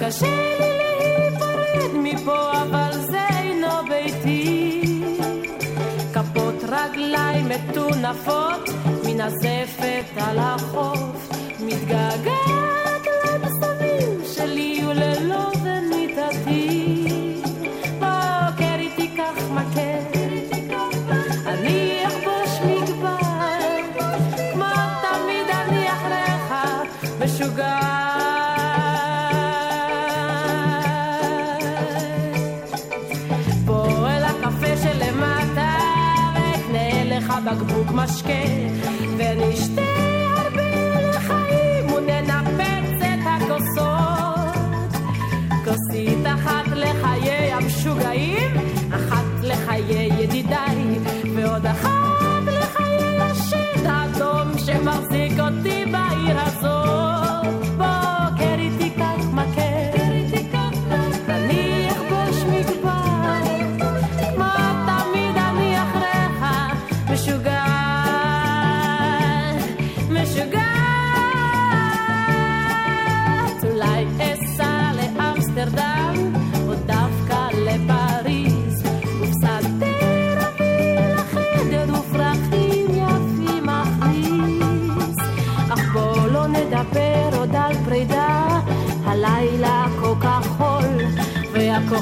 קשה 0.01 0.27
לי 0.61 0.79
להיפרד 1.19 1.95
מפה, 1.95 2.53
אבל 2.53 2.93
זה 2.93 3.21
אינו 3.39 3.69
ביתי. 3.89 4.81
כפות 6.15 6.65
רגליים 6.69 7.49
מטונפות, 7.49 8.69
מן 9.05 9.21
הזפת 9.21 10.05
על 10.17 10.39
החוף, 10.39 11.31
מתגעגעת 11.61 13.07
לבשמים 13.25 14.21
שלי 14.35 14.83
וללא 14.89 15.51
ומיטתי. 15.63 16.80
בקבוק 37.55 37.91
משקה 37.93 38.70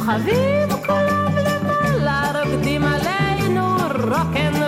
והכוכבים 0.08 0.68
כולם 0.86 1.34
למעלה 1.36 2.42
רוקדים 2.44 2.82
עלינו 2.84 3.76
רוקנרול. 3.94 4.67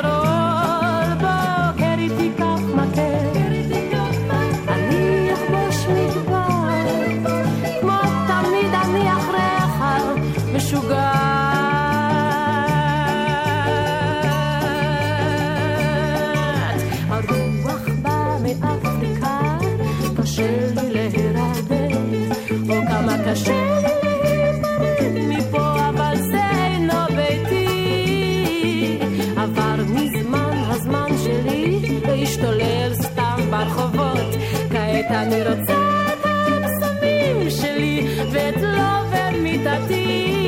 אני 35.11 35.43
רוצה 35.43 35.75
את 36.13 36.25
הבשמים 36.25 37.51
שלי 37.51 38.07
ואת 38.33 38.57
לובר 38.57 39.31
מיטתי. 39.43 40.40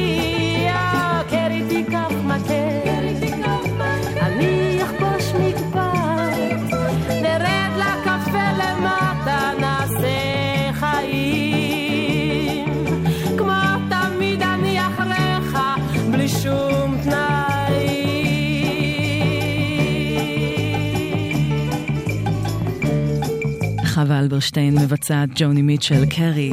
אלברשטיין 24.43 24.75
מבצעת 24.75 25.29
ג'וני 25.35 25.63
מיטשל, 25.63 26.07
Carey. 26.07 26.51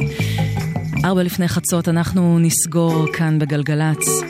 ארבע 1.04 1.22
לפני 1.22 1.48
חצות 1.48 1.88
אנחנו 1.88 2.38
נסגור 2.38 3.06
כאן 3.12 3.38
בגלגלצ. 3.38 4.22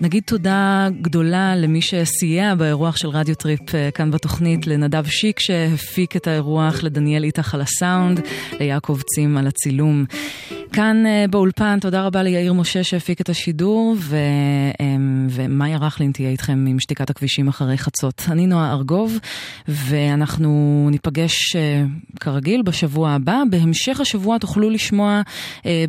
נגיד 0.00 0.22
תודה 0.26 0.88
גדולה 1.00 1.56
למי 1.56 1.80
שסייע 1.82 2.54
באירוח 2.54 2.96
של 2.96 3.08
רדיו 3.08 3.34
טריפ 3.34 3.74
אה, 3.74 3.90
כאן 3.90 4.10
בתוכנית, 4.10 4.66
לנדב 4.66 5.04
שיק 5.06 5.40
שהפיק 5.40 6.16
את 6.16 6.26
האירוח, 6.26 6.82
לדניאל 6.82 7.24
איתך 7.24 7.54
על 7.54 7.60
הסאונד, 7.60 8.20
ליעקב 8.60 9.00
צים 9.14 9.36
על 9.36 9.46
הצילום. 9.46 10.04
כאן 10.72 11.06
אה, 11.06 11.24
באולפן, 11.30 11.78
תודה 11.80 12.02
רבה 12.02 12.22
ליאיר 12.22 12.52
משה 12.52 12.84
שהפיק 12.84 13.20
את 13.20 13.28
השידור, 13.28 13.96
ו, 13.98 14.16
אמ, 14.80 15.26
ומאיה 15.30 15.78
רכלין 15.78 16.12
תהיה 16.12 16.30
איתכם 16.30 16.64
עם 16.68 16.80
שתיקת 16.80 17.10
הכבישים 17.10 17.48
אחרי 17.48 17.78
חצות. 17.78 18.22
אני 18.30 18.46
נועה 18.46 18.72
ארגוב, 18.72 19.18
ואנחנו 19.68 20.88
ניפגש 20.90 21.56
אה, 21.56 21.84
כרגיל 22.20 22.62
בשבוע 22.62 23.10
הבא. 23.10 23.42
בהמשך 23.50 24.00
השבוע 24.00 24.38
תוכלו 24.38 24.70
לשמוע 24.70 25.22
אה, 25.66 25.84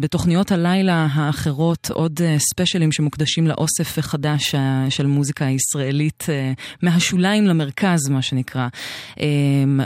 בתוכניות 0.00 0.52
הלילה 0.52 1.06
האחרות 1.12 1.90
עוד 1.94 2.20
ספיישלים 2.38 2.92
שמוקדשים 2.92 3.46
לאוסף 3.46 3.98
החדש 3.98 4.54
של 4.88 5.06
מוזיקה 5.06 5.44
הישראלית, 5.44 6.26
מהשוליים 6.82 7.46
למרכז, 7.46 8.08
מה 8.08 8.22
שנקרא. 8.22 8.68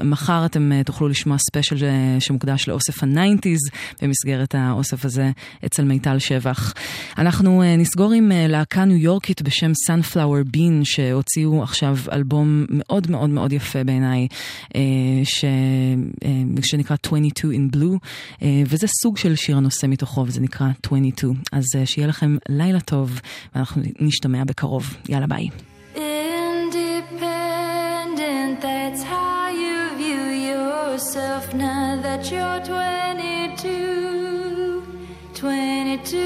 מחר 0.04 0.46
אתם 0.46 0.82
תוכלו 0.84 1.08
לשמוע 1.08 1.36
ספיישל 1.38 1.76
שמוקדש 2.18 2.68
לאוסף 2.68 3.02
ה 3.02 3.09
nineties 3.09 3.60
במסגרת 4.02 4.33
האוסף 4.58 5.04
הזה 5.04 5.30
אצל 5.66 5.84
מיטל 5.84 6.18
שבח. 6.18 6.74
אנחנו 7.18 7.62
אה, 7.62 7.76
נסגור 7.76 8.12
עם 8.12 8.32
אה, 8.32 8.46
להקה 8.48 8.84
ניו 8.84 8.96
יורקית 8.96 9.42
בשם 9.42 9.72
Sunflower 9.88 10.56
Bean, 10.56 10.84
שהוציאו 10.84 11.62
עכשיו 11.62 11.96
אלבום 12.12 12.66
מאוד 12.70 13.10
מאוד 13.10 13.30
מאוד 13.30 13.52
יפה 13.52 13.84
בעיניי, 13.84 14.28
אה, 14.76 14.80
ש... 15.24 15.44
שנקרא 16.62 16.96
22 17.06 17.70
in 17.70 17.76
Blue, 17.76 17.98
וזה 18.66 18.86
סוג 19.02 19.16
של 19.16 19.36
שיר 19.36 19.56
הנושא 19.56 19.86
מתוכו, 19.86 20.24
וזה 20.26 20.40
נקרא 20.40 20.66
22. 20.86 21.34
אז 21.52 21.64
שיהיה 21.84 22.08
לכם 22.08 22.36
לילה 22.48 22.80
טוב, 22.80 23.20
ואנחנו 23.54 23.82
נשתמע 24.00 24.44
בקרוב. 24.44 24.96
יאללה 25.08 25.26
ביי. 25.26 25.48
Independent, 25.94 27.14
now 31.54 32.00
that 32.02 32.30
you're 32.30 32.60
22. 32.60 33.93
22. 35.44 36.16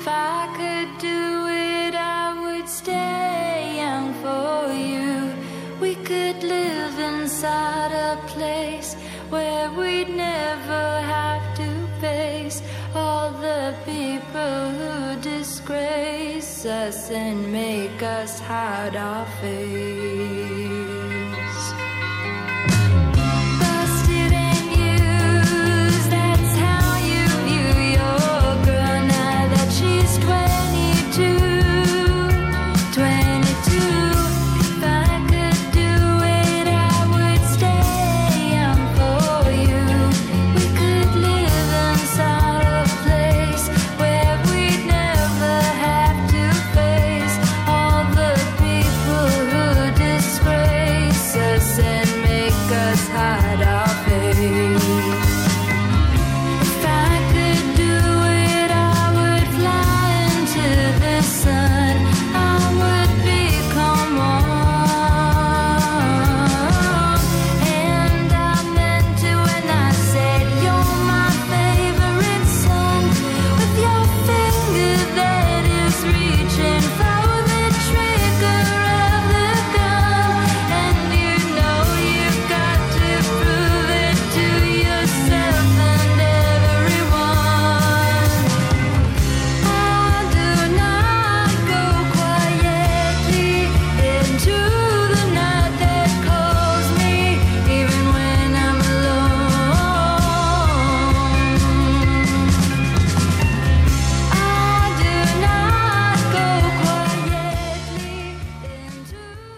If 0.00 0.08
I 0.08 0.48
could 0.58 0.98
do 0.98 1.46
it, 1.46 1.94
I 1.94 2.34
would 2.42 2.68
stay 2.68 3.76
young 3.76 4.12
for 4.14 4.72
you. 4.72 5.32
We 5.80 5.94
could 5.94 6.42
live 6.42 6.98
inside 6.98 7.92
a 7.92 8.20
place 8.26 8.94
where 9.30 9.70
we'd 9.70 10.08
never 10.08 10.86
have 11.14 11.56
to 11.58 11.70
face 12.00 12.62
all 12.96 13.30
the 13.30 13.76
people 13.84 14.70
who 14.78 15.20
disgrace 15.20 16.66
us 16.66 17.12
and 17.12 17.52
make 17.52 18.02
us 18.02 18.40
hide 18.40 18.96
our 18.96 19.26
face. 19.40 20.95